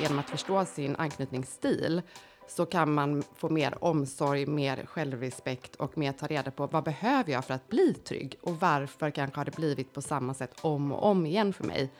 [0.00, 2.02] genom att förstå sin anknytningsstil
[2.48, 7.32] så kan man få mer omsorg, mer självrespekt och mer ta reda på vad behöver
[7.32, 10.92] jag för att bli trygg och varför kanske har det blivit på samma sätt om
[10.92, 11.90] och om igen för mig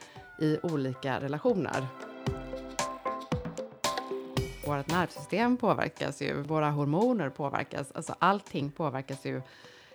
[0.41, 1.87] i olika relationer.
[4.67, 9.43] Vårt nervsystem påverkas ju, våra hormoner påverkas, alltså allting påverkas ju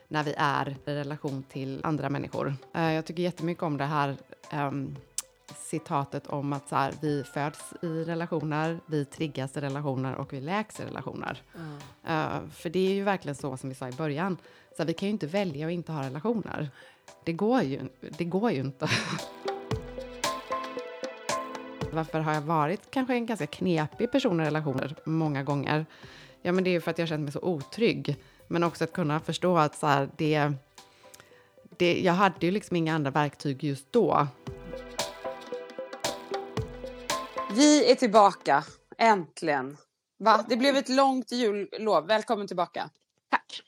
[0.07, 2.55] när vi är i relation till andra människor.
[2.73, 4.17] Eh, jag tycker jättemycket om det här
[4.53, 4.95] um,
[5.69, 10.41] citatet om att så här, vi föds i relationer, vi triggas i relationer och vi
[10.41, 11.41] läks i relationer.
[11.55, 11.73] Mm.
[11.73, 14.37] Uh, för det är ju verkligen så som vi sa i början,
[14.71, 16.69] så här, vi kan ju inte välja att inte ha relationer.
[17.25, 17.79] Det går ju,
[18.17, 18.89] det går ju inte.
[21.91, 25.85] Varför har jag varit kanske en ganska knepig person i relationer många gånger?
[26.41, 28.15] Ja, men det är ju för att jag känt mig så otrygg.
[28.47, 30.51] Men också att kunna förstå att så här, det,
[31.77, 34.27] det, jag hade ju liksom inga andra verktyg just då.
[37.51, 38.63] Vi är tillbaka,
[38.97, 39.77] äntligen.
[40.19, 40.45] Va?
[40.49, 42.07] Det blev ett långt jullov.
[42.07, 42.89] Välkommen tillbaka.
[43.31, 43.61] Tack.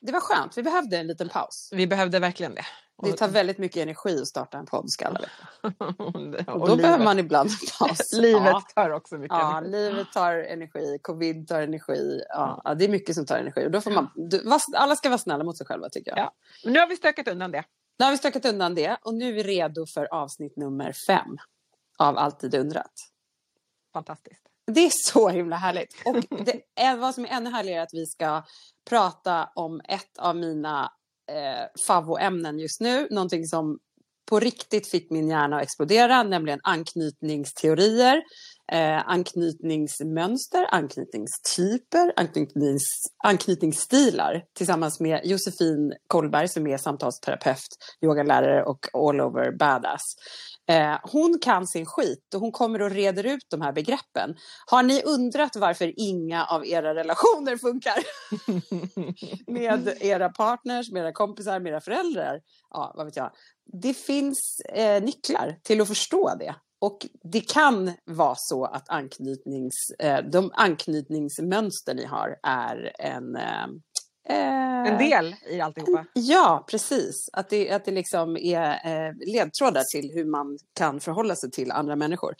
[0.00, 0.58] Det var skönt.
[0.58, 1.70] Vi behövde en liten paus.
[1.72, 2.64] Vi behövde verkligen det.
[3.02, 5.20] Det tar väldigt mycket energi att starta en podd, ska alla
[6.30, 6.52] veta.
[6.52, 8.12] Och då behöver man ibland en paus.
[8.20, 8.62] livet ja.
[8.74, 9.70] tar också mycket ja, energi.
[9.70, 12.22] livet tar energi, covid tar energi.
[12.28, 13.66] Ja, ja, det är mycket som tar energi.
[13.66, 14.10] Och då får man,
[14.76, 16.18] alla ska vara snälla mot sig själva, tycker jag.
[16.18, 16.32] Ja.
[16.64, 17.64] Men nu har vi stökat undan det.
[17.98, 21.38] Nu har vi stökat undan det och nu är vi redo för avsnitt nummer fem
[21.98, 22.92] av Alltid undrat.
[23.92, 24.42] Fantastiskt.
[24.66, 25.94] Det är så himla härligt.
[26.04, 28.42] Och det är, vad som är ännu härligare är att vi ska
[28.90, 30.92] prata om ett av mina
[31.30, 33.08] eh, favoämnen just nu.
[33.10, 33.78] Någonting som
[34.30, 38.22] på riktigt fick min hjärna att explodera, nämligen anknytningsteorier,
[38.72, 42.84] eh, anknytningsmönster, anknytningstyper, anknytnings,
[43.24, 47.68] anknytningsstilar tillsammans med Josefin Kollberg som är samtalsterapeut,
[48.02, 50.02] yogalärare och all over badass.
[50.68, 54.34] Eh, hon kan sin skit och hon kommer och reder ut de här begreppen.
[54.66, 57.98] Har ni undrat varför inga av era relationer funkar?
[59.52, 62.40] med era partners, med era kompisar, med era föräldrar?
[62.70, 63.30] Ja, vad vet jag.
[63.82, 66.54] Det finns eh, nycklar till att förstå det.
[66.80, 73.66] Och det kan vara så att anknytnings, eh, de anknytningsmönster ni har är en eh,
[74.28, 76.04] en del i alltihopa?
[76.12, 77.28] Ja, precis.
[77.32, 81.70] Att det, att det liksom är eh, ledtrådar till hur man kan förhålla sig till
[81.72, 82.34] andra människor.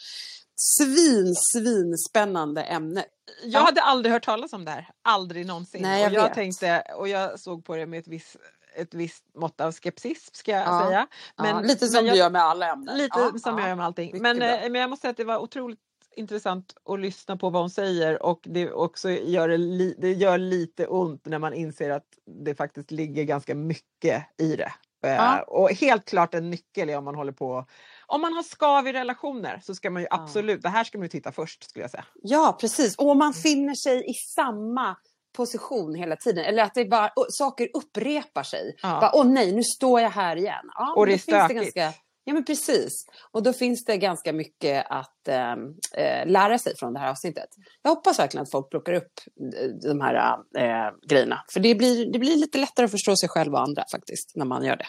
[0.55, 3.05] Svin, svin spännande ämne.
[3.45, 5.83] Jag hade aldrig hört talas om det här, aldrig någonsin.
[5.83, 6.35] Nej, jag och jag vet.
[6.35, 8.37] tänkte, och jag såg på det med ett visst
[8.75, 11.07] ett visst mått av skepsis ska jag ja, säga.
[11.37, 12.99] Men, ja, lite som jag, du gör med alla ämnen.
[12.99, 14.23] Lite ja, som jag gör med allting.
[14.23, 15.81] Men, eh, men jag måste säga att det var otroligt
[16.17, 20.39] intressant att lyssna på vad hon säger och det också gör det, li, det gör
[20.39, 22.07] lite ont när man inser att
[22.45, 24.73] det faktiskt ligger ganska mycket i det.
[25.05, 25.43] Eh, ja.
[25.43, 27.67] Och helt klart en nyckel är om man håller på
[28.07, 30.69] om man har skav i relationer så ska man ju absolut, ja.
[30.71, 32.05] det här ska man ju titta först skulle jag säga.
[32.23, 34.97] Ja precis, och om man finner sig i samma
[35.33, 36.45] position hela tiden.
[36.45, 38.77] Eller att det bara, saker upprepar sig.
[38.83, 39.13] Ja.
[39.15, 40.71] Åh nej, nu står jag här igen.
[40.75, 41.75] Ja, och det är stökigt.
[41.75, 43.07] Det ganska, Ja, men precis.
[43.31, 47.49] Och då finns det ganska mycket att äh, lära sig från det här avsnittet.
[47.83, 49.13] Jag hoppas verkligen att folk plockar upp
[49.57, 51.45] eh, de här äh, grejerna.
[51.53, 54.45] För det blir, det blir lite lättare att förstå sig själv och andra faktiskt, när
[54.45, 54.87] man gör det.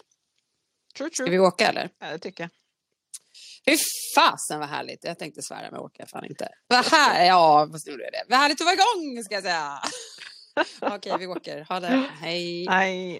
[0.97, 1.27] True, true.
[1.27, 1.89] Ska vi åka eller?
[1.99, 2.49] Ja, det tycker jag.
[3.65, 3.77] Fy
[4.15, 5.03] fasen vad härligt.
[5.03, 6.49] Jag tänkte svära men åker fan inte.
[6.67, 8.23] Vad här, ja, vad gjorde det.
[8.29, 9.79] Vad härligt att vara igång ska jag säga.
[10.95, 11.65] Okej, vi åker.
[11.69, 12.09] Ha det.
[12.21, 12.67] Hej.
[12.69, 13.19] Hej.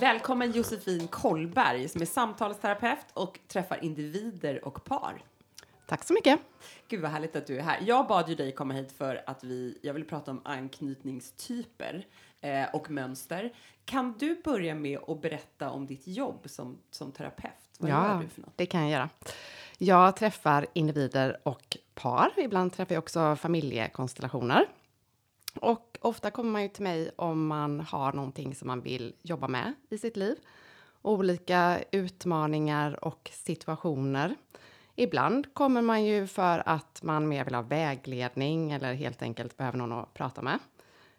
[0.00, 5.22] Välkommen Josefin Kollberg som är samtalsterapeut och träffar individer och par.
[5.86, 6.40] Tack så mycket.
[6.88, 7.78] Gud vad härligt att du är här.
[7.86, 12.06] Jag bad ju dig komma hit för att vi, jag vill prata om anknytningstyper
[12.40, 13.52] eh, och mönster.
[13.84, 17.52] Kan du börja med att berätta om ditt jobb som, som terapeut?
[17.78, 18.52] Vad ja, gör du för något?
[18.56, 19.08] det kan jag göra.
[19.78, 22.32] Jag träffar individer och par.
[22.36, 24.66] Ibland träffar jag också familjekonstellationer.
[25.54, 29.48] Och ofta kommer man ju till mig om man har någonting som man vill jobba
[29.48, 30.36] med i sitt liv.
[31.02, 34.36] Olika utmaningar och situationer.
[34.94, 39.78] Ibland kommer man ju för att man mer vill ha vägledning eller helt enkelt behöver
[39.78, 40.58] någon att prata med.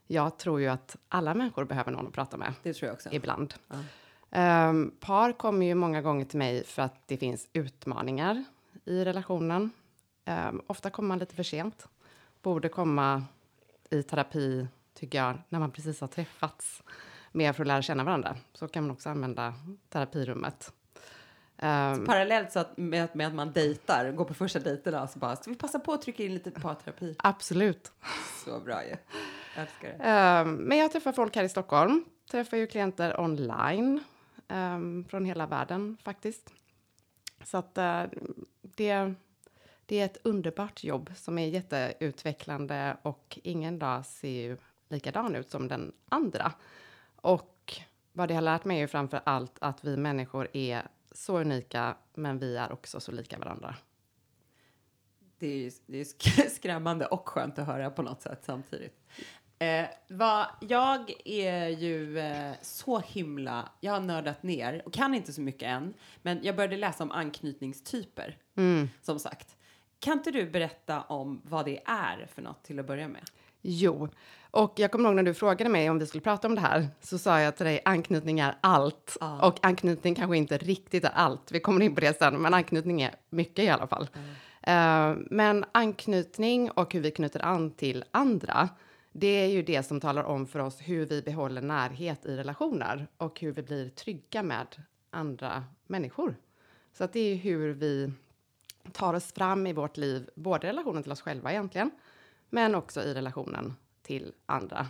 [0.07, 2.53] Jag tror ju att alla människor behöver någon att prata med.
[2.63, 3.09] Det tror jag också.
[3.11, 3.53] Ibland.
[3.67, 4.69] Ja.
[4.69, 8.43] Um, par kommer ju många gånger till mig för att det finns utmaningar
[8.85, 9.71] i relationen.
[10.25, 11.87] Um, ofta kommer man lite för sent.
[12.41, 13.23] Borde komma
[13.91, 16.83] i terapi, tycker jag, när man precis har träffats
[17.31, 18.35] mer för att lära känna varandra.
[18.53, 19.53] Så kan man också använda
[19.89, 20.73] terapirummet.
[21.63, 25.35] Um, parallellt så att med, med, att man dejtar, går på första dejterna, så bara,
[25.35, 27.15] ska vi passa på att trycka in lite parterapi?
[27.17, 27.91] Absolut.
[28.45, 28.89] Så bra ju.
[28.89, 28.97] Ja.
[29.55, 30.41] Jag älskar det.
[30.41, 34.03] Um, men jag träffar folk här i Stockholm, träffar ju klienter online
[34.47, 36.53] um, från hela världen faktiskt.
[37.43, 38.19] Så att uh,
[38.61, 39.13] det,
[39.91, 44.57] det är ett underbart jobb som är jätteutvecklande och ingen dag ser ju
[44.89, 46.51] likadan ut som den andra.
[47.15, 47.73] Och
[48.13, 51.95] vad det har lärt mig är ju framför allt att vi människor är så unika,
[52.13, 53.75] men vi är också så lika varandra.
[55.37, 58.99] Det är, ju, det är skrämmande och skönt att höra på något sätt samtidigt.
[59.59, 63.69] Eh, vad, jag är ju eh, så himla...
[63.79, 65.93] Jag har nördat ner och kan inte så mycket än.
[66.21, 68.89] Men jag började läsa om anknytningstyper, mm.
[69.01, 69.57] som sagt.
[70.01, 73.21] Kan inte du berätta om vad det är för något till att börja med?
[73.61, 74.09] Jo,
[74.51, 76.87] och jag kommer ihåg när du frågade mig om vi skulle prata om det här,
[77.01, 79.17] så sa jag till dig anknytning är allt.
[79.21, 79.47] Ah.
[79.47, 83.01] Och anknytning kanske inte riktigt är allt, vi kommer in på det sen, men anknytning
[83.01, 84.09] är mycket i alla fall.
[84.13, 85.11] Mm.
[85.11, 88.69] Uh, men anknytning och hur vi knyter an till andra,
[89.11, 93.07] det är ju det som talar om för oss hur vi behåller närhet i relationer
[93.17, 94.67] och hur vi blir trygga med
[95.09, 96.35] andra människor.
[96.93, 98.11] Så att det är hur vi
[98.91, 101.91] tar oss fram i vårt liv, både i relationen till oss själva egentligen,
[102.49, 104.87] men också i relationen till andra.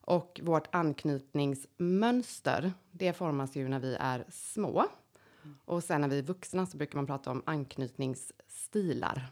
[0.00, 4.84] Och vårt anknytningsmönster, det formas ju när vi är små.
[5.64, 9.26] Och sen när vi är vuxna så brukar man prata om anknytningsstilar.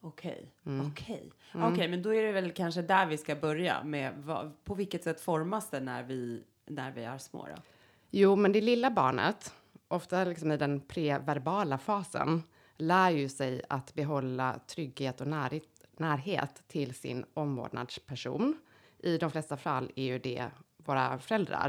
[0.00, 0.86] Okej, mm.
[0.86, 1.32] okej.
[1.54, 1.72] Mm.
[1.72, 5.04] Okej, men då är det väl kanske där vi ska börja med vad, på vilket
[5.04, 7.62] sätt formas det när vi, när vi är små då?
[8.10, 9.54] Jo, men det lilla barnet,
[9.88, 12.42] ofta liksom i den preverbala fasen,
[12.76, 18.58] lär ju sig att behålla trygghet och närhet närhet till sin omvårdnadsperson.
[18.98, 21.68] I de flesta fall är ju det våra föräldrar.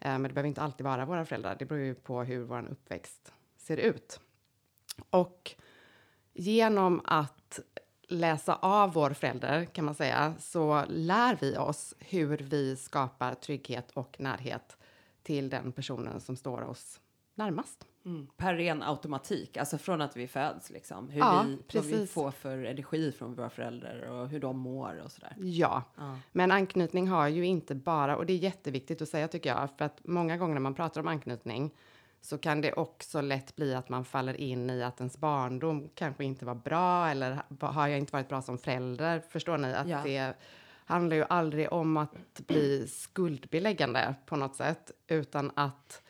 [0.00, 1.56] Eh, men det behöver inte alltid vara våra föräldrar.
[1.58, 4.20] Det beror ju på hur vår uppväxt ser ut.
[5.10, 5.54] Och
[6.34, 7.60] genom att
[8.08, 13.90] läsa av vår förälder, kan man säga, så lär vi oss hur vi skapar trygghet
[13.90, 14.76] och närhet
[15.22, 17.00] till den personen som står oss
[17.34, 17.86] närmast.
[18.06, 18.26] Mm.
[18.36, 21.08] Per ren automatik, alltså från att vi föds liksom.
[21.08, 21.92] Hur ja, vi, precis.
[21.92, 25.34] vad vi får för energi från våra föräldrar och hur de mår och sådär.
[25.38, 25.82] Ja.
[25.96, 29.68] ja, men anknytning har ju inte bara, och det är jätteviktigt att säga tycker jag,
[29.78, 31.74] för att många gånger när man pratar om anknytning
[32.20, 36.24] så kan det också lätt bli att man faller in i att ens barndom kanske
[36.24, 39.22] inte var bra eller har jag inte varit bra som förälder?
[39.28, 39.74] Förstår ni?
[39.74, 40.00] Att ja.
[40.04, 40.34] det
[40.84, 46.02] handlar ju aldrig om att bli skuldbeläggande på något sätt, utan att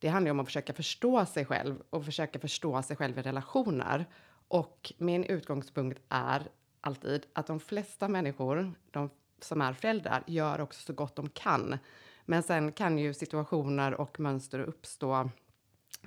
[0.00, 4.06] det handlar om att försöka förstå sig själv och försöka förstå sig själv i relationer.
[4.48, 6.48] Och min utgångspunkt är
[6.80, 9.10] alltid att de flesta människor, de
[9.40, 11.78] som är föräldrar, gör också så gott de kan.
[12.24, 15.30] Men sen kan ju situationer och mönster uppstå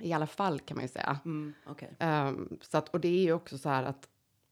[0.00, 1.18] i alla fall kan man ju säga.
[1.24, 1.88] Mm, okay.
[1.88, 4.08] um, ehm, så att, och det är ju också så här att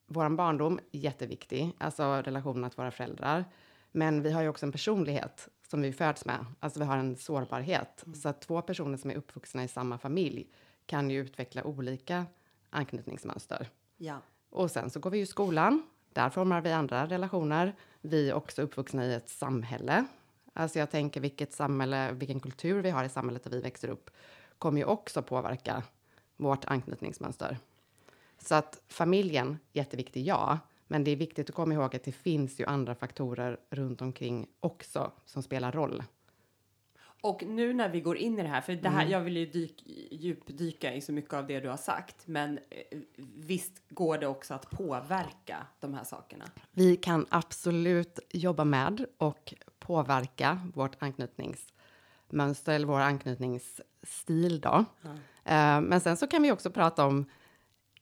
[0.07, 3.45] vår barndom är jätteviktig, alltså relationen till våra föräldrar.
[3.93, 6.47] Men vi har ju också en personlighet som vi föds med.
[6.61, 8.03] Alltså vi har en sårbarhet.
[8.07, 8.15] Mm.
[8.15, 10.49] Så att två personer som är uppvuxna i samma familj
[10.87, 12.27] kan ju utveckla olika
[12.71, 13.69] anknytningsmönster.
[13.97, 14.19] Ja.
[14.51, 15.83] Och sen så går vi i skolan.
[16.13, 17.75] Där formar vi andra relationer.
[18.01, 20.05] Vi är också uppvuxna i ett samhälle.
[20.53, 24.11] Alltså jag tänker vilket samhälle, vilken kultur vi har i samhället där vi växer upp
[24.59, 25.83] kommer ju också påverka
[26.37, 27.59] vårt anknytningsmönster.
[28.39, 30.59] Så att familjen, jätteviktig, ja.
[30.93, 34.47] Men det är viktigt att komma ihåg att det finns ju andra faktorer runt omkring
[34.61, 36.03] också som spelar roll.
[37.23, 39.13] Och nu när vi går in i det här, för det här, mm.
[39.13, 42.99] jag vill ju dyk, djupdyka i så mycket av det du har sagt, men eh,
[43.37, 46.45] visst går det också att påverka de här sakerna?
[46.71, 54.85] Vi kan absolut jobba med och påverka vårt anknytningsmönster eller vår anknytningsstil då.
[55.45, 55.85] Mm.
[55.85, 57.27] Men sen så kan vi också prata om,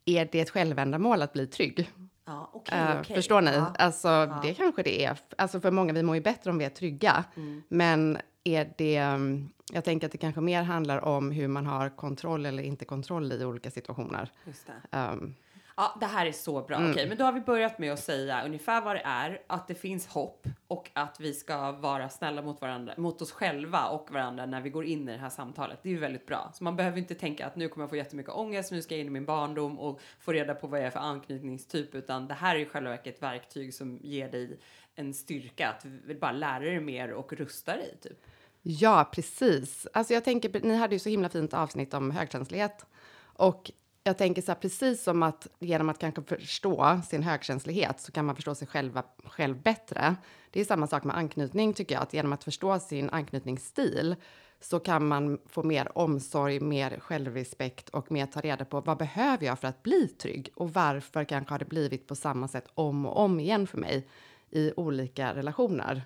[0.05, 1.91] är det ett självändamål att bli trygg?
[2.31, 3.17] Ja, okay, uh, okay.
[3.17, 3.51] Förstår ni?
[3.51, 4.41] Ja, alltså, ja.
[4.43, 5.19] det kanske det är.
[5.39, 7.25] Alltså, för många, vi mår ju bättre om vi är trygga.
[7.37, 7.63] Mm.
[7.69, 8.97] Men är det...
[8.97, 12.85] Mm, jag tänker att det kanske mer handlar om hur man har kontroll eller inte
[12.85, 14.31] kontroll i olika situationer.
[14.45, 14.99] Just det.
[14.99, 15.35] Um,
[15.81, 16.77] Ja, det här är så bra.
[16.77, 16.91] Mm.
[16.91, 19.75] Okej, men då har vi börjat med att säga ungefär vad det är, att det
[19.75, 24.47] finns hopp och att vi ska vara snälla mot varandra, mot oss själva och varandra
[24.47, 25.79] när vi går in i det här samtalet.
[25.83, 26.51] Det är ju väldigt bra.
[26.55, 29.01] Så man behöver inte tänka att nu kommer jag få jättemycket ångest, nu ska jag
[29.01, 32.35] in i min barndom och få reda på vad jag är för anknytningstyp, utan det
[32.35, 34.59] här är i själva verket ett verktyg som ger dig
[34.95, 35.85] en styrka att
[36.21, 38.27] bara lära dig mer och rusta dig, typ.
[38.63, 39.87] Ja, precis.
[39.93, 42.87] Alltså jag tänker, ni hade ju så himla fint avsnitt om högkänslighet
[43.23, 43.71] och
[44.11, 48.25] jag tänker så här, precis som att genom att kanske förstå sin högkänslighet så kan
[48.25, 50.17] man förstå sig själva, själv bättre.
[50.51, 54.17] Det är samma sak med anknytning tycker jag, att genom att förstå sin anknytningsstil
[54.61, 59.47] så kan man få mer omsorg, mer självrespekt och mer ta reda på vad behöver
[59.47, 63.07] jag för att bli trygg och varför kanske har det blivit på samma sätt om
[63.07, 64.09] och om igen för mig
[64.51, 66.03] i olika relationer.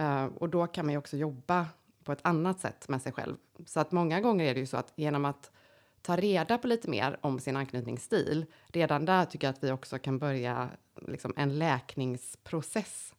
[0.00, 1.66] Uh, och då kan man ju också jobba
[2.04, 3.36] på ett annat sätt med sig själv.
[3.66, 5.50] Så att många gånger är det ju så att genom att
[6.04, 9.98] ta reda på lite mer om sin anknytningsstil, redan där tycker jag att vi också
[9.98, 10.68] kan börja
[11.08, 13.14] liksom, en läkningsprocess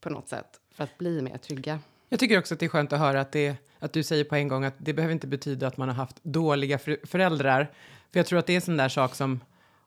[0.00, 1.78] på något sätt för att bli mer trygga.
[2.08, 4.34] Jag tycker också att det är skönt att höra att, det, att du säger på
[4.36, 7.70] en gång att det behöver inte betyda att man har haft dåliga föräldrar.
[8.12, 9.40] För jag tror att det är en sån där sak som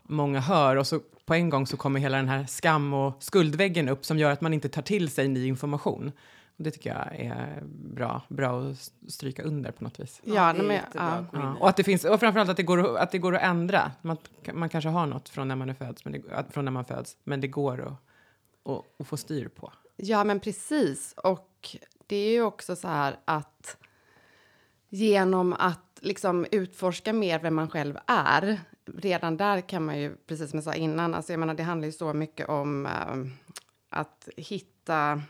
[0.04, 3.90] många hör och så på en gång så kommer hela den här skam och skuldväggen
[3.90, 6.12] upp som gör att man inte tar till sig ny information.
[6.58, 10.22] Och det tycker jag är bra, bra att stryka under på något vis.
[10.24, 11.26] Ja, ja, men, ja.
[11.34, 11.56] ja.
[11.60, 13.92] Och att det finns, och framförallt att det går, att det går att ändra.
[14.02, 14.18] Man,
[14.54, 17.18] man kanske har något från när man är föds, men det, från när man föds,
[17.24, 19.74] men det går att, att, att få styr på.
[19.96, 21.14] Ja, men precis.
[21.18, 23.78] Och det är ju också så här att
[24.90, 30.50] genom att liksom utforska mer vem man själv är, redan där kan man ju, precis
[30.50, 32.92] som jag sa innan, alltså jag menar, det handlar ju så mycket om äh,
[33.90, 35.22] att hitta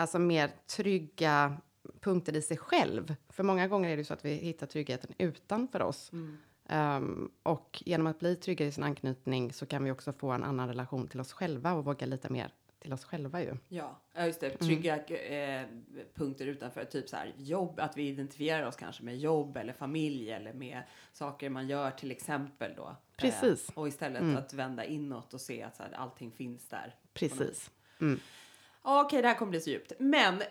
[0.00, 1.56] alltså mer trygga
[2.00, 3.14] punkter i sig själv.
[3.28, 6.12] För många gånger är det så att vi hittar tryggheten utanför oss.
[6.12, 6.38] Mm.
[6.72, 10.44] Um, och genom att bli tryggare i sin anknytning så kan vi också få en
[10.44, 13.56] annan relation till oss själva och våga lita mer till oss själva ju.
[13.68, 14.50] Ja, just det.
[14.50, 15.64] Trygga mm.
[15.94, 19.72] eh, punkter utanför, typ så här jobb, att vi identifierar oss kanske med jobb eller
[19.72, 22.96] familj eller med saker man gör till exempel då.
[23.16, 23.68] Precis.
[23.68, 24.36] Eh, och istället mm.
[24.36, 26.94] att vända inåt och se att så här, allting finns där.
[27.12, 27.70] Precis.
[28.00, 28.20] Mm.
[28.82, 29.92] Okej, okay, det här kommer bli så djupt.
[29.98, 30.46] Men eh,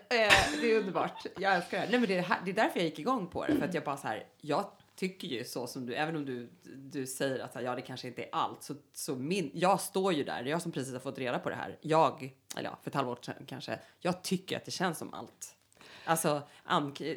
[0.60, 1.26] det är underbart.
[1.36, 1.88] Jag älskar det.
[1.90, 3.56] Nej, men det, är, det är därför jag gick igång på det.
[3.56, 4.64] För att jag bara så här, jag
[5.00, 8.22] tycker ju så som du, även om du, du säger att ja, det kanske inte
[8.22, 11.00] är allt, så, så min, jag står ju där, det är jag som precis har
[11.00, 11.78] fått reda på det här.
[11.80, 15.56] Jag, eller ja, för ett halvår sedan kanske, jag tycker att det känns som allt.
[16.10, 16.42] Alltså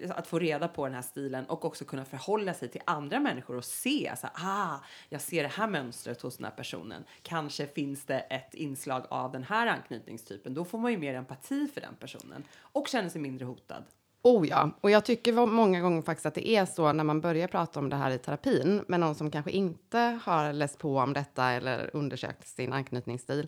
[0.10, 3.56] att få reda på den här stilen och också kunna förhålla sig till andra människor
[3.58, 4.78] och se, alltså, ah,
[5.10, 7.04] jag ser det här mönstret hos den här personen.
[7.22, 10.54] Kanske finns det ett inslag av den här anknytningstypen.
[10.54, 13.84] Då får man ju mer empati för den personen och känner sig mindre hotad.
[14.22, 17.48] Oh ja, och jag tycker många gånger faktiskt att det är så när man börjar
[17.48, 21.14] prata om det här i terapin med någon som kanske inte har läst på om
[21.14, 23.48] detta eller undersökt sin anknytningsstil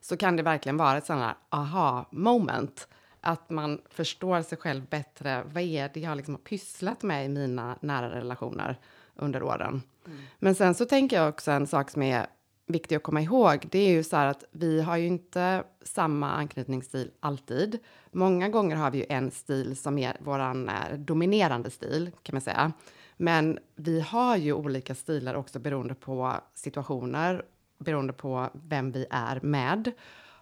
[0.00, 2.88] så kan det verkligen vara ett sånt här aha moment
[3.24, 5.42] att man förstår sig själv bättre.
[5.52, 8.78] Vad är det jag liksom har pysslat med i mina nära relationer
[9.14, 9.82] under åren?
[10.06, 10.18] Mm.
[10.38, 12.26] Men sen så tänker jag också en sak som är
[12.66, 13.66] viktig att komma ihåg.
[13.70, 17.78] Det är ju så här att vi har ju inte samma anknytningsstil alltid.
[18.10, 22.42] Många gånger har vi ju en stil som är vår eh, dominerande stil kan man
[22.42, 22.72] säga.
[23.16, 27.44] Men vi har ju olika stilar också beroende på situationer,
[27.78, 29.92] beroende på vem vi är med.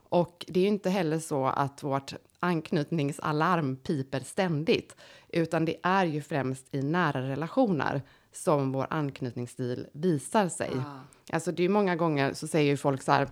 [0.08, 4.96] Och det är ju inte heller så att vårt anknytningsalarm piper ständigt,
[5.28, 10.70] utan det är ju främst i nära relationer som vår anknytningsstil visar sig.
[10.74, 11.34] Ah.
[11.34, 13.28] Alltså det är många gånger så säger ju folk så här,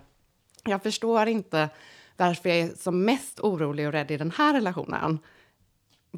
[0.63, 1.69] jag förstår inte
[2.17, 5.19] varför jag är som mest orolig och rädd i den här relationen.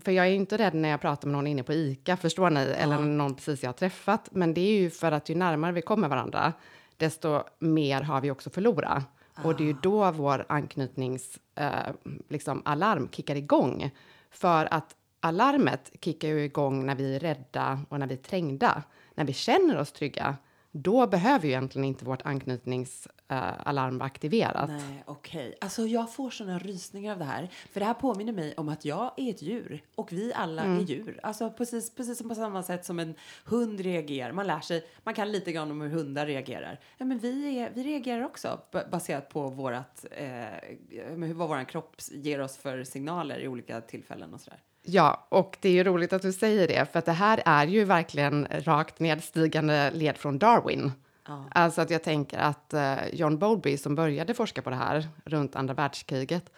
[0.04, 2.50] För jag är ju inte rädd när jag pratar med någon inne på ICA, förstår
[2.50, 2.66] ni?
[2.66, 2.76] Ja.
[2.76, 4.30] Eller någon precis jag har träffat.
[4.32, 6.54] Men det är ju för att ju närmare vi kommer varandra,
[6.98, 9.04] desto mer har vi också förlorat.
[9.36, 9.48] Ah.
[9.48, 13.92] Och det är ju då vår anknytningsalarm eh, liksom, kickar igång.
[14.30, 18.84] För att alarmet kickar ju igång när vi är rädda och när vi är trängda.
[19.16, 20.38] När vi känner oss trygga,
[20.76, 24.70] då behöver ju egentligen inte vårt anknytningsalarm vara aktiverat.
[24.70, 25.48] Nej, okej.
[25.48, 25.58] Okay.
[25.62, 27.50] Alltså jag får såna rysningar av det här.
[27.72, 30.80] För det här påminner mig om att jag är ett djur och vi alla mm.
[30.80, 31.20] är djur.
[31.24, 33.16] Alltså precis, precis som på samma sätt som en
[33.46, 34.32] hund reagerar.
[34.32, 36.80] Man lär sig, man kan lite grann om hur hundar reagerar.
[36.98, 38.60] Ja, men vi, är, vi reagerar också
[38.92, 44.42] baserat på vårat, eh, vad vår kropp ger oss för signaler i olika tillfällen och
[44.42, 44.60] sådär.
[44.86, 47.68] Ja, och det är ju roligt att du säger det, för att det här är
[47.68, 50.92] ju verkligen rakt nedstigande led från Darwin.
[51.28, 51.46] Ja.
[51.52, 55.56] Alltså att jag tänker att uh, John Bowlby som började forska på det här runt
[55.56, 56.52] andra världskriget,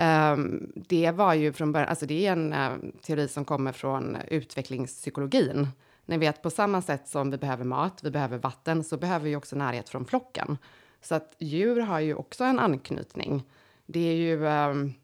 [0.00, 2.70] um, det var ju från början, alltså det är en uh,
[3.02, 5.68] teori som kommer från utvecklingspsykologin.
[6.06, 9.36] Ni vet, på samma sätt som vi behöver mat, vi behöver vatten, så behöver vi
[9.36, 10.58] också närhet från flocken.
[11.02, 13.42] Så att djur har ju också en anknytning.
[13.86, 14.94] Det är ju um,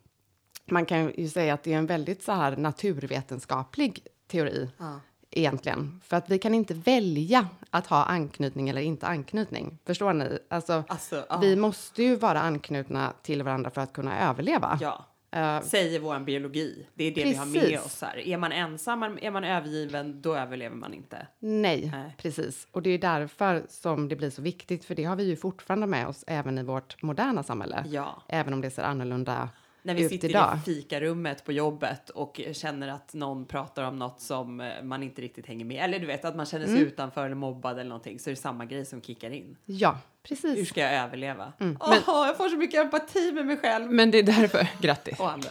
[0.71, 5.01] man kan ju säga att det är en väldigt så här naturvetenskaplig teori ja.
[5.31, 6.01] egentligen.
[6.05, 9.79] För att vi kan inte välja att ha anknytning eller inte anknytning.
[9.87, 10.39] Förstår ni?
[10.51, 11.39] Alltså, alltså ja.
[11.39, 14.79] Vi måste ju vara anknutna till varandra för att kunna överleva.
[14.81, 15.05] Ja.
[15.37, 16.87] Uh, Säger vår biologi.
[16.95, 17.35] Det är det precis.
[17.35, 18.19] vi har med oss här.
[18.19, 21.27] Är man ensam, är man övergiven, då överlever man inte.
[21.39, 22.67] Nej, Nej, precis.
[22.71, 25.87] Och det är därför som det blir så viktigt, för det har vi ju fortfarande
[25.87, 27.85] med oss även i vårt moderna samhälle.
[27.87, 28.23] Ja.
[28.29, 29.49] Även om det ser annorlunda
[29.87, 30.57] när vi sitter idag.
[30.57, 35.23] i fikarummet på jobbet och känner att någon pratar om något som eh, man inte
[35.23, 35.85] riktigt hänger med.
[35.85, 36.87] Eller du vet att man känner sig mm.
[36.87, 38.19] utanför eller mobbad eller någonting.
[38.19, 39.57] Så är det samma grej som kickar in.
[39.65, 40.59] Ja, precis.
[40.59, 41.53] Hur ska jag överleva?
[41.61, 41.77] Mm.
[41.81, 43.91] Oh, men, jag får så mycket empati med mig själv.
[43.91, 45.21] Men det är därför, grattis.
[45.21, 45.51] Och andra.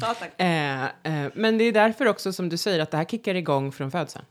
[0.00, 0.40] Ja, tack.
[0.40, 3.72] Eh, eh, men det är därför också som du säger att det här kickar igång
[3.72, 4.24] från födseln.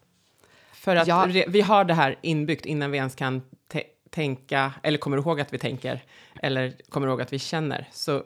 [0.74, 1.28] För att ja.
[1.48, 3.42] vi har det här inbyggt innan vi ens kan
[4.12, 6.04] tänka, eller kommer ihåg att vi tänker,
[6.42, 7.88] eller kommer ihåg att vi känner.
[7.92, 8.24] Så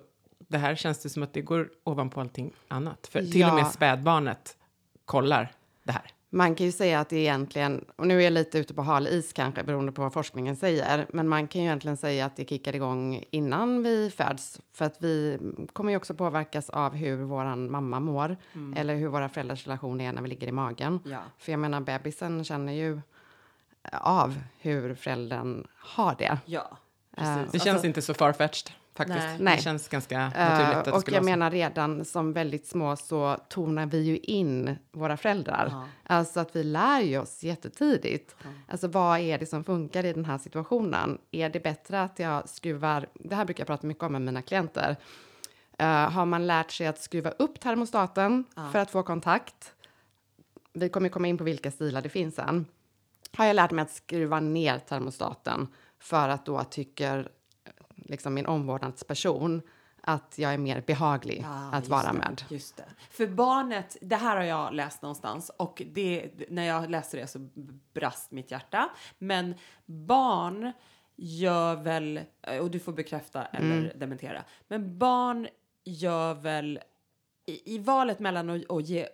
[0.48, 3.08] det här känns det som att det går ovanpå allting annat.
[3.08, 3.50] För till ja.
[3.50, 4.58] och med spädbarnet
[5.06, 5.52] kollar
[5.84, 6.12] det här.
[6.30, 9.08] Man kan ju säga att det egentligen, och nu är jag lite ute på hal
[9.08, 12.50] is kanske beroende på vad forskningen säger, men man kan ju egentligen säga att det
[12.50, 14.62] kickar igång innan vi föds.
[14.74, 15.40] För att vi
[15.74, 18.74] kommer ju också påverkas av hur vår mamma mår mm.
[18.78, 21.00] eller hur våra föräldrars relation är när vi ligger i magen.
[21.06, 21.20] Ja.
[21.38, 23.02] För jag menar, bebisen känner ju
[23.92, 26.38] av hur föräldern har det.
[26.46, 26.78] Ja,
[27.18, 27.38] precis.
[27.38, 29.28] Uh, det känns alltså, inte så farfetched faktiskt.
[29.40, 29.56] Nej.
[29.56, 30.88] Det känns ganska naturligt.
[30.88, 35.66] Uh, och jag menar redan som väldigt små så tonar vi ju in våra föräldrar.
[35.66, 35.84] Uh.
[36.04, 38.36] Alltså att vi lär ju oss jättetidigt.
[38.46, 38.52] Uh.
[38.68, 41.18] Alltså vad är det som funkar i den här situationen?
[41.32, 44.42] Är det bättre att jag skruvar, det här brukar jag prata mycket om med mina
[44.42, 44.96] klienter.
[45.82, 49.74] Uh, har man lärt sig att skruva upp termostaten för att få kontakt?
[50.74, 52.66] Vi kommer komma in på vilka stilar det finns sen.
[53.38, 55.68] Har jag lärt mig att skruva ner termostaten
[56.00, 57.30] för att då tycker
[57.96, 59.62] liksom min omvårdnadsperson
[60.02, 62.44] att jag är mer behaglig ja, att vara det, med.
[62.50, 62.86] Just det.
[63.10, 67.50] För barnet, det här har jag läst någonstans och det, när jag läste det så
[67.94, 68.90] brast mitt hjärta.
[69.18, 70.72] Men barn
[71.16, 72.20] gör väl,
[72.62, 74.00] och du får bekräfta eller mm.
[74.00, 75.48] dementera, men barn
[75.84, 76.80] gör väl
[77.46, 79.08] i, i valet mellan att, att ge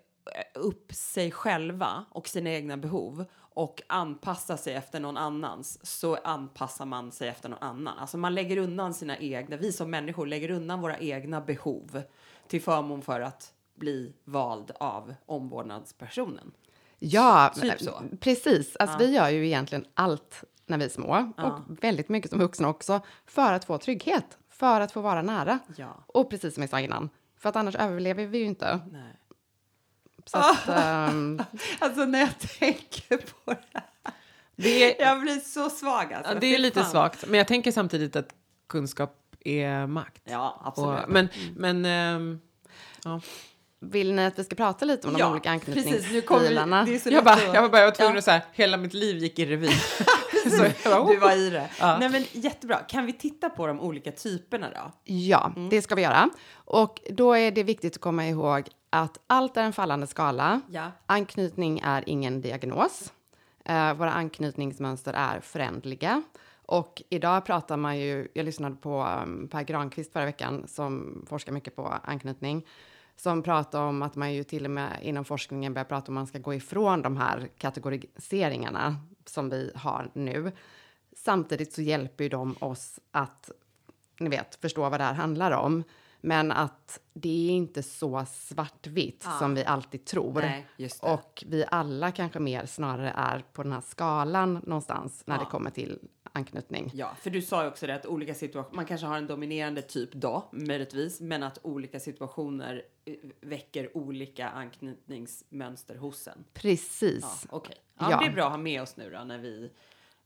[0.54, 6.86] upp sig själva och sina egna behov och anpassa sig efter någon annans så anpassar
[6.86, 7.98] man sig efter någon annan.
[7.98, 12.02] Alltså man lägger undan sina egna, vi som människor lägger undan våra egna behov
[12.48, 16.52] till förmån för att bli vald av omvårdnadspersonen.
[17.00, 17.74] Ja, typ
[18.20, 18.76] precis.
[18.76, 19.08] Alltså ja.
[19.08, 21.44] Vi gör ju egentligen allt när vi är små ja.
[21.44, 25.60] och väldigt mycket som vuxna också för att få trygghet, för att få vara nära.
[25.76, 26.04] Ja.
[26.08, 28.80] Och precis som jag sa innan, för att annars överlever vi ju inte.
[28.92, 29.21] Nej.
[30.26, 31.42] Så att, um...
[31.80, 33.82] Alltså när jag tänker på det
[34.56, 36.14] det är, jag blir så svag.
[36.14, 36.34] Alltså.
[36.34, 36.92] Ja, det är lite fan.
[36.92, 38.30] svagt, men jag tänker samtidigt att
[38.70, 40.22] kunskap är makt.
[40.24, 41.04] Ja, absolut.
[41.04, 41.82] Och, men, mm.
[41.82, 42.42] men um,
[43.04, 43.22] ja.
[43.84, 46.88] Vill ni att vi ska prata lite om ja, de olika anknytningsstilarna?
[47.06, 48.18] Jag, bara, jag, bara, jag var tvungen ja.
[48.18, 49.68] att säga, hela mitt liv gick i revy.
[51.10, 51.70] du var i det.
[51.80, 51.98] Ja.
[52.00, 52.78] Nej, men jättebra.
[52.78, 54.92] Kan vi titta på de olika typerna då?
[55.04, 55.70] Ja, mm.
[55.70, 56.30] det ska vi göra.
[56.54, 60.62] Och då är det viktigt att komma ihåg att allt är en fallande skala.
[60.70, 60.92] Ja.
[61.06, 63.14] Anknytning är ingen diagnos.
[63.70, 66.24] Uh, våra anknytningsmönster är förändliga.
[66.66, 71.52] Och idag pratar man ju, jag lyssnade på um, Per Granqvist förra veckan som forskar
[71.52, 72.66] mycket på anknytning
[73.22, 76.22] som pratar om att man ju till och med inom forskningen börjar prata om att
[76.22, 80.52] man ska gå ifrån de här kategoriseringarna som vi har nu.
[81.16, 83.52] Samtidigt så hjälper ju de oss att,
[84.20, 85.84] ni vet, förstå vad det här handlar om.
[86.22, 89.32] Men att det är inte så svartvitt ja.
[89.40, 90.42] som vi alltid tror.
[90.42, 90.66] Nej,
[91.02, 95.40] och vi alla kanske mer snarare är på den här skalan någonstans när ja.
[95.40, 96.00] det kommer till
[96.34, 96.92] anknytning.
[96.94, 99.82] Ja, för du sa ju också det att olika situationer, man kanske har en dominerande
[99.82, 106.44] typ då, möjligtvis, men att olika situationer eh, väcker olika anknytningsmönster hos en.
[106.54, 107.22] Precis.
[107.22, 107.78] Ja, Okej, okay.
[108.00, 108.20] ja, ja.
[108.20, 109.72] det är bra att ha med oss nu då när vi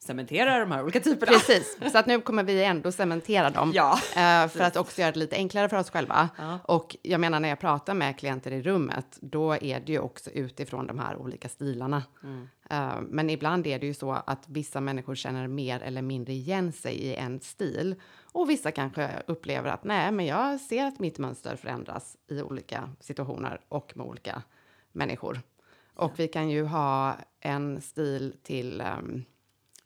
[0.05, 1.31] cementera de här olika typerna.
[1.31, 5.11] Precis, så att nu kommer vi ändå cementera dem ja, uh, för att också göra
[5.11, 6.29] det lite enklare för oss själva.
[6.37, 6.59] Ja.
[6.63, 10.29] Och jag menar när jag pratar med klienter i rummet, då är det ju också
[10.29, 12.03] utifrån de här olika stilarna.
[12.23, 12.41] Mm.
[12.71, 16.71] Uh, men ibland är det ju så att vissa människor känner mer eller mindre igen
[16.71, 17.95] sig i en stil
[18.31, 22.89] och vissa kanske upplever att nej, men jag ser att mitt mönster förändras i olika
[22.99, 24.43] situationer och med olika
[24.91, 25.41] människor.
[25.95, 29.25] Och vi kan ju ha en stil till um,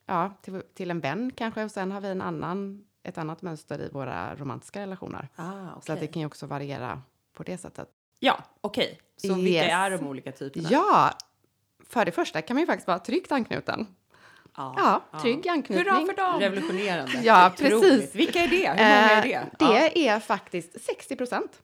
[0.09, 3.81] ja, till, till en vän kanske och sen har vi en annan, ett annat mönster
[3.81, 5.29] i våra romantiska relationer.
[5.35, 5.81] Ah, okay.
[5.85, 7.01] Så att det kan ju också variera
[7.33, 7.89] på det sättet.
[8.19, 8.85] Ja, okej.
[8.85, 8.97] Okay.
[9.17, 9.37] Så yes.
[9.37, 10.67] vilka är de olika typerna?
[10.71, 11.11] Ja,
[11.89, 13.87] för det första kan man ju faktiskt vara tryggt anknuten.
[14.57, 14.73] Ja,
[15.11, 15.51] ja, trygg ja.
[15.51, 15.93] anknytning.
[15.93, 16.39] Hurra för dem!
[16.39, 17.21] Revolutionerande.
[17.23, 18.15] Ja, precis.
[18.15, 18.69] Vilka är det?
[18.69, 19.33] Hur många är det?
[19.33, 20.15] Eh, det ja.
[20.15, 21.61] är faktiskt 60 procent.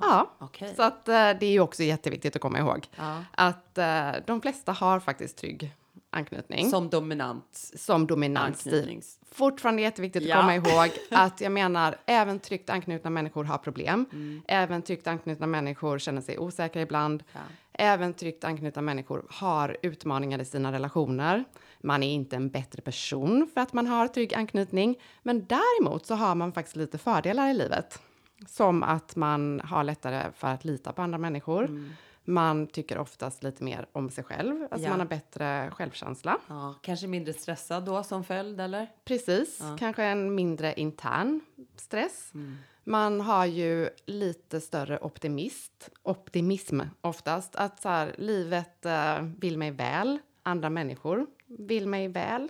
[0.00, 0.74] ja, okay.
[0.74, 2.88] så att, eh, det är ju också jätteviktigt att komma ihåg
[3.30, 5.72] att uh, de flesta har faktiskt trygg
[6.10, 6.70] anknytning.
[6.70, 7.72] Som dominant.
[7.76, 9.02] Som dominant stil.
[9.32, 10.36] Fortfarande jätteviktigt ja.
[10.36, 14.06] att komma ihåg att jag menar även tryggt anknutna människor har problem.
[14.12, 14.42] Mm.
[14.48, 17.22] Även tryggt anknutna människor känner sig osäkra ibland.
[17.32, 17.40] Ja.
[17.72, 21.44] Även tryggt anknutna människor har utmaningar i sina relationer.
[21.80, 24.98] Man är inte en bättre person för att man har trygg anknytning.
[25.22, 28.00] Men däremot så har man faktiskt lite fördelar i livet.
[28.46, 31.64] Som att man har lättare för att lita på andra människor.
[31.64, 31.90] Mm
[32.24, 34.90] man tycker oftast lite mer om sig själv, alltså ja.
[34.90, 36.38] man har bättre självkänsla.
[36.48, 38.86] Ja, kanske mindre stressad då som följd eller?
[39.04, 39.76] Precis, ja.
[39.78, 41.40] kanske en mindre intern
[41.76, 42.30] stress.
[42.34, 42.56] Mm.
[42.84, 47.56] Man har ju lite större optimist, optimism oftast.
[47.56, 50.18] Att så här, livet uh, vill mig väl.
[50.42, 52.48] andra människor vill mig väl.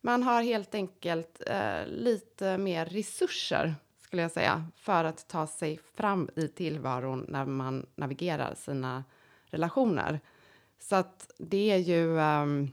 [0.00, 3.74] Man har helt enkelt eh, lite mer resurser,
[4.06, 9.04] skulle jag säga, för att ta sig fram i tillvaron när man navigerar sina
[9.46, 10.20] relationer.
[10.78, 12.18] Så att det är ju...
[12.18, 12.70] Um,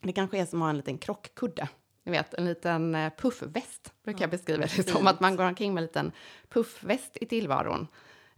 [0.00, 1.68] det kanske är som att ha en liten krockkudde.
[2.04, 5.06] Ni vet, en liten eh, puffväst brukar jag beskriva det som.
[5.06, 6.12] Att man går omkring med en liten
[6.48, 7.86] puffväst i tillvaron.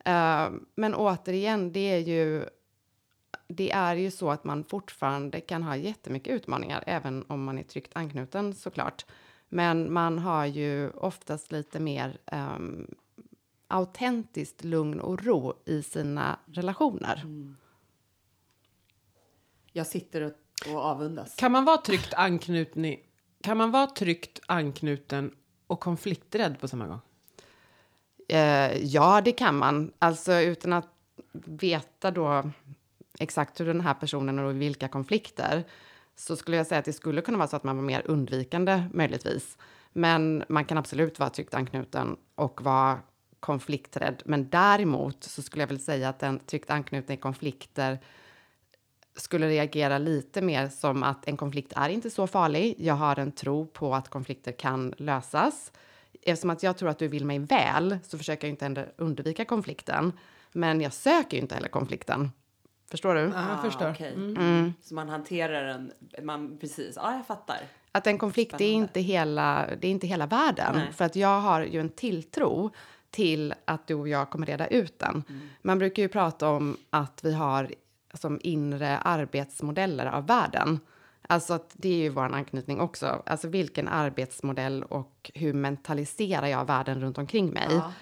[0.08, 2.44] Uh, men återigen, det är ju
[3.48, 7.62] det är ju så att man fortfarande kan ha jättemycket utmaningar, även om man är
[7.62, 9.04] tryggt anknuten såklart.
[9.48, 12.94] Men man har ju oftast lite mer um,
[13.68, 17.20] autentiskt lugn och ro i sina relationer.
[17.24, 17.56] Mm.
[19.72, 20.32] Jag sitter och,
[20.74, 21.34] och avundas.
[21.37, 22.96] Kan man vara tryggt anknuten,
[23.42, 25.34] kan man vara tryggt anknuten
[25.66, 27.00] och konflikträdd på samma gång?
[28.32, 29.92] Uh, ja, det kan man.
[29.98, 30.88] Alltså utan att
[31.44, 32.50] veta då
[33.18, 35.64] exakt hur den här personen och vilka konflikter
[36.18, 38.85] så skulle jag säga att det skulle kunna vara så att man var mer undvikande
[38.92, 39.59] möjligtvis.
[39.92, 42.98] Men man kan absolut vara tryggt anknuten och vara
[43.40, 44.22] konflikträdd.
[44.24, 47.98] Men däremot så skulle jag väl säga att en tryggt anknuten i konflikter
[49.16, 52.74] skulle reagera lite mer som att en konflikt är inte så farlig.
[52.78, 55.72] Jag har en tro på att konflikter kan lösas.
[56.22, 60.12] Eftersom att jag tror att du vill mig väl så försöker jag inte undvika konflikten.
[60.52, 62.31] Men jag söker ju inte heller konflikten.
[62.90, 63.20] Förstår du?
[63.20, 63.90] Ja, jag förstår.
[63.90, 64.12] Okay.
[64.12, 64.37] Mm.
[64.37, 64.74] Mm.
[64.83, 67.59] Så man hanterar den, man, precis, ja jag fattar.
[67.92, 70.72] Att en konflikt är inte hela, det är inte hela världen.
[70.74, 70.92] Nej.
[70.92, 72.70] För att jag har ju en tilltro
[73.11, 75.24] till att du och jag kommer reda ut den.
[75.29, 75.48] Mm.
[75.62, 77.70] Man brukar ju prata om att vi har
[78.14, 80.81] som inre arbetsmodeller av världen.
[81.22, 83.22] Alltså att det är ju vår anknytning också.
[83.27, 87.68] Alltså vilken arbetsmodell och hur mentaliserar jag världen runt omkring mig?
[87.70, 87.92] Ja.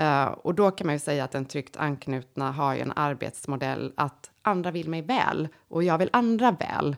[0.00, 3.92] Uh, och då kan man ju säga att den tryggt anknutna har ju en arbetsmodell
[3.96, 6.96] att andra vill mig väl och jag vill andra väl.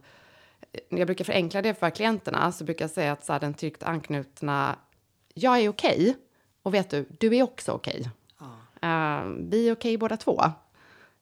[0.88, 3.82] Jag brukar förenkla det för klienterna så brukar jag säga att så här, den tryggt
[3.82, 4.76] anknutna,
[5.34, 6.14] jag är okej okay,
[6.62, 8.00] och vet du, du är också okej.
[8.00, 8.90] Okay.
[8.90, 10.42] Uh, vi är okej okay båda två.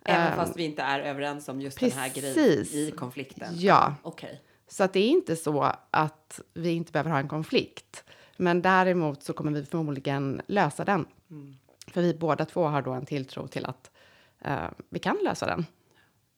[0.04, 1.94] Även uh, fast vi inte är överens om just precis.
[1.94, 3.48] den här grejen i konflikten?
[3.56, 3.94] Ja.
[4.02, 4.36] Okay.
[4.68, 8.04] Så att det är inte så att vi inte behöver ha en konflikt.
[8.36, 11.06] Men däremot så kommer vi förmodligen lösa den.
[11.30, 11.56] Mm.
[11.86, 13.90] För vi båda två har då en tilltro till att
[14.46, 15.66] uh, vi kan lösa den.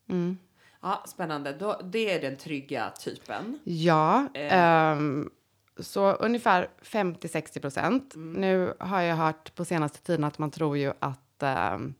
[0.09, 0.38] Mm.
[0.80, 1.52] Ja, spännande.
[1.52, 3.59] Då, det är den trygga typen.
[3.64, 4.92] Ja, eh.
[4.92, 5.30] um,
[5.78, 8.14] så ungefär 50-60 procent.
[8.14, 8.32] Mm.
[8.32, 11.42] Nu har jag hört på senaste tiden att man tror ju att
[11.74, 11.94] um,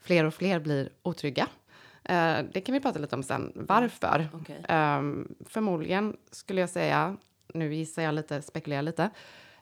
[0.00, 1.48] fler och fler blir otrygga.
[2.10, 3.52] Uh, det kan vi prata lite om sen.
[3.54, 4.28] Varför?
[4.32, 4.76] Okay.
[4.76, 7.16] Um, förmodligen skulle jag säga,
[7.54, 9.10] nu gissar jag lite, spekulerar lite,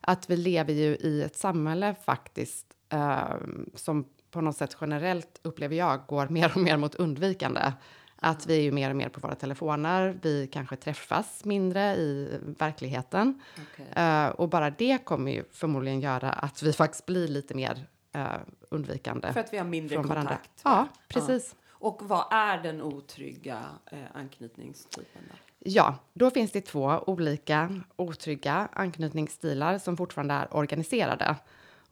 [0.01, 3.37] att vi lever ju i ett samhälle faktiskt uh,
[3.75, 7.73] som på något sätt generellt upplever jag går mer och mer mot undvikande.
[8.17, 12.39] Att vi är ju mer och mer på våra telefoner, vi kanske träffas mindre i
[12.59, 13.41] verkligheten.
[13.63, 14.05] Okay.
[14.05, 18.37] Uh, och bara det kommer ju förmodligen göra att vi faktiskt blir lite mer uh,
[18.71, 19.33] undvikande.
[19.33, 20.11] För att vi har mindre kontakt?
[20.15, 20.39] Varandra.
[20.63, 21.55] Ja, precis.
[21.59, 21.65] Ja.
[21.87, 23.59] Och vad är den otrygga
[23.91, 25.23] eh, anknytningstypen?
[25.31, 25.35] Då?
[25.59, 31.37] Ja, då finns det två olika otrygga anknytningsstilar som fortfarande är organiserade.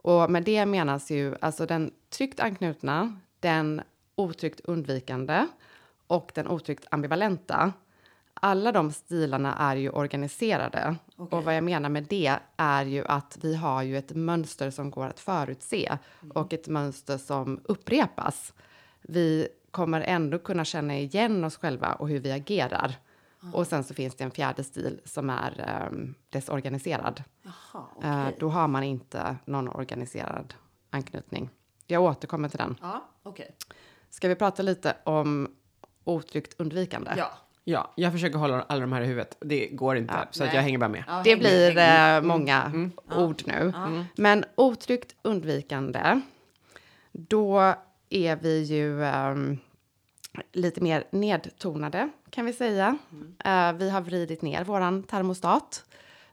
[0.02, 3.82] Och med det menas ju alltså den tryggt anknutna, den
[4.14, 5.46] otryggt undvikande
[6.06, 7.72] och den otryggt ambivalenta.
[8.34, 10.96] Alla de stilarna är ju organiserade.
[11.16, 11.38] Okay.
[11.38, 14.90] Och vad jag menar med det är ju att vi har ju ett mönster som
[14.90, 16.30] går att förutse mm.
[16.30, 18.52] och ett mönster som upprepas.
[19.02, 22.94] Vi kommer ändå kunna känna igen oss själva och hur vi agerar.
[23.42, 23.54] Mm.
[23.54, 27.22] Och sen så finns det en fjärde stil som är um, desorganiserad.
[27.46, 28.10] Aha, okay.
[28.10, 30.54] uh, då har man inte någon organiserad
[30.90, 31.50] anknytning.
[31.86, 32.76] Jag återkommer till den.
[32.80, 33.46] Ja, okay.
[34.10, 35.56] Ska vi prata lite om
[36.04, 37.10] otryggt undvikande?
[37.16, 37.30] Ja.
[37.64, 39.36] Ja, jag försöker hålla alla de här i huvudet.
[39.40, 41.04] Det går inte, ja, så att jag hänger bara med.
[41.06, 41.78] Ja, det blir.
[41.78, 42.92] Eh, många mm.
[43.16, 43.72] ord nu.
[43.76, 44.04] Mm.
[44.16, 46.20] Men otryggt undvikande,
[47.12, 47.74] då
[48.10, 49.58] är vi ju um,
[50.52, 52.98] lite mer nedtonade, kan vi säga.
[53.12, 53.72] Mm.
[53.72, 55.84] Uh, vi har vridit ner vår termostat.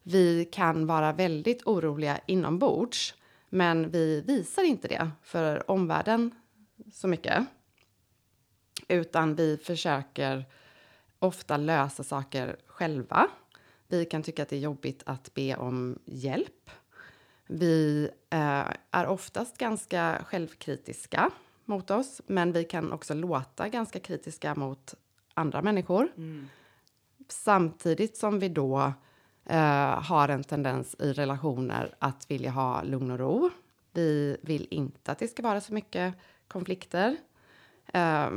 [0.03, 3.15] Vi kan vara väldigt oroliga inombords,
[3.49, 6.31] men vi visar inte det för omvärlden
[6.93, 7.45] så mycket.
[8.87, 10.45] Utan vi försöker
[11.19, 13.27] ofta lösa saker själva.
[13.87, 16.69] Vi kan tycka att det är jobbigt att be om hjälp.
[17.47, 21.31] Vi eh, är oftast ganska självkritiska
[21.69, 24.95] mot oss, men vi kan också låta ganska kritiska mot
[25.33, 26.11] andra människor.
[26.17, 26.47] Mm.
[27.27, 28.93] Samtidigt som vi då
[29.45, 33.49] eh, har en tendens i relationer att vilja ha lugn och ro.
[33.91, 36.13] Vi vill inte att det ska vara så mycket
[36.47, 37.17] konflikter.
[37.93, 38.29] Eh,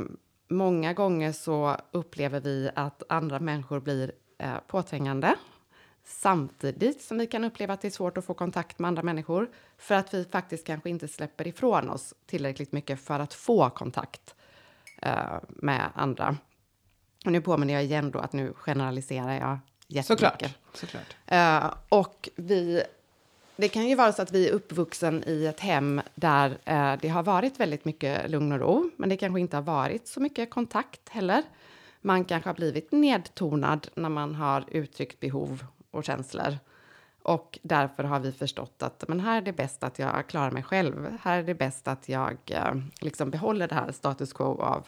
[0.47, 5.35] många gånger så upplever vi att andra människor blir eh, påträngande
[6.05, 9.49] samtidigt som vi kan uppleva att det är svårt att få kontakt med andra människor
[9.77, 14.35] för att vi faktiskt kanske inte släpper ifrån oss tillräckligt mycket för att få kontakt
[15.01, 16.37] eh, med andra.
[17.25, 20.07] Och nu påminner jag igen då att nu generaliserar jag jättemycket.
[20.07, 20.53] Såklart.
[20.73, 21.15] Såklart.
[21.25, 22.83] Eh, och vi,
[23.55, 27.09] det kan ju vara så att vi är uppvuxen i ett hem där eh, det
[27.09, 30.49] har varit väldigt mycket lugn och ro, men det kanske inte har varit så mycket
[30.49, 31.43] kontakt heller.
[32.01, 36.57] Man kanske har blivit nedtonad när man har uttryckt behov och känslor.
[37.23, 40.63] Och därför har vi förstått att men här är det bäst att jag klarar mig
[40.63, 41.17] själv.
[41.21, 44.87] Här är det bäst att jag eh, liksom behåller det här status quo av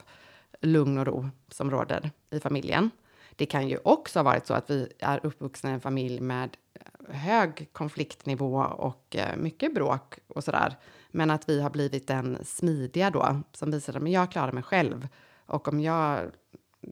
[0.60, 2.90] lugn och ro som råder i familjen.
[3.36, 6.56] Det kan ju också ha varit så att vi är uppvuxna i en familj med
[6.74, 10.76] eh, hög konfliktnivå och eh, mycket bråk och sådär.
[11.10, 15.08] Men att vi har blivit den smidiga då som visar att jag klarar mig själv.
[15.46, 16.20] Och om jag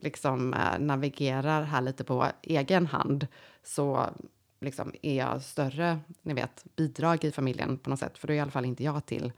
[0.03, 3.27] liksom eh, navigerar här lite på egen hand
[3.63, 4.11] så
[4.61, 8.19] liksom är jag större, ni vet, bidrag i familjen på något sätt.
[8.19, 9.33] För då är i alla fall inte jag till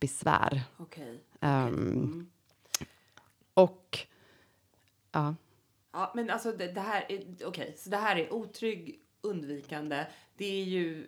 [0.00, 0.62] besvär.
[0.76, 1.20] Okej.
[1.40, 2.30] Um, Mm.
[3.54, 3.98] och
[5.12, 5.34] ja,
[5.92, 10.06] Ja, men alltså det, det här är, okej, så det här är otrygg, undvikande.
[10.36, 11.06] Det är ju,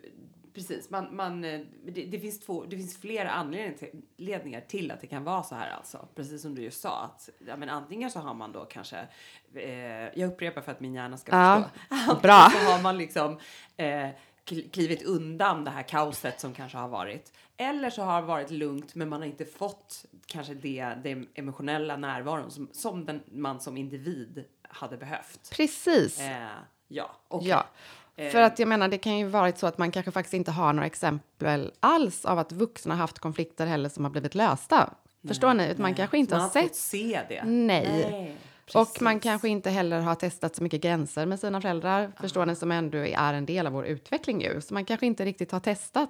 [0.53, 4.91] precis, man, man, eh, det, det finns två, det finns flera anledningar till, ledningar till
[4.91, 6.07] att det kan vara så här alltså.
[6.15, 9.07] Precis som du just sa att, ja men antingen så har man då kanske,
[9.55, 12.15] eh, jag upprepar för att min hjärna ska Ja, förstå.
[12.21, 12.49] Bra.
[12.53, 13.39] så har man liksom
[13.77, 14.09] eh,
[14.45, 17.33] kl- klivit undan det här kaoset som kanske har varit.
[17.57, 21.97] Eller så har det varit lugnt men man har inte fått kanske det, det emotionella
[21.97, 25.49] närvaron som, som den, man som individ hade behövt.
[25.55, 26.19] precis.
[26.19, 26.47] Eh,
[26.87, 27.49] ja, okej.
[27.49, 27.65] Ja,
[28.15, 30.73] för att jag menar, det kan ju varit så att man kanske faktiskt inte har
[30.73, 34.93] några exempel alls av att vuxna haft konflikter heller som har blivit lösta.
[35.27, 35.63] Förstår ni?
[35.65, 35.97] Utan Man nej.
[35.97, 36.75] kanske inte man har sett.
[36.75, 37.43] se det.
[37.45, 38.37] Nej.
[38.75, 42.55] Och man kanske inte heller har testat så mycket gränser med sina föräldrar, förstår ni,
[42.55, 44.61] som ändå är en del av vår utveckling ju.
[44.61, 46.09] Så man kanske inte riktigt har testat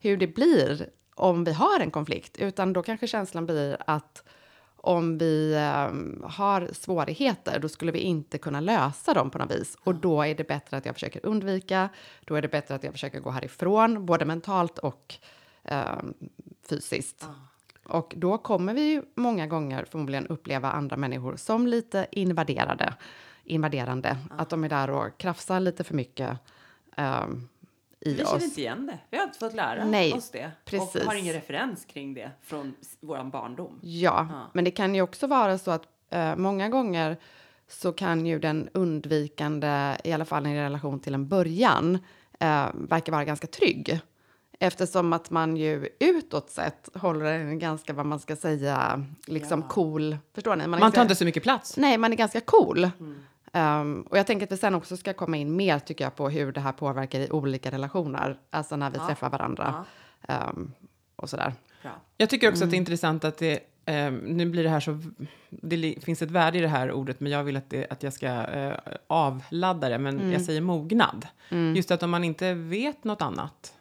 [0.00, 4.22] hur det blir om vi har en konflikt, utan då kanske känslan blir att
[4.84, 9.76] om vi ehm, har svårigheter, då skulle vi inte kunna lösa dem på något vis.
[9.84, 11.88] Och då är det bättre att jag försöker undvika,
[12.24, 15.14] då är det bättre att jag försöker gå härifrån, både mentalt och
[15.64, 16.14] ehm,
[16.68, 17.28] fysiskt.
[17.84, 22.94] Och då kommer vi många gånger förmodligen uppleva andra människor som lite invaderade,
[23.44, 24.16] invaderande.
[24.30, 26.38] Att de är där och krafsar lite för mycket
[26.96, 27.48] ehm,
[28.04, 28.30] i Vi oss.
[28.30, 28.98] känner inte igen det.
[29.10, 30.50] Vi har inte fått lära Nej, oss det.
[30.64, 30.94] precis.
[31.02, 33.78] Och har ingen referens kring det från våran barndom.
[33.82, 34.50] Ja, Ja.
[34.52, 37.16] men det kan ju också vara så att eh, många gånger
[37.68, 41.98] så kan ju den undvikande, i alla fall i relation till en början,
[42.40, 44.00] eh, verka vara ganska trygg.
[44.58, 49.68] Eftersom att man ju utåt sett håller en ganska, vad man ska säga, liksom Ja.
[49.68, 50.16] cool.
[50.34, 50.66] Förstår ni?
[50.66, 51.76] Man ganska- tar inte så mycket plats.
[51.76, 52.84] Nej, man är ganska cool.
[53.00, 53.22] Mm.
[53.54, 56.28] Um, och jag tänker att vi sen också ska komma in mer, tycker jag, på
[56.28, 58.36] hur det här påverkar i olika relationer.
[58.50, 59.06] Alltså när vi Ja.
[59.06, 59.84] träffar varandra
[60.28, 60.72] um,
[61.16, 61.52] och sådär.
[61.82, 61.90] Bra.
[62.16, 62.70] Jag tycker också att Mm.
[62.70, 65.00] det är intressant att det, eh, nu blir det här så,
[65.50, 68.12] det finns ett värde i det här ordet, men jag vill att, det, att jag
[68.12, 68.72] ska eh,
[69.06, 70.32] avladda det, men Mm.
[70.32, 71.26] jag säger mognad.
[71.74, 73.74] Just att om man inte vet något annat,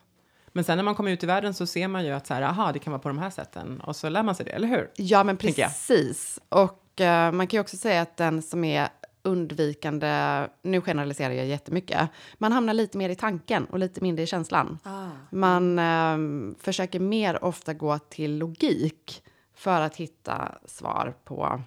[0.51, 2.41] men sen när man kommer ut i världen så ser man ju att så här,
[2.41, 4.67] aha, det kan vara på de här sätten, och så lär man sig det, eller
[4.67, 4.91] hur?
[4.95, 6.39] Ja, men precis.
[6.49, 8.87] Och eh, man kan ju också säga att den som är
[9.23, 14.27] undvikande, nu generaliserar jag jättemycket, man hamnar lite mer i tanken och lite mindre i
[14.27, 14.79] känslan.
[14.83, 15.07] Ah.
[15.31, 16.17] Man eh,
[16.59, 21.61] försöker mer ofta gå till logik för att hitta svar på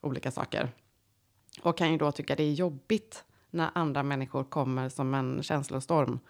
[0.00, 0.70] olika saker.
[1.62, 6.20] Och kan ju då tycka det är jobbigt när andra människor kommer som en känslostorm.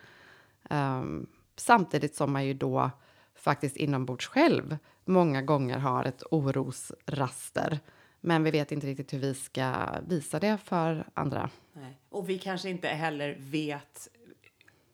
[0.71, 2.91] Ehm, samtidigt som man ju då
[3.35, 7.79] faktiskt inombords själv många gånger har ett orosraster.
[8.21, 11.51] Men vi vet inte riktigt hur vi ska visa det för andra.
[11.73, 12.01] Nej.
[12.09, 14.09] Och vi kanske inte heller vet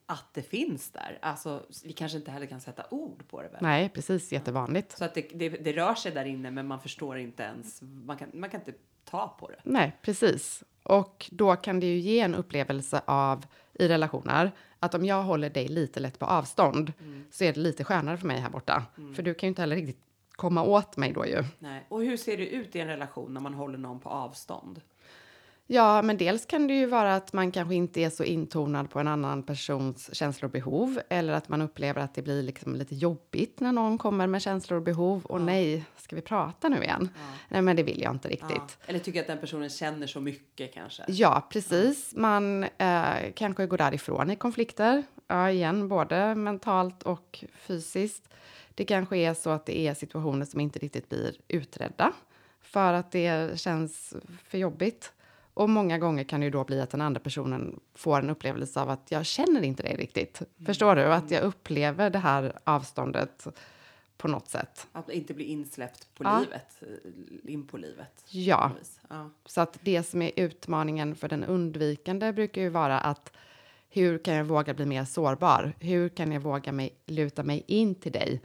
[0.07, 1.19] att det finns där.
[1.23, 3.49] Alltså, vi kanske inte heller kan sätta ord på det.
[3.49, 3.59] Väl?
[3.63, 4.33] Nej, precis.
[4.33, 4.99] Jättevanligt.
[4.99, 7.83] Så att det, det, det rör sig där inne, men man förstår inte ens.
[7.83, 8.73] Man kan, man kan inte
[9.05, 9.61] ta på det.
[9.63, 10.65] Nej, precis.
[10.83, 15.51] Och då kan det ju ge en upplevelse av i relationer att om jag håller
[15.51, 16.93] dig lite lätt på avstånd
[17.31, 18.87] så är det lite skönare för mig här borta.
[19.15, 20.06] För du kan ju inte heller riktigt
[20.37, 21.45] komma åt mig då ju.
[21.59, 21.87] Nej.
[21.89, 24.81] Och hur ser det ut i en relation när man håller någon på avstånd?
[25.69, 29.01] Ja, men dels kan det ju vara att man kanske inte är så intonad på
[29.01, 32.95] en annan persons känslor och behov eller att man upplever att det blir liksom lite
[32.95, 35.25] jobbigt när någon kommer med känslor och behov.
[35.25, 37.09] Och nej, ska vi prata nu igen?
[37.49, 38.51] Nej, men det vill jag inte riktigt.
[38.57, 38.87] Ja.
[38.87, 41.03] Eller tycker att den personen känner så mycket kanske.
[41.09, 42.15] Ja, precis.
[42.17, 45.03] Man eh, kanske går därifrån i konflikter.
[45.27, 48.29] Ja, igen, både mentalt och fysiskt.
[48.77, 52.13] Det kanske är så att det är situationer som inte riktigt blir utredda
[52.61, 55.13] för att det känns för jobbigt.
[55.55, 58.91] Och många gånger kan det då bli att den andra personen får en upplevelse av
[58.91, 60.41] att jag känner inte dig riktigt.
[60.41, 60.67] Mm.
[60.67, 61.05] Förstår du?
[61.05, 63.47] Att jag upplever det här avståndet
[64.17, 64.87] på något sätt.
[64.93, 66.41] Att inte bli insläppt på ja.
[66.41, 68.25] livet, eh, in på livet.
[68.29, 68.73] Ja.
[69.09, 69.31] ja.
[69.47, 73.33] Så att det som är utmaningen för den undvikande brukar ju vara att
[73.89, 75.73] hur kan jag våga bli mer sårbar?
[75.81, 78.41] Hur kan jag våga mig, luta mig in till dig?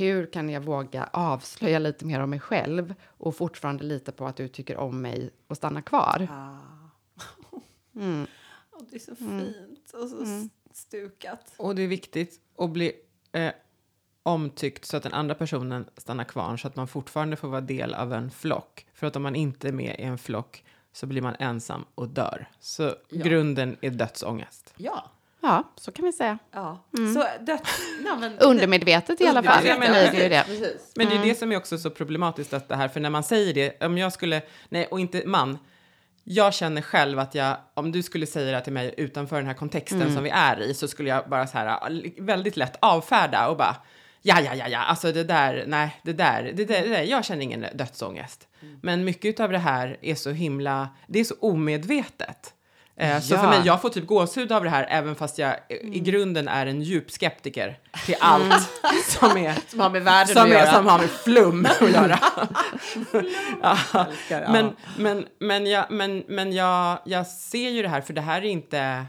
[0.00, 4.36] Hur kan jag våga avslöja lite mer om mig själv och fortfarande lita på att
[4.36, 6.28] du tycker om mig och stanna kvar?
[6.30, 6.56] Ah.
[7.96, 8.26] Mm.
[8.72, 9.40] Oh, det är så mm.
[9.40, 10.50] fint och så mm.
[10.72, 11.52] stukat.
[11.56, 12.92] Och det är viktigt att bli
[13.32, 13.52] eh,
[14.22, 17.94] omtyckt så att den andra personen stannar kvar så att man fortfarande får vara del
[17.94, 18.86] av en flock.
[18.94, 22.08] För att om man inte är med i en flock så blir man ensam och
[22.08, 22.48] dör.
[22.60, 23.24] Så ja.
[23.24, 24.74] grunden är dödsångest.
[24.76, 25.10] Ja.
[25.42, 26.38] Ja, så kan vi säga.
[26.52, 26.84] Ja.
[26.98, 27.14] Mm.
[27.14, 27.80] Så döds...
[28.00, 28.38] No, men...
[28.38, 29.66] Undermedvetet i alla fall.
[29.66, 30.44] Ja, men, det, det.
[30.96, 31.28] men det är mm.
[31.28, 33.98] det som är också så problematiskt att det här, för när man säger det, om
[33.98, 35.58] jag skulle, nej, och inte man,
[36.24, 39.54] jag känner själv att jag, om du skulle säga det till mig utanför den här
[39.54, 40.14] kontexten mm.
[40.14, 43.76] som vi är i, så skulle jag bara så här väldigt lätt avfärda och bara,
[44.22, 47.24] ja, ja, ja, ja, alltså det där, nej, det där, det där, det där jag
[47.24, 48.48] känner ingen dödsångest.
[48.62, 48.78] Mm.
[48.82, 52.54] Men mycket av det här är så himla, det är så omedvetet.
[53.00, 53.20] Eh, ja.
[53.20, 55.92] Så för mig, jag får typ gåshud av det här även fast jag mm.
[55.92, 59.02] i grunden är en djup skeptiker till allt mm.
[59.06, 60.72] som, är, som har med världen som att är, göra.
[60.72, 62.18] Som har med flum att göra.
[64.28, 64.40] ja.
[64.48, 68.42] Men, men, men, jag, men, men jag, jag ser ju det här, för det här
[68.42, 69.06] är inte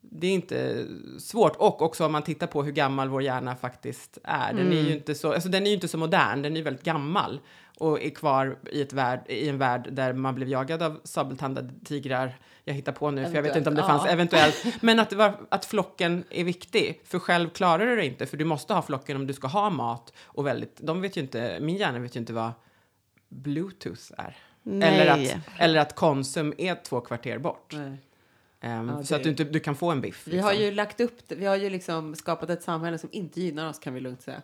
[0.00, 0.86] det är inte
[1.18, 1.56] svårt.
[1.56, 4.52] Och också om man tittar på hur gammal vår hjärna faktiskt är.
[4.52, 4.78] Den, mm.
[4.78, 7.40] är, ju inte så, alltså den är ju inte så modern, den är väldigt gammal
[7.80, 11.72] och är kvar i, ett värld, i en värld där man blev jagad av sabeltandade
[11.84, 12.38] tigrar.
[12.64, 13.30] Jag hittar på nu, eventuellt.
[13.30, 14.10] för jag vet inte om det fanns, ja.
[14.10, 14.64] eventuellt.
[14.82, 18.44] Men att, var, att flocken är viktig, för själv klarar du det inte, för du
[18.44, 20.12] måste ha flocken om du ska ha mat.
[20.22, 22.52] Och väldigt, de vet ju inte, min hjärna vet ju inte vad
[23.28, 24.36] bluetooth är.
[24.64, 27.74] Eller att, eller att Konsum är två kvarter bort.
[27.74, 27.98] Um,
[28.60, 30.22] ja, så att du, inte, du kan få en biff.
[30.26, 30.66] Vi har liksom.
[30.66, 33.94] ju lagt upp Vi har ju liksom skapat ett samhälle som inte gynnar oss kan
[33.94, 34.42] vi lugnt säga.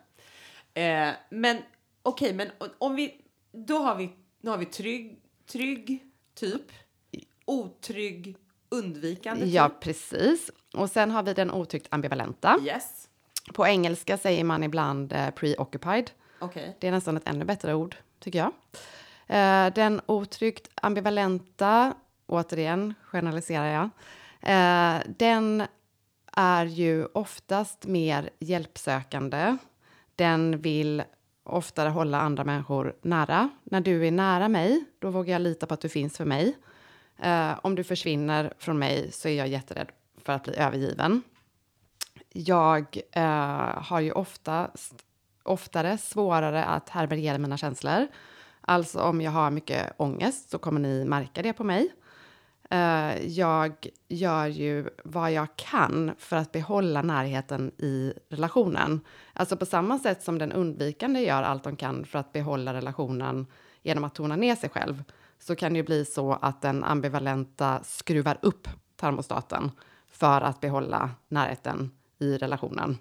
[0.74, 1.56] Eh, men
[2.02, 3.22] okej, okay, men om vi
[3.56, 6.72] då har vi, nu har vi trygg, trygg typ,
[7.44, 8.36] otrygg,
[8.68, 9.54] undvikande typ.
[9.54, 10.50] Ja, precis.
[10.74, 12.58] Och sen har vi den otryggt ambivalenta.
[12.62, 13.08] Yes.
[13.54, 16.10] På engelska säger man ibland uh, preoccupied.
[16.40, 16.72] Okay.
[16.78, 18.52] Det är nästan ett ännu bättre ord, tycker jag.
[19.30, 21.94] Uh, den otryggt ambivalenta,
[22.26, 25.62] återigen generaliserar jag, uh, den
[26.32, 29.56] är ju oftast mer hjälpsökande.
[30.14, 31.02] Den vill
[31.46, 33.50] oftare hålla andra människor nära.
[33.64, 36.56] När du är nära mig, då vågar jag lita på att du finns för mig.
[37.18, 39.88] Eh, om du försvinner från mig så är jag jätterädd
[40.24, 41.22] för att bli övergiven.
[42.32, 44.94] Jag eh, har ju oftast,
[45.42, 48.06] oftare svårare att härbärgera mina känslor.
[48.60, 51.88] Alltså om jag har mycket ångest så kommer ni märka det på mig.
[52.72, 59.00] Uh, jag gör ju vad jag kan för att behålla närheten i relationen.
[59.32, 63.46] Alltså på samma sätt som den undvikande gör allt de kan för att behålla relationen
[63.82, 65.04] genom att tona ner sig själv
[65.38, 69.70] så kan det ju bli så att den ambivalenta skruvar upp termostaten
[70.08, 72.98] för att behålla närheten i relationen.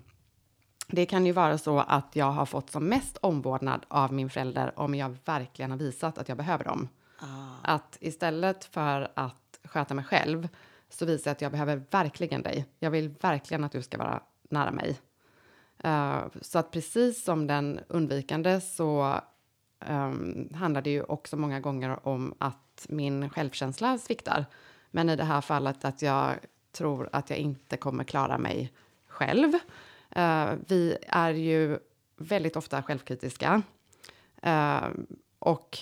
[0.87, 4.79] Det kan ju vara så att jag har fått som mest omvårdnad av min förälder
[4.79, 6.87] om jag verkligen har visat att jag behöver dem.
[7.19, 7.73] Ah.
[7.73, 10.47] Att istället för att sköta mig själv
[10.89, 12.65] så visar jag att jag behöver verkligen dig.
[12.79, 14.99] Jag vill verkligen att du ska vara nära mig.
[15.85, 19.21] Uh, så att precis som den undvikande så
[19.89, 24.45] um, handlar det ju också många gånger om att min självkänsla sviktar.
[24.91, 26.33] Men i det här fallet att jag
[26.71, 28.73] tror att jag inte kommer klara mig
[29.07, 29.53] själv.
[30.17, 31.79] Uh, vi är ju
[32.17, 33.61] väldigt ofta självkritiska.
[34.47, 34.87] Uh,
[35.39, 35.77] och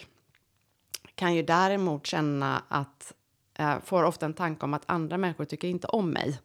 [1.16, 3.14] kan ju däremot känna att
[3.56, 6.40] eh, får ofta en tanke om att andra människor tycker inte om mig.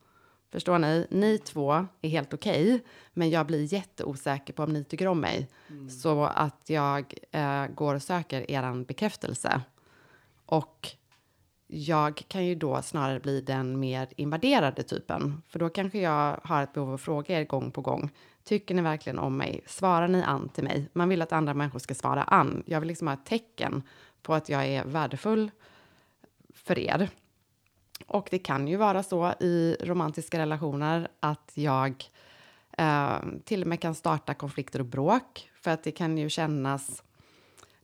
[0.52, 1.06] Förstår ni?
[1.10, 2.80] Ni två är helt okej, okay,
[3.12, 5.48] men jag blir jätteosäker på om ni tycker om mig.
[5.70, 5.90] Mm.
[5.90, 9.60] Så att jag eh, går och söker er bekräftelse.
[10.46, 10.88] Och
[11.66, 15.42] jag kan ju då snarare bli den mer invaderade typen.
[15.48, 18.10] För då kanske jag har ett behov av att fråga er gång på gång.
[18.44, 19.60] Tycker ni verkligen om mig?
[19.66, 20.88] Svarar ni an till mig?
[20.92, 22.62] Man vill att andra människor ska svara an.
[22.66, 23.82] Jag vill liksom ha ett tecken
[24.22, 25.50] på att jag är värdefull
[26.64, 27.10] för er.
[28.06, 32.04] Och det kan ju vara så i romantiska relationer att jag
[32.78, 37.02] eh, till och med kan starta konflikter och bråk för att det kan ju kännas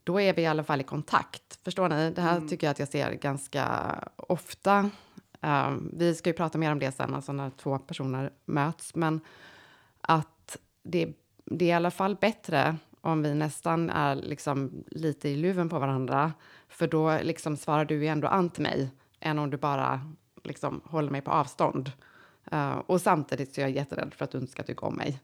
[0.05, 1.59] då är vi i alla fall i kontakt.
[1.65, 2.11] Förstår ni?
[2.11, 2.49] Det här mm.
[2.49, 4.91] tycker jag att jag ser ganska ofta.
[5.41, 8.95] Um, vi ska ju prata mer om det sen, alltså när två personer möts.
[8.95, 9.21] Men
[10.01, 11.13] att det,
[11.45, 15.79] det är i alla fall bättre om vi nästan är liksom lite i luven på
[15.79, 16.33] varandra,
[16.75, 20.01] för då liksom svarar du ju ändå an till mig, än om du bara
[20.43, 21.93] liksom håller mig på avstånd.
[22.53, 25.21] Uh, och samtidigt så är jag jätterädd för att du inte ska tycka om mig.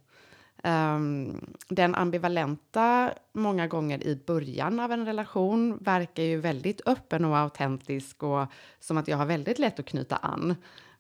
[0.65, 7.39] Um, den ambivalenta, många gånger i början av en relation, verkar ju väldigt öppen och
[7.39, 8.47] autentisk och
[8.81, 10.55] som att jag har väldigt lätt att knyta an.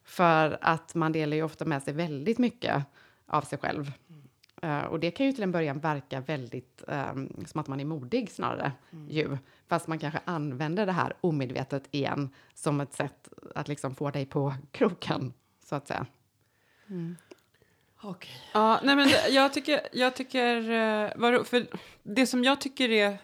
[0.04, 2.84] För att man delar ju ofta med sig väldigt mycket
[3.26, 3.92] av sig själv.
[4.64, 7.84] Uh, och det kan ju till en början verka väldigt um, som att man är
[7.84, 8.72] modig snarare.
[8.92, 9.10] Mm.
[9.10, 9.38] Ju.
[9.68, 14.26] Fast man kanske använder det här omedvetet igen som ett sätt att liksom få dig
[14.26, 15.32] på kroken,
[15.64, 16.06] så att säga.
[16.86, 17.16] Mm.
[18.02, 18.30] Okej.
[18.54, 21.66] Ja, nej men jag tycker, jag tycker, eh, för
[22.02, 23.18] det som jag tycker är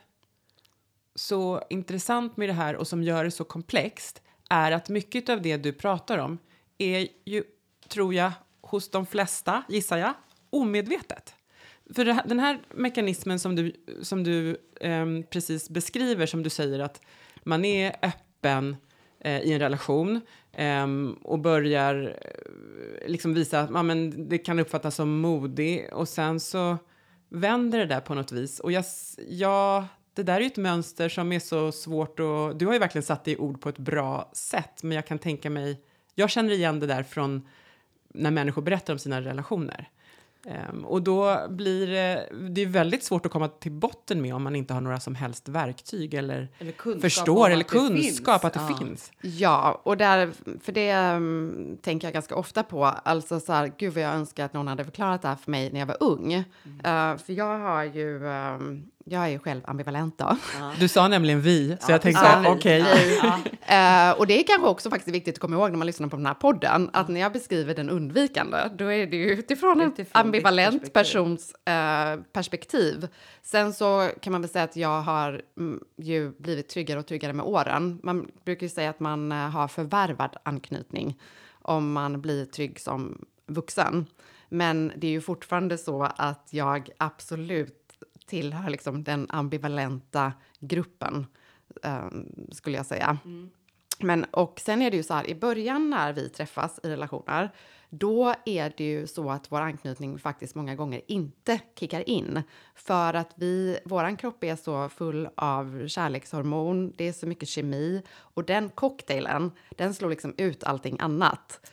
[1.14, 5.42] så intressant med det här och som gör det så komplext är att mycket av
[5.42, 6.38] det du pratar om
[6.78, 7.44] är ju,
[7.88, 10.14] tror jag, hos de flesta, gissar jag,
[10.56, 11.34] omedvetet.
[11.94, 17.00] För den här mekanismen som du, som du eh, precis beskriver, som du säger att
[17.42, 18.76] man är öppen
[19.20, 20.20] eh, i en relation
[20.52, 20.86] eh,
[21.22, 26.40] och börjar eh, liksom visa att ja, men det kan uppfattas som modig och sen
[26.40, 26.78] så
[27.28, 28.60] vänder det där på något vis.
[28.60, 28.84] Och jag,
[29.28, 29.84] jag,
[30.14, 33.02] det där är ju ett mönster som är så svårt och du har ju verkligen
[33.02, 35.80] satt det i ord på ett bra sätt, men jag kan tänka mig,
[36.14, 37.48] jag känner igen det där från
[38.08, 39.88] när människor berättar om sina relationer.
[40.46, 44.42] Um, och då blir det, det är väldigt svårt att komma till botten med om
[44.42, 48.78] man inte har några som helst verktyg eller, eller förstår eller kunskap att det ja.
[48.78, 49.12] finns.
[49.20, 50.32] Ja, och där,
[50.62, 52.84] för det um, tänker jag ganska ofta på.
[52.84, 55.72] Alltså så här, gud vad jag önskar att någon hade förklarat det här för mig
[55.72, 56.32] när jag var ung.
[56.32, 56.44] Mm.
[56.76, 60.36] Uh, för jag har ju um, jag är ju själv ambivalent då.
[60.60, 60.72] Ja.
[60.80, 62.82] Du sa nämligen vi, så ja, jag tänkte ja, okej.
[62.82, 63.16] Okay.
[63.68, 64.12] Ja.
[64.12, 66.16] uh, och det är kanske också faktiskt viktigt att komma ihåg när man lyssnar på
[66.16, 70.20] den här podden, att när jag beskriver den undvikande, då är det ju utifrån, utifrån
[70.20, 70.92] en ambivalent perspektiv.
[70.92, 73.08] persons uh, perspektiv.
[73.42, 77.32] Sen så kan man väl säga att jag har mm, ju blivit tryggare och tryggare
[77.32, 78.00] med åren.
[78.02, 81.20] Man brukar ju säga att man uh, har förvärvad anknytning
[81.62, 84.06] om man blir trygg som vuxen.
[84.48, 87.85] Men det är ju fortfarande så att jag absolut
[88.26, 91.26] tillhör liksom den ambivalenta gruppen,
[91.82, 93.18] um, skulle jag säga.
[93.24, 93.50] Mm.
[93.98, 97.50] Men, och sen är det ju så här, i början när vi träffas i relationer,
[97.90, 102.42] då är det ju så att vår anknytning faktiskt många gånger inte kickar in.
[102.74, 108.02] För att vi, våran kropp är så full av kärlekshormon, det är så mycket kemi
[108.16, 111.70] och den cocktailen, den slår liksom ut allting annat.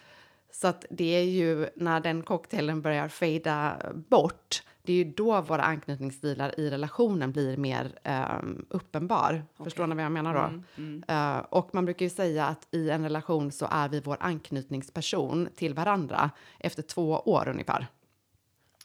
[0.64, 3.78] Så att det är ju när den cocktailen börjar fejda
[4.10, 8.00] bort det är ju då våra anknytningsstilar i relationen blir mer
[8.40, 9.44] um, uppenbar.
[9.54, 9.64] Okay.
[9.64, 10.40] Förstår ni vad jag menar då?
[10.40, 11.38] Mm, mm.
[11.38, 15.50] Uh, och man brukar ju säga att i en relation så är vi vår anknytningsperson
[15.56, 17.88] till varandra efter två år ungefär.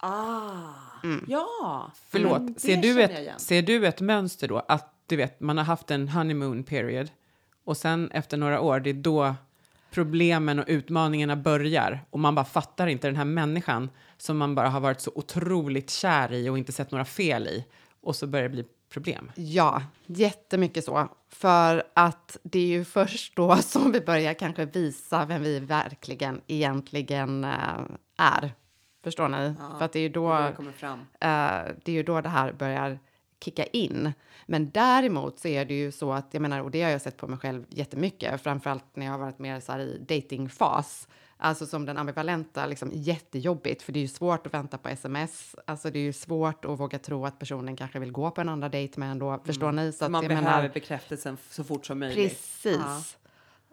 [0.00, 1.24] Ah, mm.
[1.28, 1.92] ja!
[2.08, 4.62] Förlåt, mm, ser, du ett, ser du ett mönster då?
[4.68, 7.10] Att du vet, man har haft en honeymoon period
[7.64, 9.34] och sen efter några år, det är då
[9.90, 14.68] problemen och utmaningarna börjar och man bara fattar inte den här människan som man bara
[14.68, 17.64] har varit så otroligt kär i och inte sett några fel i
[18.00, 19.32] och så börjar det bli problem.
[19.34, 21.08] Ja, jättemycket så.
[21.28, 26.40] För att det är ju först då som vi börjar kanske visa vem vi verkligen
[26.46, 27.80] egentligen äh,
[28.16, 28.52] är.
[29.04, 29.54] Förstår ni?
[29.58, 30.86] Ja, För att det är ju då det,
[31.26, 32.98] äh, det är ju då det här börjar
[33.44, 34.12] kicka in.
[34.46, 37.16] Men däremot så är det ju så att, jag menar, och det har jag sett
[37.16, 41.66] på mig själv jättemycket, framförallt när jag har varit mer så här i datingfas, alltså
[41.66, 45.90] som den ambivalenta, liksom jättejobbigt, för det är ju svårt att vänta på sms, alltså
[45.90, 48.68] det är ju svårt att våga tro att personen kanske vill gå på en andra
[48.68, 49.44] dejt med ändå, mm.
[49.44, 49.92] förstår ni?
[49.92, 52.30] Så Man behöver menar, bekräftelsen så fort som möjligt.
[52.30, 53.16] Precis.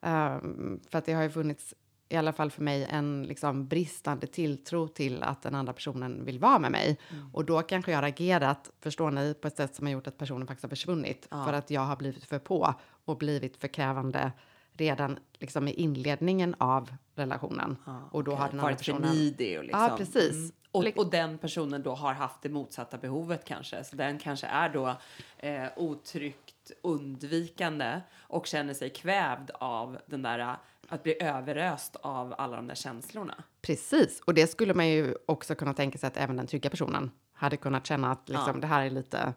[0.02, 0.36] Ja.
[0.36, 1.74] Um, för att det har ju funnits
[2.10, 6.40] i alla fall för mig, en liksom bristande tilltro till att den andra personen vill
[6.40, 6.98] vara med mig.
[7.12, 7.30] Mm.
[7.34, 10.18] Och då kanske jag har agerat, förstår ni, på ett sätt som har gjort att
[10.18, 11.28] personen faktiskt har försvunnit.
[11.32, 11.46] Ja.
[11.46, 12.74] För att jag har blivit för på
[13.06, 14.32] och blivit för krävande
[14.74, 17.78] redan liksom i inledningen av relationen.
[17.86, 18.42] Ja, och då okay.
[18.42, 19.02] har den andra personen...
[19.02, 19.82] Varit för nidig och liksom.
[19.82, 20.32] Ja, precis.
[20.32, 20.52] Mm.
[20.72, 23.84] Och, och, den personen då har haft det motsatta behovet kanske.
[23.84, 24.96] Så den kanske är då
[25.38, 30.56] eh, otryggt undvikande och känner sig kvävd av den där
[30.90, 33.44] att bli överöst av alla de där känslorna.
[33.62, 37.12] Precis, och det skulle man ju också kunna tänka sig att även den trygga personen
[37.34, 38.62] hade kunnat känna att liksom, ja.
[38.62, 39.34] det här är lite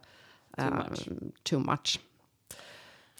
[0.56, 1.08] too uh, much.
[1.42, 2.00] Too much.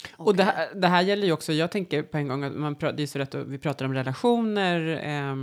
[0.03, 0.27] Okay.
[0.27, 2.77] Och det här, det här, gäller ju också, jag tänker på en gång att man,
[2.81, 5.37] det är så rätt vi pratar om relationer eh,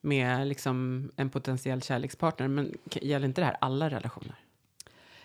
[0.00, 4.36] med liksom en potentiell kärlekspartner, men gäller inte det här alla relationer?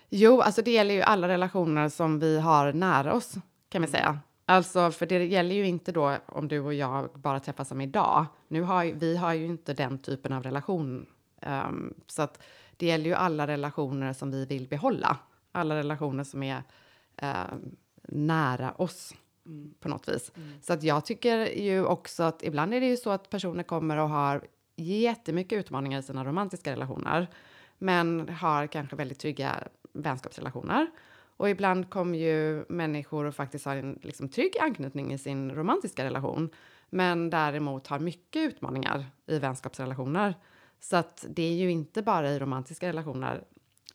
[0.10, 3.34] Jo, alltså det gäller ju alla relationer som vi har nära oss,
[3.70, 3.92] kan vi mm.
[3.92, 4.20] säga.
[4.50, 8.26] Alltså, för det gäller ju inte då om du och jag bara träffas som idag.
[8.48, 11.06] Nu har vi har ju inte den typen av relation.
[11.42, 12.44] Um, så att
[12.78, 15.18] det gäller ju alla relationer som vi vill behålla.
[15.52, 16.64] Alla relationer som är
[17.16, 17.32] eh,
[18.08, 19.74] nära oss mm.
[19.80, 20.32] på något vis.
[20.36, 20.62] Mm.
[20.62, 23.98] Så att jag tycker ju också att ibland är det ju så att personer kommer
[23.98, 27.28] och har jättemycket utmaningar i sina romantiska relationer,
[27.78, 30.88] men har kanske väldigt trygga vänskapsrelationer.
[31.38, 36.06] Och ibland kommer ju människor och faktiskt har en liksom, trygg anknytning i sin romantiska
[36.06, 36.50] relation,
[36.90, 40.36] men däremot har mycket utmaningar i vänskapsrelationer.
[40.80, 43.44] Så att det är ju inte bara i romantiska relationer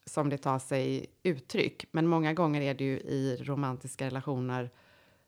[0.04, 4.70] som det tar sig uttryck, men många gånger är det ju i romantiska relationer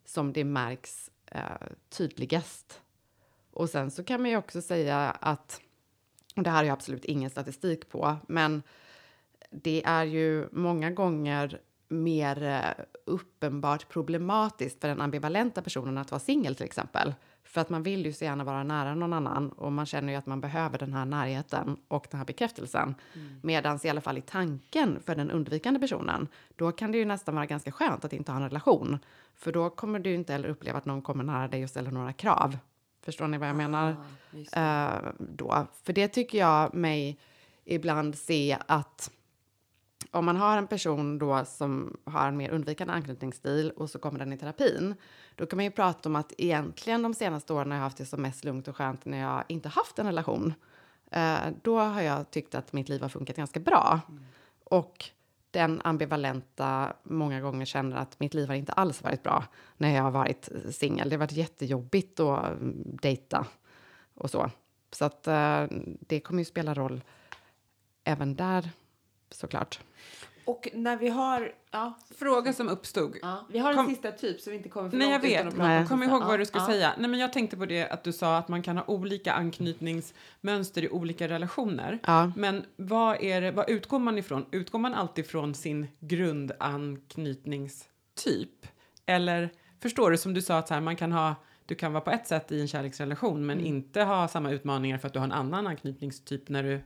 [0.05, 2.81] som det märks eh, tydligast.
[3.51, 5.61] Och sen så kan man ju också säga att,
[6.37, 8.63] och det här har jag absolut ingen statistik på, men
[9.51, 11.61] det är ju många gånger
[12.03, 17.15] mer eh, uppenbart problematiskt för den ambivalenta personen att vara singel till exempel.
[17.45, 20.19] För att man vill ju så gärna vara nära någon annan och man känner ju
[20.19, 22.95] att man behöver den här närheten och den här bekräftelsen.
[23.15, 23.41] Mm.
[23.43, 27.35] Medan i alla fall i tanken för den undvikande personen, då kan det ju nästan
[27.35, 28.99] vara ganska skönt att inte ha en relation.
[29.35, 32.13] För då kommer du inte heller uppleva att någon kommer nära dig och ställer några
[32.13, 32.59] krav.
[33.03, 33.97] Förstår ni vad jag menar?
[34.53, 35.67] Ah, uh, då.
[35.83, 37.19] För det tycker jag mig
[37.65, 39.11] ibland se att
[40.15, 44.19] om man har en person då som har en mer undvikande anknytningsstil och så kommer
[44.19, 44.95] den i terapin,
[45.35, 48.07] då kan man ju prata om att egentligen de senaste åren har jag haft det
[48.07, 50.55] som mest lugnt och skönt när jag inte haft en relation.
[51.11, 54.01] Eh, då har jag tyckt att mitt liv har funkat ganska bra.
[54.09, 54.25] Mm.
[54.65, 55.11] Och
[55.51, 59.45] den ambivalenta många gånger känner att mitt liv har inte alls varit bra
[59.77, 61.09] när jag har varit singel.
[61.09, 63.47] Det har varit jättejobbigt att mm, dejta
[64.15, 64.51] och så.
[64.93, 65.67] Så att eh,
[66.01, 67.03] det kommer ju spela roll
[68.05, 68.71] även där
[69.31, 69.81] såklart.
[70.45, 71.53] Och när vi har...
[71.71, 71.99] Ja.
[72.19, 73.17] Fråga som uppstod.
[73.23, 73.47] Ja.
[73.51, 73.87] Vi har en Kom.
[73.87, 75.57] sista typ så vi inte kommer för Nej, jag vet.
[75.57, 75.87] Nej.
[75.87, 76.67] Kom ihåg vad du ska ja.
[76.67, 76.95] säga.
[76.99, 80.85] Nej, men jag tänkte på det att du sa att man kan ha olika anknytningsmönster
[80.85, 81.99] i olika relationer.
[82.07, 82.33] Ja.
[82.37, 84.47] Men vad, är det, vad utgår man ifrån?
[84.51, 88.67] Utgår man alltid från sin grundanknytningstyp?
[89.07, 89.51] Eller
[89.83, 91.35] förstår du som du sa att så här, man kan ha
[91.67, 93.67] du kan vara på ett sätt i en kärleksrelation men mm.
[93.67, 96.81] inte ha samma utmaningar för att du har en annan anknytningstyp när du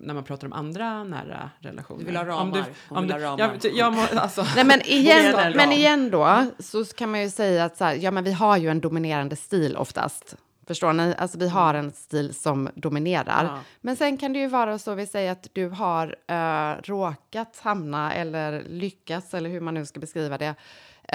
[0.00, 2.00] när man pratar om andra nära relationer.
[2.00, 2.42] Du vill ha ramar.
[2.42, 3.58] Om du, om du, ramar.
[3.62, 4.46] Jag, jag må, alltså.
[4.54, 8.10] Nej, men, igen, men igen då så kan man ju säga att så här, ja,
[8.10, 10.36] men vi har ju en dominerande stil oftast.
[10.66, 11.14] Förstår ni?
[11.18, 13.44] Alltså vi har en stil som dominerar.
[13.44, 13.58] Ja.
[13.80, 18.14] Men sen kan det ju vara så, vi säger att du har uh, råkat hamna
[18.14, 20.54] eller lyckats, eller hur man nu ska beskriva det,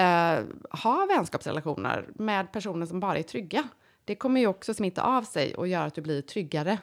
[0.00, 0.46] uh,
[0.82, 3.68] ha vänskapsrelationer med personer som bara är trygga.
[4.04, 6.78] Det kommer ju också smitta av sig och göra att du blir tryggare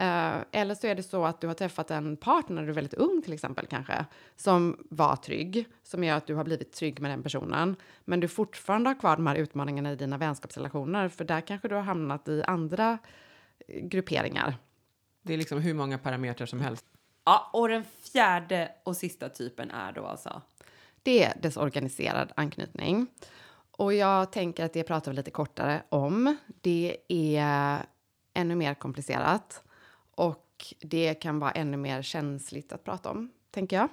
[0.00, 2.74] Uh, eller så är det så att du har träffat en partner när du är
[2.74, 4.04] väldigt ung till exempel kanske,
[4.36, 8.28] som var trygg, som gör att du har blivit trygg med den personen, men du
[8.28, 12.28] fortfarande har kvar de här utmaningarna i dina vänskapsrelationer, för där kanske du har hamnat
[12.28, 12.98] i andra
[13.68, 14.56] eh, grupperingar.
[15.22, 16.86] Det är liksom hur många parametrar som helst.
[17.24, 20.42] Ja, och den fjärde och sista typen är då alltså?
[21.02, 23.06] Det är desorganiserad anknytning.
[23.70, 26.36] Och jag tänker att det pratar vi lite kortare om.
[26.60, 27.86] Det är
[28.34, 29.62] ännu mer komplicerat.
[30.14, 33.88] Och det kan vara ännu mer känsligt att prata om, tänker jag.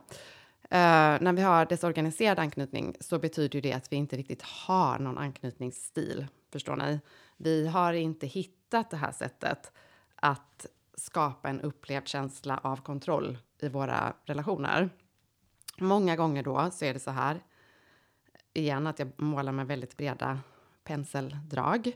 [0.74, 5.18] Uh, när vi har desorganiserad anknytning så betyder det att vi inte riktigt har någon
[5.18, 6.28] anknytningsstil.
[6.52, 7.00] Förstår ni?
[7.38, 9.72] Vi har inte hittat det här sättet
[10.16, 10.66] att
[10.96, 14.90] skapa en upplevd känsla av kontroll i våra relationer.
[15.78, 17.44] Många gånger då så är det så här,
[18.54, 20.40] igen att jag målar med väldigt breda
[20.84, 21.92] penseldrag.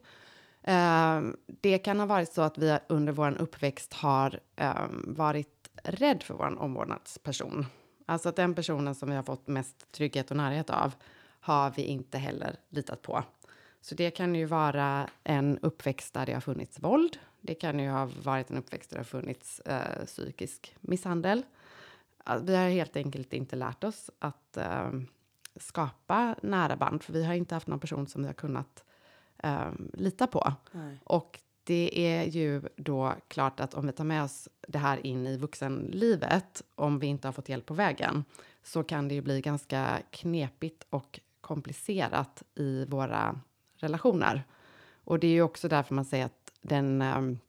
[0.68, 6.24] Ehm, det kan ha varit så att vi under vår uppväxt har ehm, varit rädd
[6.24, 7.66] för vår omvårdnadsperson.
[8.06, 10.94] Alltså att den personen som vi har fått mest trygghet och närhet av
[11.40, 13.24] har vi inte heller litat på.
[13.82, 17.18] Så det kan ju vara en uppväxt där det har funnits våld.
[17.42, 21.44] Det kan ju ha varit en uppväxt där det har funnits eh, psykisk misshandel.
[22.42, 24.90] Vi har helt enkelt inte lärt oss att eh,
[25.56, 28.85] skapa nära band, för vi har inte haft någon person som vi har kunnat
[29.44, 30.54] um, lita på.
[30.72, 31.00] Nej.
[31.04, 35.28] Och det är ju då klart att om vi tar med oss det här in
[35.28, 38.24] i vuxenlivet, om vi inte har fått hjälp på vägen,
[38.64, 43.40] så kan det ju bli ganska knepigt och komplicerat i våra
[43.78, 44.44] relationer.
[45.04, 47.40] Och det är ju också därför man säger att, den, um,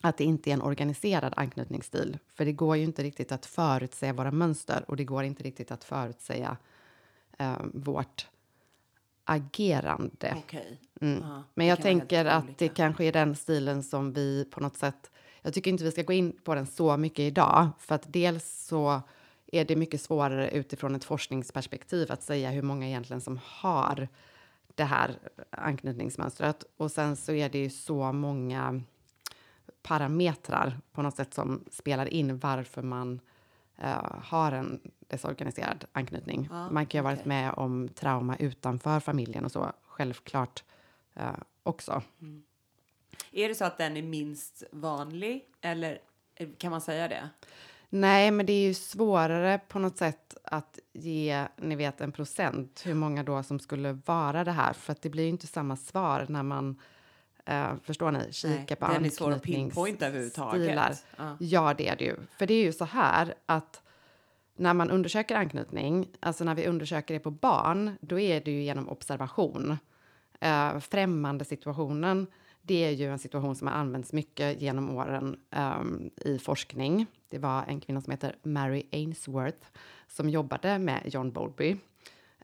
[0.00, 2.18] att det inte är en organiserad anknytningsstil.
[2.28, 5.70] För det går ju inte riktigt att förutsäga våra mönster och det går inte riktigt
[5.70, 6.56] att förutsäga
[7.38, 8.28] um, vårt
[9.30, 10.36] agerande.
[10.38, 10.76] Okay.
[11.00, 11.22] Mm.
[11.22, 15.10] Ja, Men jag tänker att det kanske är den stilen som vi på något sätt...
[15.42, 18.66] Jag tycker inte vi ska gå in på den så mycket idag, för att dels
[18.66, 19.02] så
[19.52, 24.08] är det mycket svårare utifrån ett forskningsperspektiv att säga hur många egentligen som har
[24.74, 25.18] det här
[25.50, 26.64] anknytningsmönstret.
[26.76, 28.82] Och sen så är det ju så många
[29.82, 33.20] parametrar på något sätt som spelar in varför man
[33.84, 36.48] uh, har en desorganiserad anknytning.
[36.52, 37.28] Ah, Man kan ju ha varit okej.
[37.28, 40.64] med om trauma utanför familjen och så, självklart
[41.16, 42.02] uh, också.
[43.32, 45.98] Är det så att den är minst vanlig eller
[46.34, 47.28] eh, kan man säga det?
[47.88, 52.82] Nej, men det är ju svårare på något sätt att ge, ni vet, en procent
[52.84, 55.76] hur många då som skulle vara det här, för att det blir ju inte samma
[55.76, 56.80] svar när man,
[57.46, 58.24] eh, förstår ni,
[59.04, 60.06] på svår att pinpointa anknytningsstilar.
[60.06, 61.06] överhuvudtaget.
[61.38, 61.74] Ja.
[61.78, 62.16] Det är det ju.
[62.38, 63.82] För det är ju så här att
[64.56, 68.62] när man undersöker anknytning, alltså när vi undersöker det på barn, då är det ju
[68.62, 69.78] genom observation.
[70.44, 72.26] Uh, främmande situationen,
[72.62, 77.06] det är ju en situation som har använts mycket genom åren ehm, i forskning.
[77.28, 79.66] Det var en kvinna som heter Mary Ainsworth
[80.08, 81.76] som jobbade med John Bowlby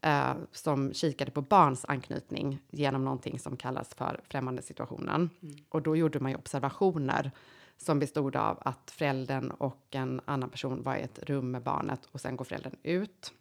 [0.07, 5.31] eh, som kikade på barns anknytning genom någonting som kallas för främmande situationen.
[5.69, 7.31] Och då gjorde man ju observationer
[7.77, 12.01] som bestod av att föräldern och en annan person var i ett rum med barnet
[12.13, 13.33] och sen går föräldern ut.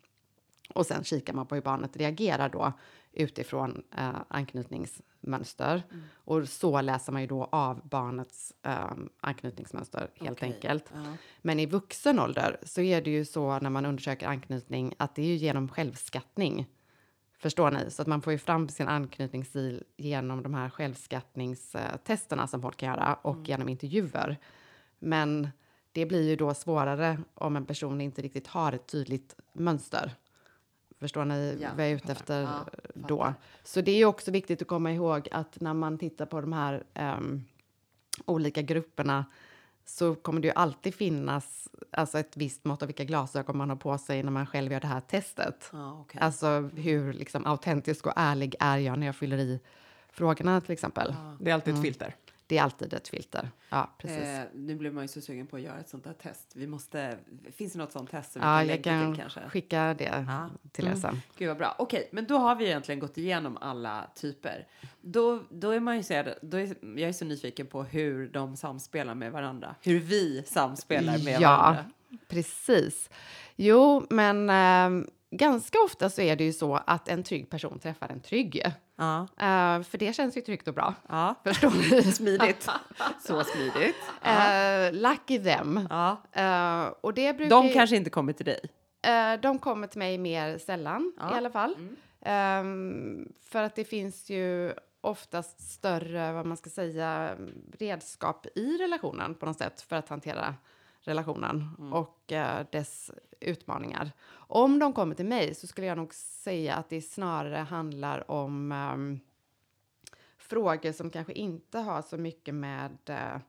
[0.70, 2.74] Och sen kikar man på hur barnet reagerar då
[3.16, 5.84] utifrån eh, anknytningsmönster.
[6.14, 10.86] Och så läser man ju då av barnets eh, anknytningsmönster helt Okej, enkelt.
[10.94, 11.14] ja.
[11.42, 15.22] Men i vuxen ålder så är det ju så när man undersöker anknytning att det
[15.22, 16.68] är ju genom självskattning.
[17.40, 17.92] Förstår ni?
[17.92, 22.90] Så att man får ju fram sin anknytningsstil genom de här självskattningstesterna som folk kan
[22.90, 24.38] göra och genom intervjuer.
[25.00, 25.50] Men
[25.92, 30.12] det blir ju då svårare om en person inte riktigt har ett tydligt mönster.
[31.00, 33.34] Förstår ni Ja, vad jag är ute efter Ja, då?
[33.64, 36.84] Så det är också viktigt att komma ihåg att när man tittar på de här
[36.94, 37.46] ehm,
[38.26, 39.26] olika grupperna
[39.86, 43.78] så kommer det ju alltid finnas alltså ett visst mått av vilka glasögon man har
[43.78, 45.70] på sig när man själv gör det här testet.
[45.74, 46.22] Ja, okej.
[46.22, 49.60] Alltså hur liksom, autentisk och ärlig är jag när jag fyller i
[50.10, 51.16] frågorna till exempel.
[51.40, 52.16] Det är alltid ett filter.
[52.48, 53.50] Det är alltid ett filter.
[53.70, 54.18] Ja, precis.
[54.24, 56.52] Eh, nu blir man ju så sugen på att göra ett sånt här test.
[56.56, 57.18] Vi måste,
[57.56, 59.50] finns det något sånt test som vi ja, kan jag kan till kanske?
[59.50, 60.50] skicka det Ja.
[60.72, 61.22] till er sen.
[61.38, 61.76] Gud vad bra.
[61.80, 64.68] Okej, men då har vi egentligen gått igenom alla typer.
[65.02, 68.58] Då, då är man ju så, då är, jag är så nyfiken på hur de
[68.58, 69.76] samspelar med varandra.
[69.82, 71.86] Hur vi samspelar med Ja, varandra.
[72.28, 73.10] precis.
[73.56, 78.10] Jo, men eh, ganska ofta så är det ju så att en trygg person träffar
[78.10, 78.64] en trygg.
[78.98, 80.94] Ja, Eh, för det känns ju tryggt och bra.
[81.10, 81.36] ja.
[81.44, 82.02] Förstår ni?
[82.12, 82.70] Smidigt.
[83.28, 83.96] så smidigt.
[84.24, 85.88] Eh, lucky them.
[85.90, 86.22] Ja.
[86.32, 88.60] Eh, och det brukar De ju- kanske inte kommer till dig.
[89.42, 91.76] De kommer till mig mer sällan i alla fall.
[91.78, 91.96] Mm.
[92.22, 97.36] Ehm, för att det finns ju oftast större, vad man ska säga,
[97.80, 100.56] redskap i relationen på något sätt för att hantera
[101.08, 101.94] relationen Mm.
[101.94, 104.12] och eh, dess utmaningar.
[104.34, 108.72] Om de kommer till mig så skulle jag nog säga att det snarare handlar om
[108.72, 109.20] ehm,
[110.38, 113.40] frågor som kanske inte har så mycket med eh,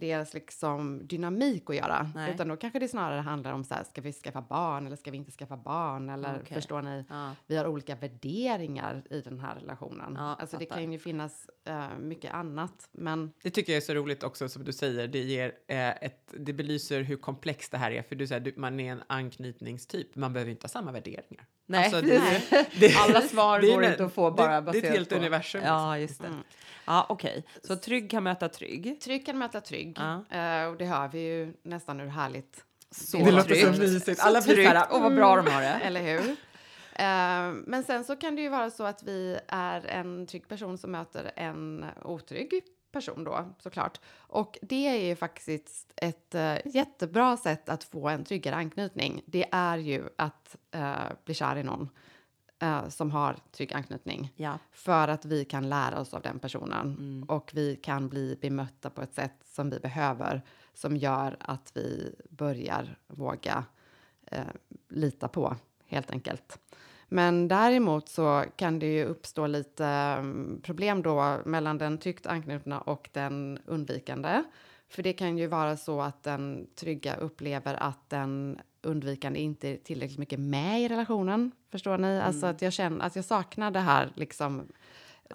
[0.00, 2.10] deras liksom dynamik att göra.
[2.14, 2.34] Nej.
[2.34, 5.10] Utan då kanske det snarare handlar om så här, ska vi skaffa barn eller ska
[5.10, 6.10] vi inte skaffa barn?
[6.10, 6.54] Eller Okej.
[6.54, 7.04] förstår ni?
[7.08, 7.34] Ja.
[7.46, 10.14] Vi har olika värderingar i den här relationen.
[10.18, 10.80] Ja, alltså det fattar.
[10.80, 12.88] kan ju finnas eh, mycket annat.
[12.92, 15.08] Men Det tycker jag är så roligt också som du säger.
[15.08, 18.02] Det, ger, eh, ett, det belyser hur komplext det här är.
[18.02, 20.16] För du säger du, man är en anknytningstyp.
[20.16, 21.46] Man behöver inte ha samma värderingar.
[21.66, 22.68] Nej, Alltså, det- Nej.
[22.80, 25.08] det- alla svar det går inte att få det- bara det är baserat ett helt
[25.08, 25.14] på...
[25.14, 26.26] universum, Ja, just det.
[26.26, 26.40] Mm.
[26.90, 27.44] Ja, okej.
[27.62, 29.00] Så trygg kan möta trygg.
[29.00, 29.98] trygg kan möta trygg.
[29.98, 30.12] Ja.
[30.38, 32.64] Eh, och det hör vi ju nästan hur härligt.
[32.90, 33.78] Så det låter så tryggt.
[33.78, 34.20] mysigt.
[34.20, 34.68] Så Alla blir så tryggt.
[34.70, 35.68] här, Och vad bra de har det.
[35.84, 36.30] Eller hur?
[36.92, 40.78] Eh, men sen så kan det ju vara så att vi är en trygg person
[40.78, 42.50] som möter en otrygg
[42.92, 44.00] person då såklart.
[44.16, 49.22] Och det är ju faktiskt ett eh, jättebra sätt att få en tryggare anknytning.
[49.26, 51.88] Det är ju att eh, bli kär i någon
[52.60, 54.32] eh, som har trygg anknytning.
[54.36, 54.58] Ja.
[54.72, 57.22] För att vi kan lära oss av den personen Mm.
[57.22, 60.42] och vi kan bli bemötta på ett sätt som vi behöver
[60.74, 63.64] som gör att vi börjar våga
[64.26, 64.44] eh,
[64.88, 65.56] lita på,
[65.86, 66.58] helt enkelt.
[67.08, 72.80] Men däremot så kan det ju uppstå lite mm, problem då mellan den tryggt anknutna
[72.80, 74.42] och den undvikande.
[74.88, 79.76] För det kan ju vara så att den trygga upplever att den undvikande inte är
[79.76, 81.50] tillräckligt mycket med i relationen.
[81.70, 82.20] Förstår ni?
[82.20, 84.68] Alltså att jag känner att jag saknar det här, liksom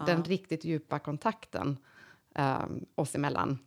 [0.05, 1.77] den riktigt djupa kontakten
[2.35, 3.57] um, oss emellan.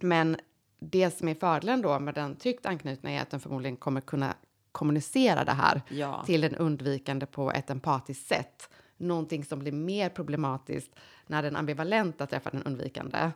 [0.00, 0.36] Men
[0.78, 4.34] det som är fördelen då med den tryggt anknutna är att den förmodligen kommer kunna
[4.72, 6.22] kommunicera det här Ja.
[6.26, 8.68] till den undvikande på ett empatiskt sätt.
[8.96, 10.90] Någonting som blir mer problematiskt
[11.26, 13.30] när den ambivalenta träffar den undvikande.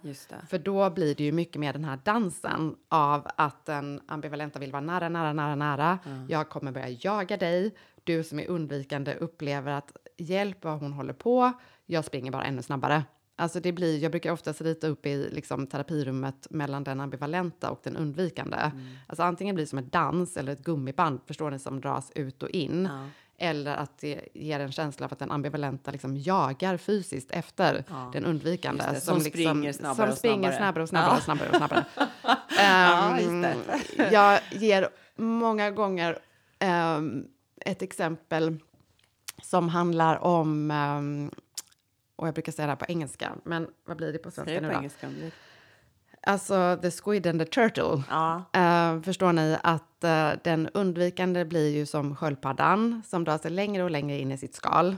[0.49, 4.73] För då blir det ju mycket mer den här dansen av att den ambivalenta vill
[4.73, 5.99] vara nära, nära, nära, nära.
[6.29, 7.75] Jag kommer börja jaga dig.
[8.07, 11.53] Du som är undvikande upplever att hjälp vad hon håller på.
[11.87, 13.05] Jag springer bara ännu snabbare.
[13.37, 17.81] Alltså det blir, jag brukar oftast rita upp i liksom, terapirummet mellan den ambivalenta och
[17.83, 18.57] den undvikande.
[18.57, 18.97] Mm.
[19.07, 22.43] Alltså antingen blir det som ett dans eller ett gummiband, förstår ni, som dras ut
[22.43, 22.89] och in.
[22.93, 23.09] Ja.
[23.39, 28.11] Eller att det ger en känsla av att den ambivalenta liksom jagar fysiskt efter ja.
[28.13, 28.85] den undvikande.
[28.93, 31.17] Det, som, som, liksom, springer snabbare som springer snabbare och snabbare, ja.
[31.17, 31.85] och snabbare, och snabbare.
[33.21, 33.47] um,
[34.13, 36.19] jag ger många gånger
[36.97, 37.27] um,
[37.67, 38.59] ett exempel
[39.43, 41.31] som handlar om um,
[42.17, 44.69] och jag brukar säga det här på engelska, men vad blir det på svenska nu
[44.69, 44.75] då?
[44.75, 45.09] Engelska,
[46.23, 48.03] Alltså the squid and the turtle.
[48.11, 48.45] Ja.
[48.57, 53.85] Uh, förstår ni att uh, den undvikande blir ju som sköldpaddan som drar sig längre
[53.85, 54.97] och längre in i sitt skal.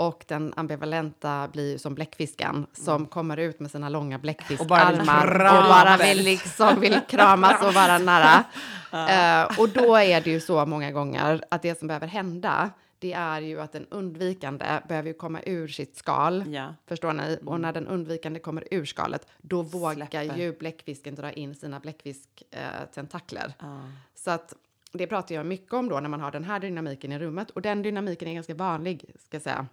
[0.00, 2.66] Och den ambivalenta blir ju som bläckfisken mm.
[2.72, 7.74] som kommer ut med sina långa bläckfiskarmar och, och bara vill, liksom, vill kramas och
[7.74, 8.44] vara nära.
[8.92, 13.12] Uh, och då är det ju så många gånger att det som behöver hända det
[13.12, 16.44] är ju att den undvikande behöver komma ur sitt skal.
[16.54, 16.74] Ja.
[16.86, 17.22] Förstår ni?
[17.22, 17.48] Mm.
[17.48, 20.36] Och när den undvikande kommer ur skalet, då vågar Släpper.
[20.36, 23.54] ju bläckfisken dra in sina bläckfisktentakler.
[23.58, 23.80] Eh, ah.
[24.14, 24.54] Så att
[24.92, 27.50] det pratar jag mycket om då när man har den här dynamiken i rummet.
[27.50, 29.66] Och den dynamiken är ganska vanlig, ska jag säga.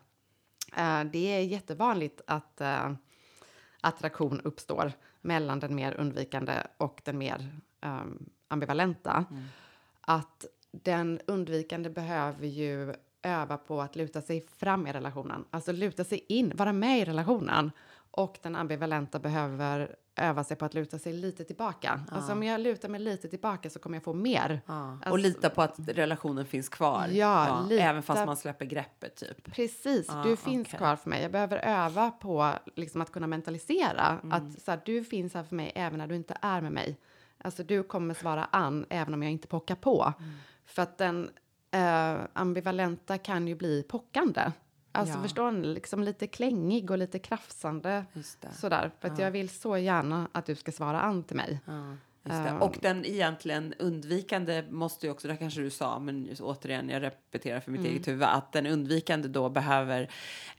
[0.75, 2.91] Eh, det är jättevanligt att eh,
[3.81, 4.91] attraktion uppstår
[5.21, 7.51] mellan den mer undvikande och den mer
[7.81, 9.25] um, ambivalenta.
[9.29, 9.43] Mm.
[10.01, 16.03] Att den undvikande behöver ju öva på att luta sig fram i relationen, alltså luta
[16.03, 17.71] sig in, vara med i relationen.
[18.17, 22.01] Och den ambivalenta behöver öva sig på att luta sig lite tillbaka.
[22.09, 22.15] Ja.
[22.15, 24.61] Alltså om jag lutar mig lite tillbaka så kommer jag få mer.
[24.65, 24.91] Ja.
[24.91, 27.07] Alltså, och lita på att relationen finns kvar.
[27.07, 27.65] Ja, ja.
[27.69, 27.83] Lita...
[27.83, 29.53] Även fast man släpper greppet typ.
[29.53, 30.77] Precis, du finns okay.
[30.77, 31.21] kvar för mig.
[31.21, 34.31] Jag behöver öva på liksom, att kunna mentalisera mm.
[34.31, 36.99] att så här, du finns här för mig även när du inte är med mig.
[37.37, 40.13] Alltså du kommer svara an även om jag inte pockar på.
[40.19, 40.31] Mm.
[40.65, 41.29] För att den
[41.75, 44.51] Uh, ambivalenta kan ju bli pockande.
[44.97, 45.21] Alltså ja.
[45.21, 48.05] förstår ni, liksom lite klängig och lite krafsande.
[48.51, 49.23] Sådär, för att ja.
[49.25, 51.59] jag vill så gärna att du ska svara an till mig.
[51.67, 57.01] Uh, och den egentligen undvikande måste ju också, det kanske du sa, men återigen, jag
[57.01, 57.91] repeterar för mitt mm.
[57.91, 60.09] eget huvud, att den undvikande då behöver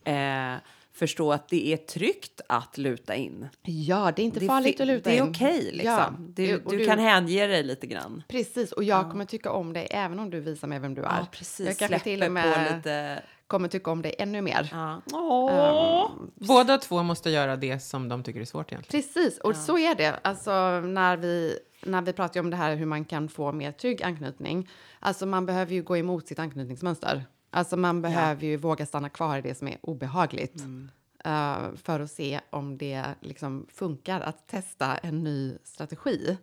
[0.05, 0.55] eh,
[0.93, 3.49] förstå att det är tryggt att luta in.
[3.63, 5.17] Ja, det är inte det farligt att luta in.
[5.17, 5.89] Det är okej, okay, liksom.
[5.89, 8.23] Ja, du, du, du, kan hänge dig lite grann.
[8.29, 9.11] Precis, och jag ja.
[9.11, 11.07] kommer tycka om dig även om du visar mig vem du är.
[11.07, 11.67] Ja, precis.
[11.67, 13.23] Jag kanske till och med lite...
[13.49, 14.69] kommer tycka om dig ännu mer.
[14.73, 15.03] Ja.
[16.11, 19.03] Um, Båda två måste göra det som de tycker är svårt egentligen.
[19.03, 20.21] Precis, och så är det.
[20.23, 24.03] Alltså när vi, när vi pratar om det här hur man kan få mer trygg
[24.03, 24.69] anknytning.
[25.01, 27.25] Alltså man behöver ju gå emot sitt anknytningsmönster.
[27.51, 28.49] Alltså man behöver ja.
[28.49, 30.61] ju våga stanna kvar i det som är obehagligt.
[30.61, 30.91] Mm.
[31.27, 36.37] Uh, för att se om det liksom funkar att testa en ny strategi.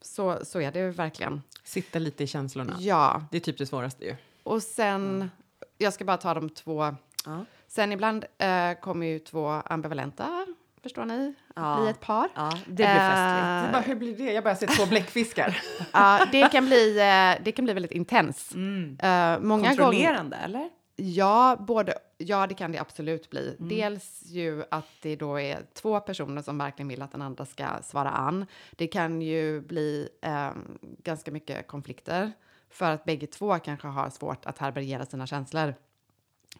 [0.00, 1.42] Så, så är det verkligen.
[1.64, 2.76] Sitta lite i känslorna.
[2.78, 3.22] Ja.
[3.30, 4.16] Det är typ det svåraste ju.
[4.48, 5.30] Och sen, mm.
[5.78, 6.94] jag ska bara ta de två.
[7.24, 7.44] Ja.
[7.66, 10.46] Sen ibland uh, kommer ju två ambivalenta
[10.82, 11.78] förstår ni, ja.
[11.80, 12.28] bli ett par.
[12.34, 13.66] Ja, det blir festligt.
[13.66, 14.32] Uh, bara, hur blir det?
[14.32, 15.62] Jag bara sett två bläckfiskar.
[15.92, 18.54] ja, det kan bli, uh, det kan bli väldigt intens.
[18.54, 18.98] Mm.
[19.04, 20.44] Uh, många Kontrollerande, gång...
[20.44, 20.70] eller?
[20.96, 23.56] Ja, både, ja, det kan det absolut bli.
[23.58, 23.68] Mm.
[23.68, 27.66] Dels ju att det då är två personer som verkligen vill att den andra ska
[27.82, 28.46] svara an.
[28.70, 32.32] Det kan ju bli eh, ganska mycket konflikter
[32.70, 35.74] för att bägge två kanske har svårt att härbärgera sina känslor.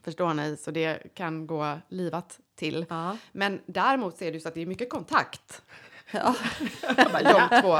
[0.02, 0.56] Förstår ni?
[0.56, 2.86] Så det kan gå livat till.
[2.88, 3.16] Ja.
[3.32, 5.62] Men däremot det ju så att det är mycket kontakt.
[6.10, 6.34] Ja.
[7.12, 7.78] de, två,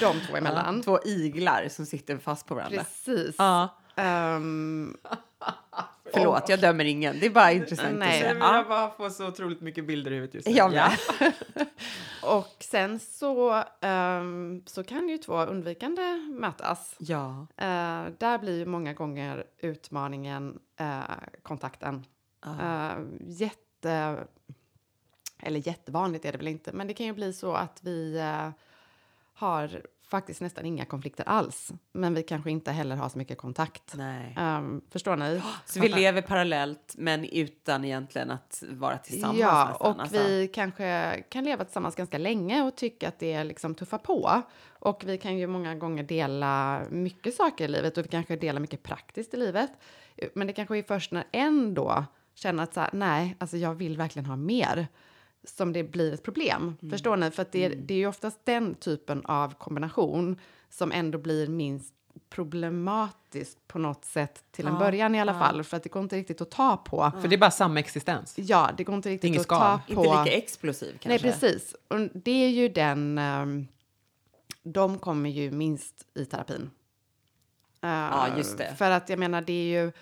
[0.00, 0.76] de två emellan.
[0.76, 2.78] Ja, två iglar som sitter fast på varandra.
[2.78, 3.36] Precis.
[3.38, 3.68] Ja.
[3.96, 4.96] Um,
[6.14, 7.20] Förlåt, jag dömer ingen.
[7.20, 8.38] Det är bara intressant Nej, att se.
[8.38, 10.54] Jag bara får så otroligt mycket bilder i huvudet just nu.
[10.54, 10.92] Jag med.
[12.24, 16.96] och sen så, um, så kan ju två undvikande mötas.
[16.98, 17.46] Ja.
[17.50, 21.02] Uh, där blir ju många gånger utmaningen uh,
[21.42, 22.06] kontakten.
[22.46, 22.92] Uh.
[23.26, 24.24] jätte...
[25.38, 28.22] Eller jättevanligt är det väl inte, men det kan ju bli så att vi
[29.34, 31.72] har faktiskt nästan inga konflikter alls.
[31.92, 33.94] Men vi kanske inte heller har så mycket kontakt.
[33.96, 34.36] Nej.
[34.38, 35.42] Um, förstår ni?
[35.66, 40.18] Så vi lever parallellt men utan egentligen att vara tillsammans Ja, nästan, och alltså.
[40.18, 44.42] vi kanske kan leva tillsammans ganska länge och tycka att det är liksom tuffa på.
[44.78, 48.60] Och vi kan ju många gånger dela mycket saker i livet och vi kanske delar
[48.60, 49.70] mycket praktiskt i livet.
[50.34, 53.74] Men det kanske är först när en då känner att så här, nej, alltså jag
[53.74, 54.88] vill verkligen ha mer
[55.44, 56.76] som det blir ett problem.
[56.82, 56.90] Mm.
[56.90, 57.30] Förstår ni?
[57.30, 57.86] För att det, mm.
[57.86, 60.40] det är ju oftast den typen av kombination
[60.70, 61.94] som ändå blir minst
[62.30, 65.38] problematiskt på något sätt till ja, en början i alla ja.
[65.38, 65.64] fall.
[65.64, 67.12] För att det går inte riktigt att ta på.
[67.20, 68.34] För det är bara samma existens?
[68.36, 70.04] Ja, det går inte riktigt Ingen att ta på.
[70.04, 71.08] Inte lika explosiv kanske?
[71.08, 71.74] Nej, precis.
[71.88, 73.18] Och det är ju den...
[73.18, 73.68] Um,
[74.62, 76.70] de kommer ju minst i terapin.
[77.84, 78.74] Uh, ja, just det.
[78.78, 79.92] För att jag menar, det är ju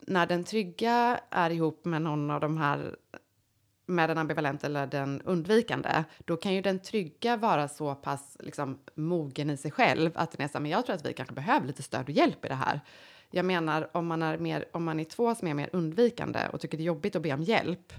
[0.00, 2.96] när den trygga är ihop med någon av de här
[3.86, 8.78] med den ambivalenta eller den undvikande, då kan ju den trygga vara så pass liksom,
[8.94, 11.66] mogen i sig själv att den är så men jag tror att vi kanske behöver
[11.66, 12.80] lite stöd och hjälp i det här.
[13.30, 16.60] Jag menar, om man är, mer, om man är två som är mer undvikande och
[16.60, 17.92] tycker det är jobbigt att be om hjälp,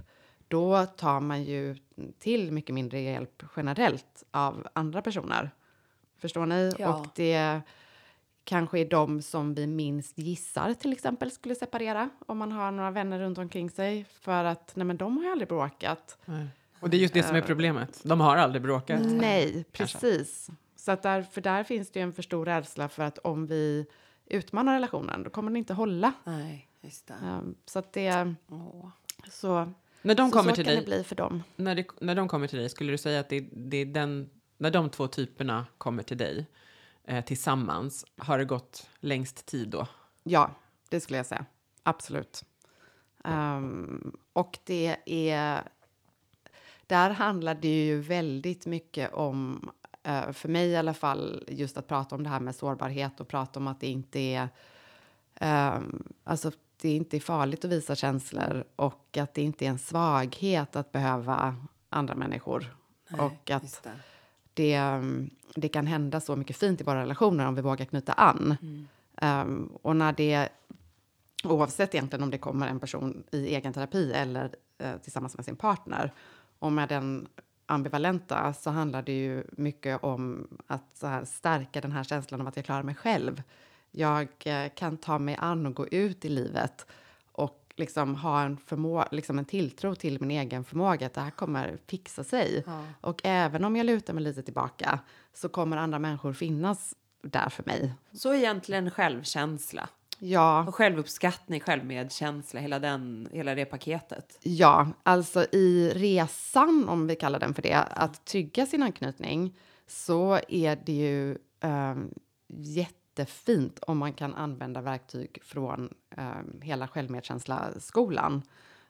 [0.47, 1.75] då tar man ju
[2.19, 5.51] till mycket mindre hjälp generellt av andra personer.
[6.17, 6.73] Förstår ni?
[6.79, 6.95] Ja.
[6.95, 7.61] Och det
[8.47, 12.91] kanske är de som vi minst gissar till exempel skulle separera om man har några
[12.91, 16.17] vänner runt omkring sig för att nej men de har ju aldrig bråkat.
[16.25, 16.47] Nej.
[16.79, 18.01] Och det är just det som är problemet.
[18.03, 19.01] De har aldrig bråkat.
[19.03, 19.97] Nej, kanske.
[19.99, 20.49] precis.
[20.75, 23.47] Så att där, för där finns det ju en för stor rädsla för att om
[23.47, 23.85] vi
[24.25, 26.13] utmanar relationen då kommer den inte hålla.
[26.23, 27.13] Nej, just det.
[27.23, 28.89] Um, så att det Åh.
[29.31, 31.43] så, När de så, kommer så till kan dig, det bli för dem.
[31.55, 34.29] när, det, när de kommer till dig, skulle du säga att det, det är den,
[34.57, 36.45] när de två typerna kommer till dig
[37.07, 39.87] eh, tillsammans, har det gått längst tid då?
[40.23, 40.51] Ja,
[40.89, 41.45] det skulle jag säga.
[41.83, 42.45] Absolut.
[43.23, 45.61] Ehm, och det är...
[46.87, 49.69] Där handlar det ju väldigt mycket om,
[50.03, 53.27] eh, för mig i alla fall, just att prata om det här med sårbarhet och
[53.27, 54.49] prata om att det inte är...
[55.35, 56.51] ehm, alltså,
[56.81, 60.91] det inte är farligt att visa känslor och att det inte är en svaghet att
[60.91, 61.55] behöva
[61.89, 62.75] andra människor.
[63.09, 63.87] Nej, och att just
[64.57, 64.71] det.
[64.71, 68.13] det, mm, det kan hända så mycket fint i våra relationer om vi vågar knyta
[68.13, 68.55] an.
[68.61, 68.87] Mm.
[69.21, 70.49] Um, och när det,
[71.43, 75.55] oavsett egentligen om det kommer en person i egen terapi eller eh, tillsammans med sin
[75.55, 76.13] partner,
[76.59, 77.27] och med den
[77.65, 82.55] ambivalenta så handlar det ju mycket om att här, stärka den här känslan av att
[82.55, 83.43] jag klarar mig själv.
[83.91, 86.87] Jag eh, kan ta mig an och gå ut i livet
[87.79, 91.77] liksom ha en, förmå- liksom en tilltro till min egen förmåga att det här kommer
[91.87, 92.63] fixa sig.
[92.65, 92.83] Ja.
[93.01, 94.99] Och även om jag lutar mig lite tillbaka
[95.33, 97.93] så kommer andra människor finnas där för mig.
[98.13, 104.39] Så egentligen självkänsla Ja, och självuppskattning, självmedkänsla, hela, den, hela det paketet.
[104.43, 109.55] ja, alltså i resan, om vi kallar den för det, att trygga sin anknytning
[109.87, 112.13] så är det ju um,
[113.19, 118.41] jättefint om man kan använda verktyg från um, hela självmedkänsla-skolan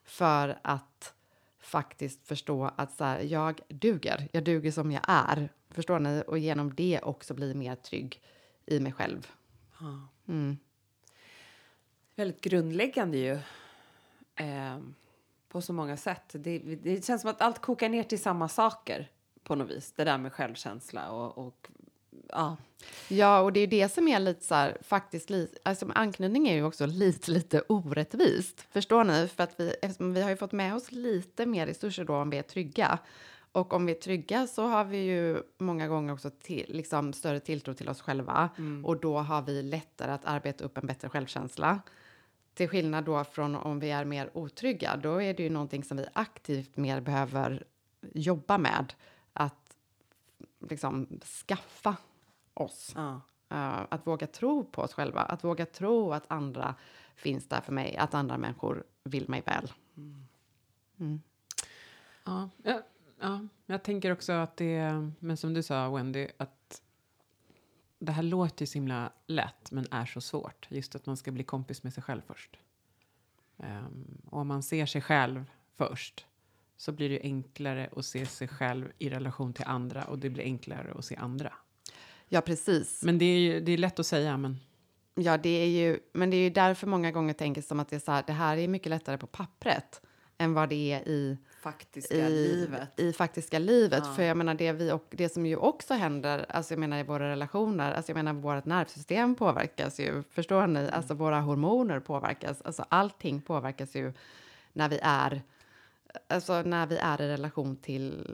[0.04, 1.14] för att
[1.60, 5.50] faktiskt förstå att så här, jag duger, jag duger som jag är.
[5.70, 6.24] Förstår ni?
[6.28, 8.22] Och genom det också bli mer trygg
[8.66, 9.28] i mig själv.
[10.28, 10.58] Mm.
[12.16, 13.40] Väldigt grundläggande ju.
[14.36, 14.80] Eh,
[15.50, 16.30] på så många sätt.
[16.32, 19.12] Det, det känns som att allt kokar ner till samma saker
[19.44, 19.92] på något vis.
[19.92, 21.70] Det där med självkänsla och, och
[22.30, 22.58] ja.
[23.08, 25.32] Ja, och det är det som är lite så här, faktiskt
[25.64, 28.68] alltså anknytning är ju också lite, lite orättvist.
[28.72, 29.28] Förstår ni?
[29.28, 32.30] För att vi, eftersom vi har ju fått med oss lite mer resurser då om
[32.30, 33.00] vi är trygga.
[33.52, 37.40] Och om vi är trygga så har vi ju många gånger också till, liksom större
[37.40, 38.50] tilltro till oss själva.
[38.84, 41.80] Och då har vi lättare att arbeta upp en bättre självkänsla.
[42.54, 45.98] Till skillnad då från om vi är mer otrygga, då är det ju någonting som
[45.98, 47.64] vi aktivt mer behöver
[48.14, 48.94] jobba med.
[49.34, 49.76] Att
[50.70, 51.96] liksom skaffa
[52.62, 52.94] oss.
[52.96, 53.22] ja.
[53.50, 56.76] Eh, att våga tro på oss själva, att våga tro att andra
[57.16, 59.72] finns där för mig, att andra människor vill mig väl.
[61.00, 61.22] Mm.
[62.24, 62.82] Ja, ja,
[63.20, 66.82] ja, jag tänker också att det, men som du sa Wendy, att
[68.00, 70.68] det här låter ju så himla lätt men är så svårt.
[70.70, 72.60] Just att man ska bli kompis med sig själv först.
[73.58, 76.26] Ehm, och om man ser sig själv först
[76.78, 80.44] så blir det enklare att se sig själv i relation till andra och det blir
[80.44, 81.54] enklare att se andra.
[82.30, 83.04] Ja, precis.
[83.04, 84.58] Men det är ju det är lätt att säga, men
[85.20, 87.96] Ja, det är ju, men det är ju därför många gånger tänker som att det
[87.96, 90.02] är så här, det här är mycket lättare på pappret
[90.38, 93.00] än vad det är i, Faktiska i, livet.
[93.00, 94.04] i faktiska livet.
[94.06, 94.14] Ja.
[94.14, 97.04] För jag menar, det, vi, och, det som ju också händer, alltså jag menar i
[97.04, 100.90] våra relationer, alltså jag menar vårt nervsystem påverkas ju, förstår ni?
[100.90, 104.14] Alltså våra hormoner påverkas, alltså allting påverkas ju
[104.74, 105.42] när vi är,
[106.28, 108.28] alltså när vi är i relation till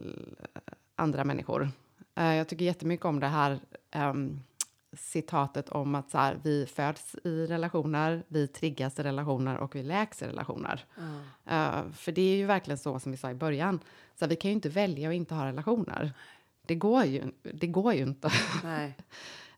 [0.96, 1.70] andra människor.
[2.16, 3.60] Eh, jag tycker jättemycket om det här
[3.94, 4.39] ehm,
[4.98, 9.84] citatet om att så här, vi föds i relationer, vi triggas i relationer och vi
[9.84, 10.86] läks i relationer.
[11.46, 11.82] Ja.
[11.86, 13.80] Eh, för det är ju verkligen så som vi sa i början.
[14.20, 16.14] Så vi kan ju inte välja att inte ha relationer.
[16.66, 18.32] Det går ju, det går ju inte.
[18.64, 18.98] Nej.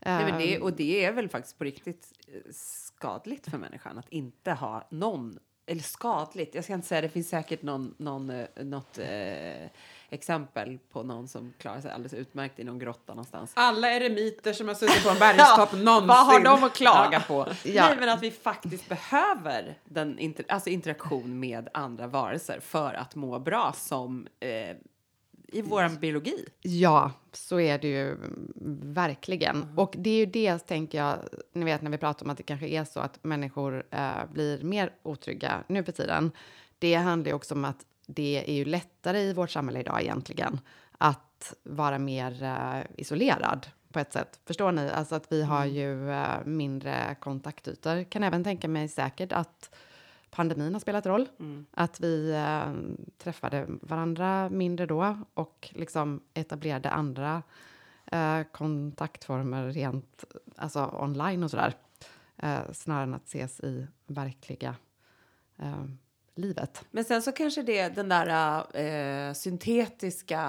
[0.05, 3.97] Nej, men det, Ehm, och det är väl faktiskt på riktigt eh, skadligt för människan
[3.97, 8.29] att inte ha någon, eller skadligt, jag ska inte säga det finns säkert någon, någon,
[8.29, 9.67] eh, något eh,
[10.09, 13.51] exempel på någon som klarar sig alldeles utmärkt i någon grotta någonstans.
[13.55, 16.07] alla eremiter som har suttit på en bergstopp någonsin.
[16.07, 17.47] Vad har de att klaga på?
[17.63, 17.87] Ja.
[17.87, 23.15] Nej, men att vi faktiskt behöver den inter, alltså interaktion med andra varelser för att
[23.15, 24.75] må bra som eh,
[25.47, 26.45] i vår biologi.
[26.61, 29.73] Ja, så är det ju mm, verkligen.
[29.77, 31.17] Och det är ju det, tänker jag,
[31.53, 34.63] ni vet när vi pratar om att det kanske är så att människor eh, blir
[34.63, 36.31] mer otrygga nu för tiden.
[36.79, 40.59] Det handlar ju också om att det är ju lättare i vårt samhälle idag egentligen
[40.97, 44.39] att vara mer uh, isolerad på ett sätt.
[44.45, 44.89] Förstår ni?
[44.89, 45.75] Alltså att vi har mm.
[45.75, 48.03] ju uh, mindre kontaktytor.
[48.03, 49.75] Kan även tänka mig säkert att
[50.29, 51.29] pandemin har spelat roll.
[51.39, 51.65] Mm.
[51.71, 52.73] Att vi uh,
[53.17, 57.43] träffade varandra mindre då och liksom etablerade andra
[58.51, 60.25] kontaktformer rent
[60.55, 61.73] alltså online och sådär.
[62.71, 64.75] snarare än att ses i verkliga
[66.35, 66.85] livet.
[66.91, 70.43] Men sen så kanske det är den där eh, syntetiska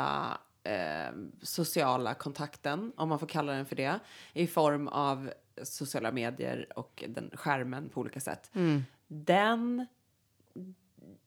[0.63, 3.99] eh, sociala kontakten, om man får kalla den för det,
[4.33, 5.31] i form av
[5.63, 8.51] sociala medier och den skärmen på olika sätt.
[8.55, 8.85] Mm.
[9.09, 9.87] Den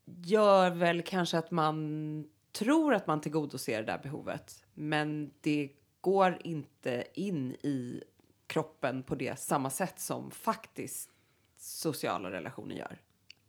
[0.05, 5.69] gör väl kanske att man tror att man tillgodoser det där behovet, men det
[6.01, 8.03] går inte in i
[8.47, 11.09] kroppen på det samma sätt som faktiskt
[11.57, 12.99] sociala relationer gör.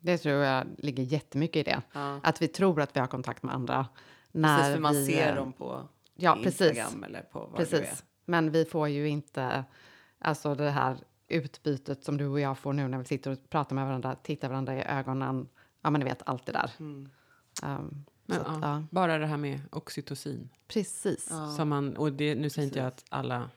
[0.01, 1.82] Det tror jag ligger jättemycket i det.
[1.92, 2.20] Ja.
[2.22, 3.86] Att vi tror att vi har kontakt med andra.
[4.32, 7.03] När precis, för man vi, ser dem på ja, Instagram precis.
[7.05, 7.80] eller på vad precis.
[7.80, 7.96] det är.
[8.24, 9.64] Men vi får ju inte
[10.18, 10.96] alltså det här
[11.28, 14.48] utbytet som du och jag får nu när vi sitter och pratar med varandra, tittar
[14.48, 15.48] varandra i ögonen.
[15.82, 16.70] Ja, men ni vet allt det där.
[16.78, 17.09] Mm.
[17.62, 18.59] Um, men, att, ja.
[18.62, 18.84] Ja.
[18.90, 20.48] Bara det här med oxytocin.
[20.68, 21.32] Precis.
[21.57, 23.51] Som man, och det, nu säger inte jag att alla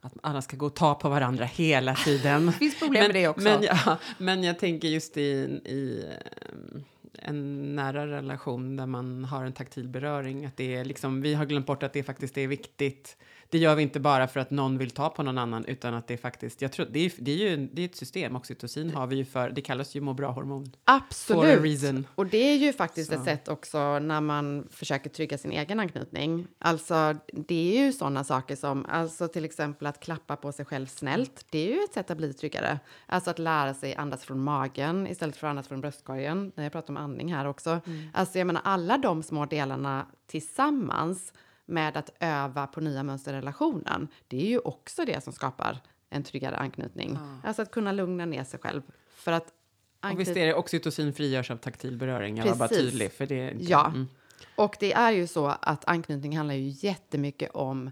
[0.00, 2.46] att alla ska gå och ta på varandra hela tiden.
[2.46, 3.44] det finns problem men, med det också.
[3.44, 5.20] Men, ja, men jag tänker just i,
[5.64, 6.80] i eh,
[7.28, 10.46] en nära relation där man har en taktil beröring.
[10.46, 13.16] Att det är liksom, vi har glömt bort att det faktiskt är viktigt
[13.50, 16.06] det gör vi inte bara för att någon vill ta på någon annan utan att
[16.06, 18.90] det är faktiskt, jag tror, det är, det är ju det är ett system, oxytocin
[18.90, 20.72] har vi ju för, det kallas ju må bra-hormon.
[20.84, 22.06] Absolut.
[22.14, 23.16] Och det är ju faktiskt Så.
[23.16, 26.46] ett sätt också när man försöker trygga sin egen anknytning.
[26.58, 30.86] Alltså det är ju sådana saker som, alltså till exempel att klappa på sig själv
[30.86, 32.80] snällt, det är ju ett sätt att bli tryggare.
[33.06, 36.52] Alltså att lära sig andas från magen istället för att andas från bröstkorgen.
[36.54, 37.80] Jag pratar om andning här också.
[37.86, 38.08] Mm.
[38.12, 41.32] Alltså jag menar alla de små delarna tillsammans
[41.70, 45.78] med att öva på nya mönster i relationen, det är ju också det som skapar
[46.10, 47.18] en tryggare anknytning.
[47.20, 47.48] Ja.
[47.48, 48.82] Alltså att kunna lugna ner sig själv.
[49.14, 49.52] För att
[50.00, 50.16] anknyt...
[50.16, 53.12] Och visst är det oxytocin frigörs av taktil beröring, jag var bara tydlig.
[53.12, 54.08] För det, ja, mm.
[54.56, 57.90] och det är ju så att anknytning handlar ju jättemycket om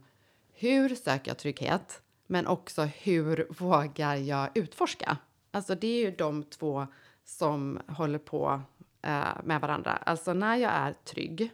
[0.53, 5.16] hur söker jag trygghet, men också hur vågar jag utforska?
[5.51, 6.87] Alltså det är ju de två
[7.24, 8.61] som håller på
[9.03, 9.91] eh, med varandra.
[9.91, 11.51] Alltså när jag är trygg,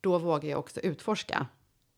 [0.00, 1.46] då vågar jag också utforska.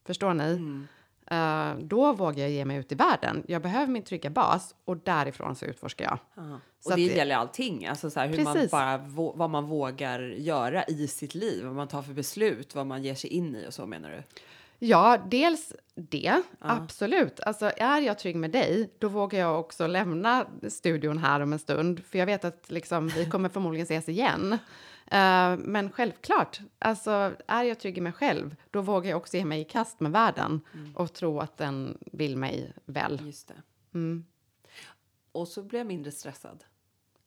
[0.05, 0.44] Förstår ni?
[0.44, 0.86] Mm.
[1.32, 3.44] Uh, då vågar jag ge mig ut i världen.
[3.48, 6.44] Jag behöver min trygga bas och därifrån så utforskar jag.
[6.44, 6.57] Uh.
[6.84, 8.98] Och det gäller allting, alltså så här, hur man bara,
[9.34, 13.14] vad man vågar göra i sitt liv, vad man tar för beslut, vad man ger
[13.14, 14.22] sig in i och så menar du?
[14.86, 16.42] Ja, dels det, uh.
[16.59, 17.40] absolut.
[17.40, 21.59] Alltså är jag trygg med dig, då vågar jag också lämna studion här om en
[21.59, 24.59] stund, för jag vet att liksom, vi kommer förmodligen ses igen.
[25.13, 29.45] Uh, men självklart, alltså, är jag trygg i mig själv, då vågar jag också ge
[29.45, 30.97] mig i kast med världen mm.
[30.97, 33.23] och tro att den vill mig väl.
[33.27, 33.63] Just det.
[33.95, 34.25] Mm.
[35.33, 36.65] Och så blir jag mindre stressad.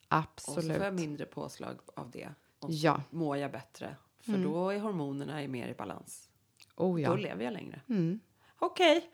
[0.08, 0.58] Absolut.
[0.58, 2.30] Och så får jag mindre påslag av det.
[2.60, 3.02] Och så ja.
[3.10, 3.96] mår jag bättre.
[4.20, 4.44] För mm.
[4.44, 6.30] då är hormonerna mer i balans.
[6.76, 7.10] Oh, ja.
[7.10, 7.82] Då lever jag längre.
[7.90, 8.20] Mm.
[8.60, 9.12] Okej.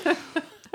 [0.00, 0.14] Okay.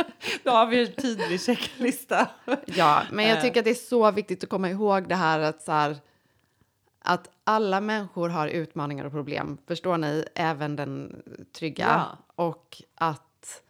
[0.43, 2.29] då har vi en tydlig checklista.
[2.65, 3.43] ja, men jag eh.
[3.43, 5.97] tycker att det är så viktigt att komma ihåg det här att så här,
[6.99, 10.25] att alla människor har utmaningar och problem, förstår ni?
[10.35, 11.21] Även den
[11.53, 11.85] trygga.
[11.87, 12.17] Ja.
[12.45, 13.63] Och att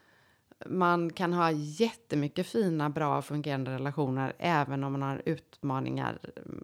[0.65, 6.19] man kan ha jättemycket fina, bra, fungerande relationer även om man har utmaningar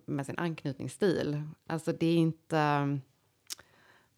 [0.05, 1.43] med sin anknytningsstil.
[1.68, 2.99] Alltså det är inte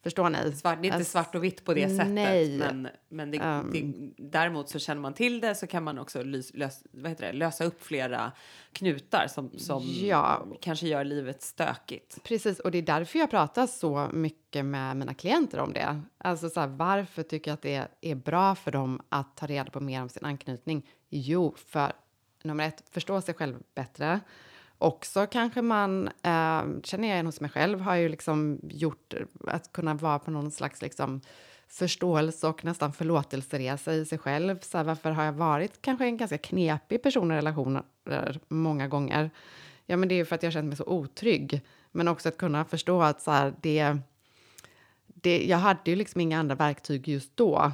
[0.04, 0.52] Förstår ni?
[0.52, 2.08] Svart, det är inte alltså, svart och vitt på det sättet.
[2.08, 2.58] Nej.
[2.58, 6.24] Men, men det, um, det, däremot så känner man till det så kan man också
[6.24, 8.32] lös, lös, det, lösa upp flera
[8.72, 10.46] knutar som, som ja.
[10.62, 12.24] kanske gör livet stökigt.
[12.24, 16.02] Precis, och det är därför jag pratar så mycket med mina klienter om det.
[16.18, 19.72] Alltså så här, varför tycker jag att det är bra för dem att ta reda
[19.72, 20.90] på mer om sin anknytning?
[21.10, 21.92] Jo, för
[22.44, 24.20] nummer ett, förstå sig själv bättre
[24.78, 29.14] också kanske man, eh, känner jag igen hos mig själv, har ju liksom gjort
[29.48, 31.22] att kunna vara på någon slags liksom
[31.68, 34.60] förståelse och nästan förlåtelseresa i sig själv.
[34.62, 37.84] Så här, varför har jag varit kanske en ganska knepig person i relationer
[38.48, 39.30] många gånger?
[39.86, 41.62] Ja, men det är ju för att jag känt mig så otrygg.
[41.92, 43.98] Men också att kunna förstå att så här, det,
[45.06, 47.72] det, jag hade ju liksom inga andra verktyg just då.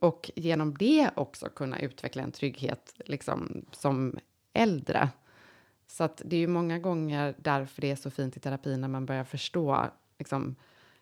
[0.00, 4.18] Och genom det också kunna utveckla en trygghet liksom, som
[4.52, 5.08] äldre.
[5.90, 8.88] Så att det är ju många gånger därför det är så fint i terapi när
[8.88, 9.86] man börjar förstå
[10.18, 10.56] liksom,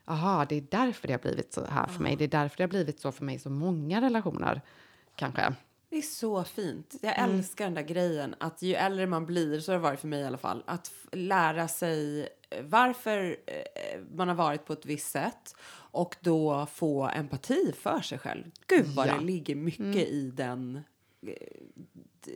[0.05, 2.17] aha, det är därför det har blivit så här för mig.
[2.17, 4.61] Det är därför det har blivit så för mig så många relationer,
[5.17, 5.55] kanske.
[5.89, 6.95] Det är så fint.
[7.03, 7.37] Jag mm.
[7.37, 10.21] älskar den där grejen att ju äldre man blir, så har det varit för mig
[10.21, 15.11] i alla fall, att lära sig eh, varför eh, man har varit på ett visst
[15.11, 18.45] sätt och då få empati för sig själv.
[18.67, 19.15] Gud vad Ja.
[19.19, 19.99] det ligger mycket Mm.
[19.99, 20.81] i den
[21.27, 21.33] eh,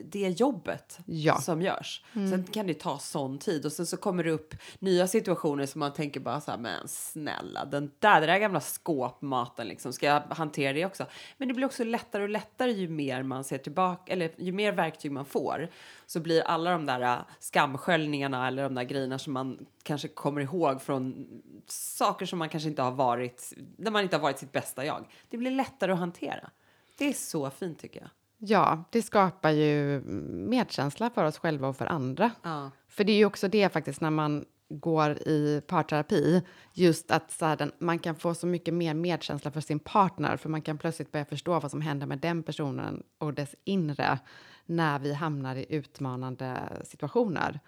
[0.04, 1.40] det jobbet Ja.
[1.40, 2.04] som görs.
[2.16, 2.30] Mm.
[2.30, 5.78] Sen kan det ta sån tid och sen så kommer det upp nya situationer som
[5.78, 10.06] man tänker bara så här, men snälla, den där, den där gamla skåpmaten liksom, ska
[10.06, 11.06] jag hantera det också?
[11.36, 14.72] Men det blir också lättare och lättare ju mer man ser tillbaka, eller ju mer
[14.72, 15.68] verktyg man får,
[16.06, 20.40] så blir alla de där äh, skamsköljningarna eller de där grejerna som man kanske kommer
[20.40, 21.26] ihåg från
[21.66, 25.04] saker som man kanske inte har varit, när man inte har varit sitt bästa jag.
[25.28, 26.50] Det blir lättare att hantera.
[26.98, 28.10] Det är så fint tycker jag.
[28.42, 32.30] Ja, det skapar ju medkänsla för oss själva och för andra.
[32.42, 32.70] Ja.
[32.88, 37.54] För det är ju också det faktiskt när man går i parterapi, just att så
[37.54, 41.12] den, man kan få så mycket mer medkänsla för sin partner, för man kan plötsligt
[41.12, 44.18] börja förstå vad som händer med den personen och dess inre
[44.66, 47.60] när vi hamnar i utmanande situationer.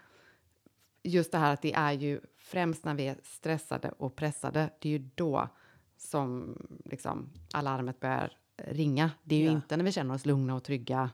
[1.03, 4.89] Just det här att det är ju främst när vi är stressade och pressade, det
[4.89, 5.49] är ju då
[5.97, 9.11] som liksom alarmet börjar ringa.
[9.23, 9.51] Det är ju Ja.
[9.51, 11.09] inte när vi känner oss lugna och trygga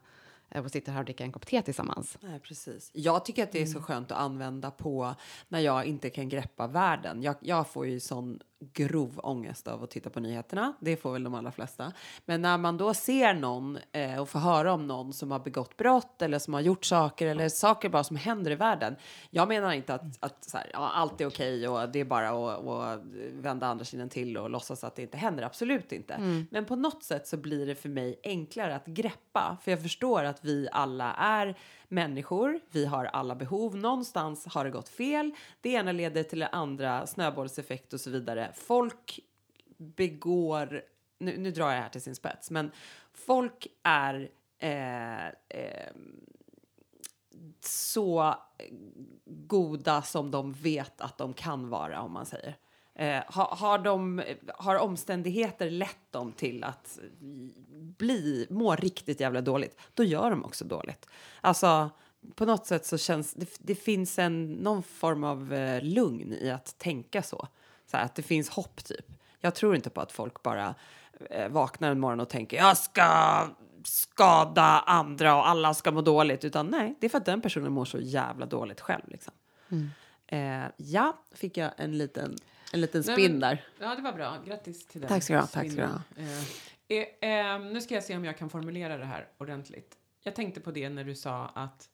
[0.49, 2.17] eh, och sitter här och dricker en kopp te tillsammans.
[2.21, 2.91] Nej, precis.
[2.93, 5.15] Jag tycker att det är så skönt att använda på
[5.47, 7.21] när jag inte kan greppa världen.
[7.23, 10.73] Jag, jag får ju sån grov ångest av att titta på nyheterna.
[10.79, 11.93] Det får väl de allra flesta.
[12.25, 15.77] Men när man då ser någon eh, och får höra om någon som har begått
[15.77, 18.95] brott eller som har gjort saker eller saker bara som händer i världen.
[19.29, 22.29] Jag menar inte att, att så här, ja, allt är okej och det är bara
[22.29, 23.01] att, att
[23.33, 25.43] vända andra sidan till och låtsas att det inte händer.
[25.43, 26.45] Absolut inte.
[26.51, 29.57] Men på något sätt så blir det för mig enklare att greppa.
[29.61, 31.55] För jag förstår att vi alla är
[31.89, 32.59] människor.
[32.71, 33.75] Vi har alla behov.
[33.75, 35.31] Någonstans har det gått fel.
[35.61, 38.51] Det ena leder till det andra, snöbollseffekt och så vidare.
[38.55, 39.19] Folk
[39.77, 40.81] begår,
[41.17, 42.71] nu, nu drar jag det här till sin spets, men
[43.13, 44.29] folk är
[44.59, 45.91] eh, eh,
[47.59, 48.35] så
[49.25, 52.55] goda som de vet att de kan vara, om man säger.
[52.99, 54.21] Eh, har, har, de,
[54.57, 56.99] har omständigheter lett dem till att
[57.97, 61.05] bli, må riktigt jävla dåligt, då gör de också dåligt.
[61.41, 61.89] Alltså,
[62.35, 66.51] på något sätt så känns det, det finns en, någon form av eh, lugn i
[66.51, 67.47] att tänka så.
[67.91, 69.05] så här, att det finns hopp, typ.
[69.39, 70.75] Jag tror inte på att folk bara
[71.29, 73.47] eh, vaknar en morgon och tänker jag ska
[73.83, 76.45] skada andra och alla ska må dåligt.
[76.45, 79.03] Utan nej, det är för att den personen mår så jävla dåligt själv.
[79.07, 79.33] Liksom.
[80.27, 82.35] Eh, ja, fick jag en liten,
[82.73, 83.65] en liten Nej, spin men- där.
[83.79, 84.37] Ja, det var bra.
[84.45, 85.07] Grattis till den.
[85.07, 86.47] Tack ska du ha, tack ska du spinnen.
[86.87, 89.97] Eh, eh, eh, nu ska jag se om jag kan formulera det här ordentligt.
[90.23, 91.89] Jag tänkte på det när du sa att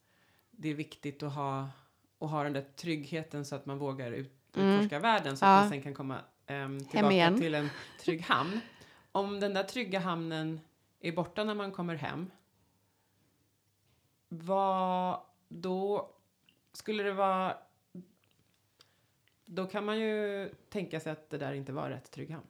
[0.51, 1.69] det är viktigt att ha,
[2.19, 5.59] att ha den där tryggheten så att man vågar utforska världen så att Ja.
[5.61, 6.17] man sen kan komma
[6.47, 7.69] ehm, tillbaka till en
[8.01, 8.59] trygg hamn.
[9.11, 10.59] Om den där trygga hamnen
[10.99, 12.31] är borta när man kommer hem,
[14.29, 16.09] vad då
[16.73, 17.57] skulle det vara
[19.45, 22.45] då kan man ju tänka sig att det där inte var rätt trygg hamn.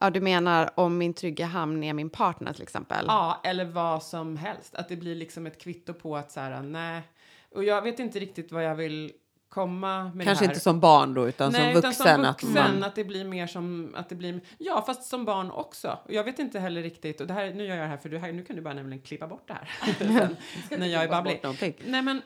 [0.00, 3.04] Ja, du menar om min trygga hamn är min partner till exempel?
[3.08, 4.74] Ja, eller vad som helst.
[4.74, 7.02] Att det blir liksom ett kvitto på att så här, nej.
[7.50, 9.12] Och jag vet inte riktigt vad jag vill
[9.48, 10.52] komma med Kanske det här.
[10.52, 12.06] inte som barn då, utan Nej, som utan vuxen.
[12.06, 15.24] som att vuxen, man, att det blir mer som, att det blir, ja fast som
[15.24, 15.98] barn också.
[16.04, 18.08] Och jag vet inte heller riktigt, och det här, nu gör jag det här för
[18.08, 19.68] du, här, nu kan du bara nämligen klippa bort det här.
[20.68, 21.40] Sen, när jag är babblig.
[21.86, 22.22] Nej men,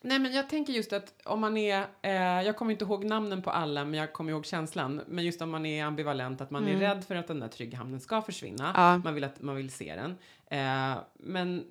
[0.00, 3.42] nej men jag tänker just att om man är, eh, jag kommer inte ihåg namnen
[3.42, 5.00] på alla men jag kommer ihåg känslan.
[5.06, 7.78] Men just om man är ambivalent, att man är rädd för att den där trygga
[7.78, 8.72] hamnen ska försvinna.
[8.74, 8.98] Ja.
[8.98, 10.10] Man vill att man vill se den.
[10.46, 11.64] Eh, men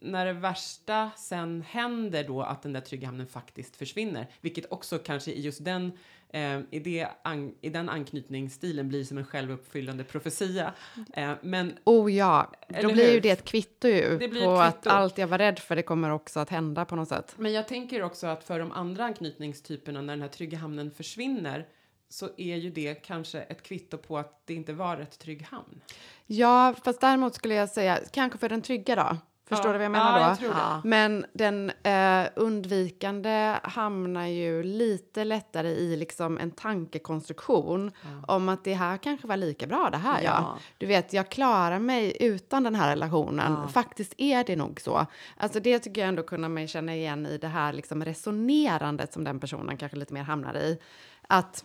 [0.00, 4.98] när det värsta sen händer då att den där trygga hamnen faktiskt försvinner, vilket också
[4.98, 5.92] kanske i just den
[6.34, 10.74] eh, i, det an, i den anknytningsstilen blir som en självuppfyllande profetia.
[11.12, 12.52] Eh, men Oh ja,
[12.82, 13.20] då blir ju hur?
[13.20, 16.10] det ett kvitto ju Det blir på att allt jag var rädd för det kommer
[16.10, 17.34] också att hända på något sätt.
[17.38, 21.66] Men jag tänker också att för de andra anknytningstyperna, när den här trygga hamnen försvinner,
[22.08, 25.80] så är ju det kanske ett kvitto på att det inte var ett trygg hamn.
[26.26, 29.16] Ja, fast däremot skulle jag säga, kanske för den trygga då.
[29.48, 30.30] Förstår Ja, du vad jag menar ja, då?
[30.30, 30.54] jag tror det.
[30.58, 30.80] Ja.
[30.84, 37.90] Men den eh, undvikande hamnar ju lite lättare i liksom en tankekonstruktion
[38.26, 40.30] om att det här kanske var lika bra det här ja.
[40.30, 40.58] Ja.
[40.78, 43.52] Du vet, jag klarar mig utan den här relationen.
[43.62, 43.68] Ja.
[43.68, 45.06] Faktiskt är det nog så.
[45.36, 49.24] Alltså det tycker jag ändå kunna mig känna igen i det här liksom resonerandet som
[49.24, 50.78] den personen kanske lite mer hamnar i.
[51.28, 51.64] Att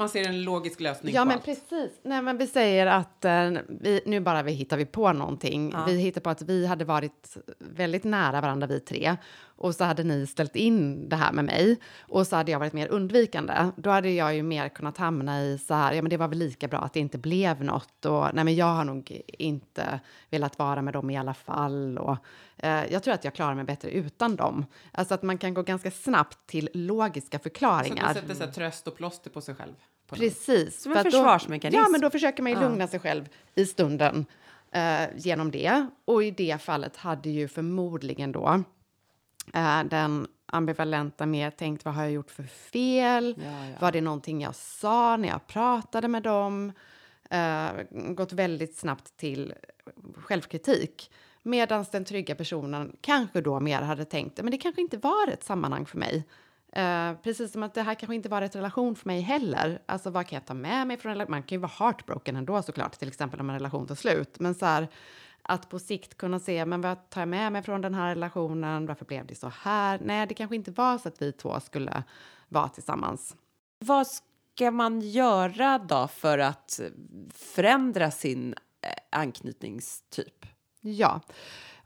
[0.00, 1.44] Man ser en logisk lösning Ja, på men allt.
[1.44, 1.92] precis.
[2.02, 5.70] Nej, men vi säger att eh, vi, nu bara vi hittar vi på någonting.
[5.74, 5.84] Ja.
[5.86, 10.02] Vi hittar på att vi hade varit väldigt nära varandra vi tre och så hade
[10.04, 13.70] ni ställt in det här med mig och så hade jag varit mer undvikande.
[13.76, 16.38] Då hade jag ju mer kunnat hamna i så här, ja men det var väl
[16.38, 20.00] lika bra att det inte blev något och nej men jag har nog inte
[20.30, 22.16] velat vara med dem i alla fall och
[22.56, 24.66] eh, jag tror att jag klarar mig bättre utan dem.
[24.92, 28.04] Alltså att man kan gå ganska snabbt till logiska Så förklaringar.
[28.04, 29.74] att man sätter så här, tröst och plåster på sig själv.
[30.18, 30.82] Precis.
[30.82, 31.78] Som en försvarsmekanism.
[31.78, 34.26] Då, ja, men då försöker man ju lugna sig själv i stunden
[34.72, 35.86] eh, genom det.
[36.04, 38.62] Och i det fallet hade ju förmodligen då
[39.54, 43.34] eh, den ambivalenta mer tänkt vad har jag gjort för fel?
[43.38, 43.76] Ja, ja.
[43.80, 46.72] Var det någonting jag sa när jag pratade med dem?
[47.30, 49.54] Eh, gått väldigt snabbt till
[50.14, 51.10] självkritik.
[51.42, 55.44] Medan den trygga personen kanske då mer hade tänkt men det kanske inte var ett
[55.44, 56.24] sammanhang för mig.
[56.72, 59.82] Eh, precis som att det här kanske inte var ett relation för mig heller.
[59.86, 61.30] Alltså vad kan jag ta med mig från relation?
[61.30, 64.40] Man kan ju vara heartbroken ändå såklart, till exempel om en relation tar slut.
[64.40, 64.88] Men så här,
[65.42, 68.86] att på sikt kunna se, men vad tar jag med mig från den här relationen?
[68.86, 70.00] Varför blev det så här?
[70.04, 72.02] Nej, det kanske inte var så att vi två skulle
[72.48, 73.36] vara tillsammans.
[73.78, 76.80] Vad ska man göra då för att
[77.34, 80.46] förändra sin eh, anknytningstyp?
[80.80, 81.20] Ja,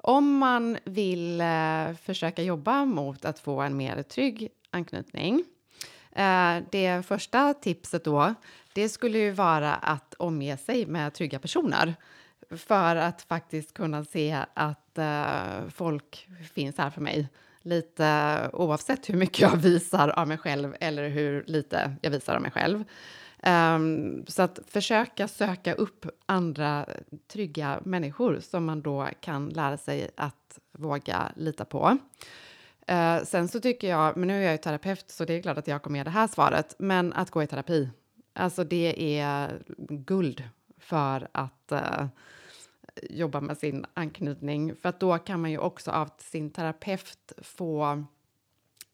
[0.06, 5.44] om man vill eh, försöka jobba mot att få en mer trygg anknytning.
[6.12, 8.34] Eh, det första tipset då,
[8.72, 11.94] det skulle ju vara att omge sig med trygga personer
[12.50, 17.28] för att faktiskt kunna se att eh, folk finns här för mig
[17.62, 22.42] lite oavsett hur mycket jag visar av mig själv eller hur lite jag visar av
[22.42, 22.84] mig själv.
[23.46, 26.86] Um, så att försöka söka upp andra
[27.32, 31.98] trygga människor som man då kan lära sig att våga lita på.
[32.86, 35.58] Eh, sen så tycker jag, men nu är jag ju terapeut så det är klart
[35.58, 37.88] att jag kommer ge det här svaret, men att gå i terapi,
[38.32, 40.42] alltså det är guld
[40.78, 42.06] för att eh,
[43.02, 44.76] jobba med sin anknytning.
[44.76, 48.04] För att då kan man ju också av sin terapeut få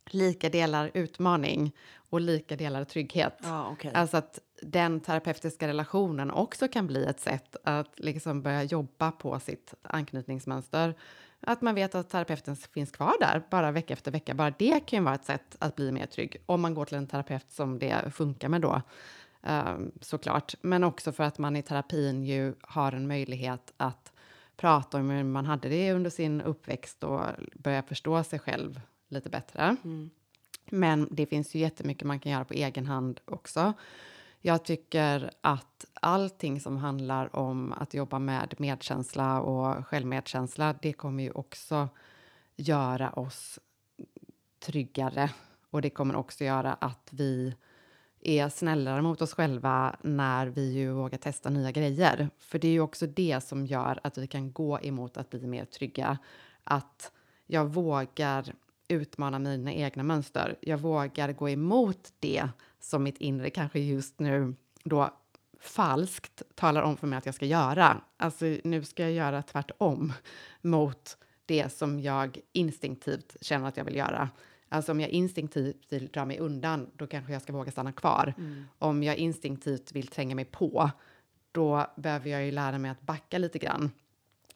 [0.07, 3.39] lika delar utmaning och lika delar trygghet.
[3.43, 3.91] Ja, okej.
[3.95, 9.41] Alltså att den terapeutiska relationen också kan bli ett sätt att liksom börja jobba på
[9.41, 10.95] sitt anknytningsmönster.
[11.41, 14.35] Att man vet att terapeuten finns kvar där bara vecka efter vecka.
[14.35, 16.97] Bara det kan ju vara ett sätt att bli mer trygg om man går till
[16.97, 18.83] en terapeut som det funkar med då.
[19.43, 24.13] Um, såklart, men också för att man i terapin ju har en möjlighet att
[24.57, 27.21] prata om hur man hade det under sin uppväxt och
[27.55, 29.77] börja förstå sig själv lite bättre.
[29.85, 30.11] Mm.
[30.71, 33.73] Men det finns ju jättemycket man kan göra på egen hand också.
[34.43, 41.23] Jag tycker att allting som handlar om att jobba med medkänsla och självmedkänsla, det kommer
[41.23, 41.89] ju också
[42.57, 43.59] göra oss
[44.61, 45.31] tryggare
[45.71, 47.55] och det kommer också göra att vi
[48.21, 52.31] är snällare mot oss själva när vi ju vågar testa nya grejer.
[52.39, 55.47] För det är ju också det som gör att vi kan gå emot att bli
[55.47, 56.19] mer trygga.
[56.65, 57.13] Att
[57.47, 58.55] jag vågar
[58.91, 60.57] utmana mina egna mönster.
[60.61, 62.49] Jag vågar gå emot det
[62.81, 64.55] som mitt inre kanske just nu
[64.85, 65.11] då
[65.61, 68.01] falskt talar om för mig att jag ska göra.
[68.17, 70.13] Alltså nu ska jag göra tvärtom
[70.63, 74.31] mot det som jag instinktivt känner att jag vill göra.
[74.69, 78.35] Alltså om jag instinktivt vill dra mig undan, då kanske jag ska våga stanna kvar.
[78.79, 80.91] Om jag instinktivt vill tränga mig på,
[81.53, 83.91] då behöver jag ju lära mig att backa lite grann.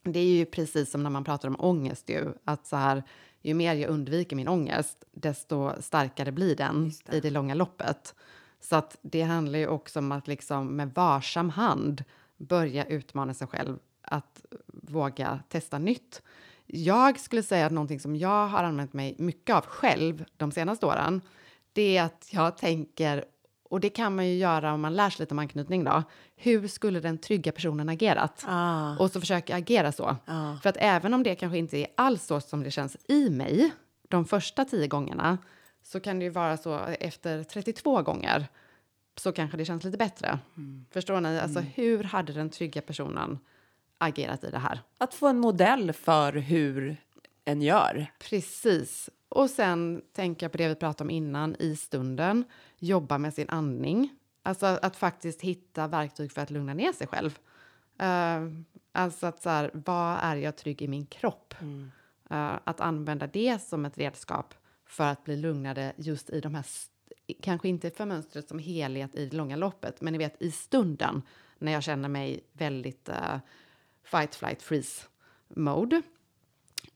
[0.03, 3.03] Det är ju precis som när man pratar om ångest ju, att så här,
[3.47, 7.17] ju mer jag undviker min ångest, desto starkare blir den det.
[7.17, 8.15] i det långa loppet.
[8.59, 12.03] Så att det handlar ju också om att liksom med varsam hand
[12.37, 16.21] börja utmana sig själv att våga testa nytt.
[16.65, 20.85] Jag skulle säga att någonting som jag har använt mig mycket av själv de senaste
[20.85, 21.21] åren,
[21.73, 23.25] det är att jag tänker,
[23.69, 26.03] och det kan man ju göra om man lär sig lite om anknytning då,
[26.35, 28.43] hur skulle den trygga personen agerat?
[28.47, 30.15] Ah, Och så försöker jag agera så.
[30.25, 30.57] ah.
[30.63, 33.71] För att även om det kanske inte är alls så som det känns i mig
[34.09, 35.37] de första tio gångerna
[35.83, 38.47] så kan det ju vara så efter 32 gånger
[39.17, 40.39] så kanske det känns lite bättre.
[40.91, 41.39] Förstår ni?
[41.39, 43.39] Alltså hur hade den trygga personen
[43.97, 44.79] agerat i det här?
[44.97, 46.97] Att få en modell för hur
[47.45, 48.05] en gör.
[48.19, 49.09] Precis.
[49.29, 52.43] Och sen tänka på det vi pratade om innan i stunden.
[52.85, 54.09] Jobba med sin andning.
[54.43, 57.39] Alltså att faktiskt hitta verktyg för att lugna ner sig själv.
[57.99, 58.41] Eh,
[58.91, 61.53] alltså att så här, vad är jag trygg i min kropp?
[62.29, 64.53] Eh, att använda det som ett redskap
[64.85, 66.65] för att bli lugnade just i de här,
[67.41, 71.21] kanske inte för mönstret som helhet i det långa loppet, men ni vet i stunden
[71.59, 73.37] när jag känner mig väldigt eh,
[74.03, 75.05] fight, flight, freeze
[75.47, 76.01] mode.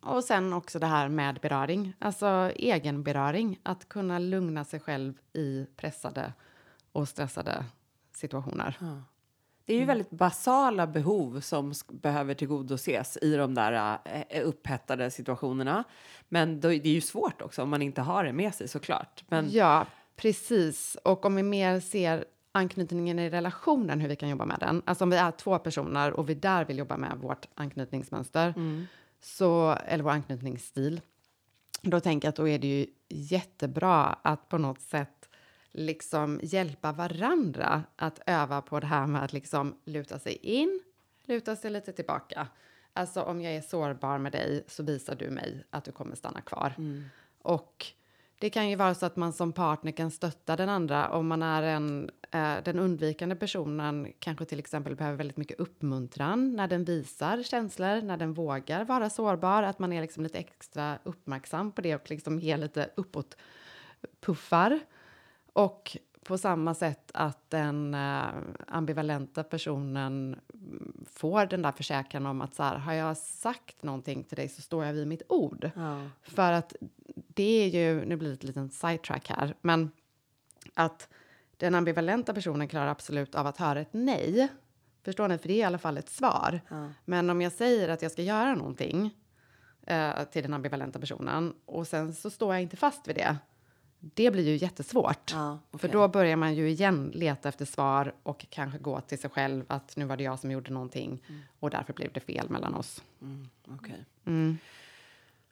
[0.01, 5.65] Och sen också det här med beröring, alltså egenberöring, att kunna lugna sig själv i
[5.75, 6.33] pressade
[6.91, 7.65] och stressade
[8.13, 8.77] situationer.
[8.79, 9.03] Ja.
[9.65, 13.99] Det är ju väldigt basala behov som behöver tillgodoses i de där
[14.33, 15.83] uh, upphettade situationerna.
[16.29, 19.23] Men då, det är ju svårt också om man inte har det med sig såklart.
[19.27, 19.49] Men...
[19.51, 19.85] Ja,
[20.15, 20.97] precis.
[21.03, 24.81] Och om vi mer ser anknytningen i relationen, hur vi kan jobba med den.
[24.85, 28.87] Alltså om vi är två personer och vi där vill jobba med vårt anknytningsmönster, mm.
[29.21, 31.01] Så, eller vår anknytningsstil,
[31.81, 35.29] då tänker jag att då är det ju jättebra att på något sätt
[35.71, 40.81] liksom hjälpa varandra att öva på det här med att liksom luta sig in,
[41.23, 42.47] luta sig lite tillbaka.
[42.93, 46.41] Alltså om jag är sårbar med dig så visar du mig att du kommer stanna
[46.41, 46.73] kvar.
[46.77, 47.03] Mm.
[47.41, 47.85] Och
[48.39, 51.43] det kan ju vara så att man som partner kan stötta den andra om man
[51.43, 56.83] är en, eh, den undvikande personen kanske till exempel behöver väldigt mycket uppmuntran när den
[56.83, 61.81] visar känslor, när den vågar vara sårbar, att man är liksom lite extra uppmärksam på
[61.81, 63.37] det och liksom ger lite uppåt
[64.19, 64.79] puffar.
[65.53, 68.27] Och på samma sätt att den uh,
[68.67, 70.39] ambivalenta personen
[71.05, 74.61] får den där försäkran om att så här, har jag sagt någonting till dig så
[74.61, 75.71] står jag vid mitt ord.
[75.75, 76.01] Ja.
[76.23, 76.75] För att
[77.15, 79.91] det är ju, nu blir det ett litet sidetrack här, men
[80.73, 81.07] att
[81.57, 84.47] den ambivalenta personen klarar absolut av att höra ett nej.
[85.03, 85.37] Förstår ni?
[85.37, 86.61] För det är i alla fall ett svar.
[86.69, 86.89] Ja.
[87.05, 89.03] Men om jag säger att jag ska göra någonting
[89.91, 93.37] uh, till den ambivalenta personen och sen så står jag inte fast vid det
[93.99, 95.31] det blir ju jättesvårt.
[95.31, 95.79] Ja, okay.
[95.79, 99.65] För då börjar man ju igen leta efter svar och kanske gå till sig själv
[99.67, 101.41] att nu var det jag som gjorde någonting mm.
[101.59, 103.03] och därför blev det fel mellan oss.
[103.21, 103.97] Mm, okay.
[104.25, 104.57] mm.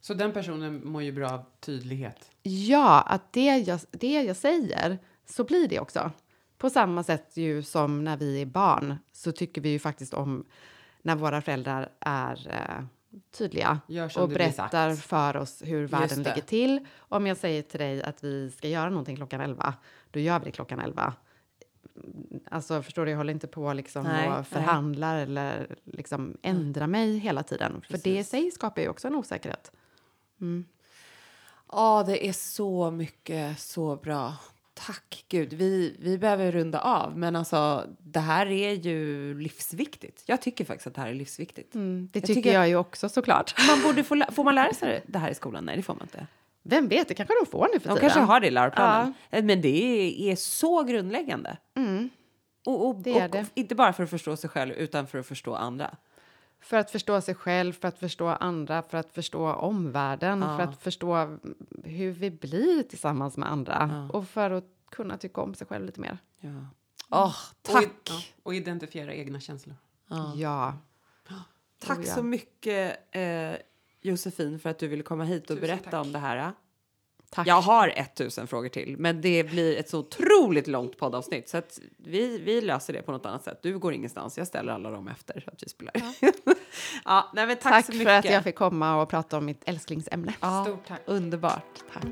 [0.02, 2.32] Så den personen mår ju bra av tydlighet?
[2.44, 6.12] Ja, att det jag, det jag säger, så blir det också.
[6.58, 10.46] På samma sätt ju som när vi är barn så tycker vi ju faktiskt om
[11.02, 12.86] när våra föräldrar är eh,
[13.32, 13.80] tydliga
[14.16, 16.86] och berättar för oss hur världen ligger till.
[16.98, 19.74] Om jag säger till dig att vi ska göra någonting klockan 11,
[20.12, 21.14] då gör vi det klockan 11.
[22.52, 25.24] Alltså, förstår du, jag håller inte på liksom nej, och förhandlar nej.
[25.24, 27.82] eller liksom ändrar mig hela tiden.
[27.82, 28.04] Precis.
[28.04, 29.72] För det i sig skapar ju också en osäkerhet.
[30.42, 30.66] Mm.
[31.72, 34.34] Ja, det är så mycket så bra.
[34.86, 35.54] Tack gud.
[35.54, 40.24] Vi, vi behöver runda av, men alltså det här är ju livsviktigt.
[40.26, 41.76] Jag tycker faktiskt att det här är livsviktigt.
[41.76, 43.56] Mm, det jag tycker jag ju också såklart.
[43.68, 45.66] Man borde få, får man lära sig det här i skolan?
[45.66, 46.28] Nej, det får man inte.
[46.64, 47.96] Vem vet, det kanske de får nu för de tiden.
[47.96, 49.14] De kanske har det i läroplanen.
[49.30, 49.42] Ja.
[49.42, 51.58] Men det är, är så grundläggande.
[51.76, 52.10] Mm.
[52.66, 53.46] Och, och, det och, det.
[53.54, 55.96] inte bara för att förstå sig själv, utan för att förstå andra.
[56.60, 60.58] För att förstå sig själv, för att förstå andra, för att förstå omvärlden, ja.
[60.58, 61.38] för att förstå
[61.84, 64.18] hur vi blir tillsammans med andra ja.
[64.18, 66.18] och för att kunna tycka om sig själv lite mer.
[66.40, 66.68] Ja.
[67.10, 67.86] Oh, tack!
[67.86, 69.76] Och, ja, och identifiera egna känslor.
[70.08, 70.34] Ja.
[70.36, 70.74] ja.
[71.80, 73.54] Tack oh, så mycket, eh,
[74.02, 76.06] Josefin, för att du ville komma hit och Tusen berätta tack.
[76.06, 76.54] om det här.
[77.30, 77.48] Tack.
[77.48, 81.80] Jag har 1000 frågor till, men det blir ett så otroligt långt poddavsnitt så att
[81.98, 83.60] vi, vi löser det på något annat sätt.
[83.62, 85.94] Du går ingenstans, jag ställer alla dem efter att vi spelar.
[85.96, 86.32] Ja.
[87.06, 88.08] ja, nej, tack, tack så mycket.
[88.08, 90.34] för att jag fick komma och prata om mitt älsklingsämne.
[90.42, 91.02] Ja, Stort tack.
[91.06, 91.84] Underbart.
[91.94, 92.04] Tack.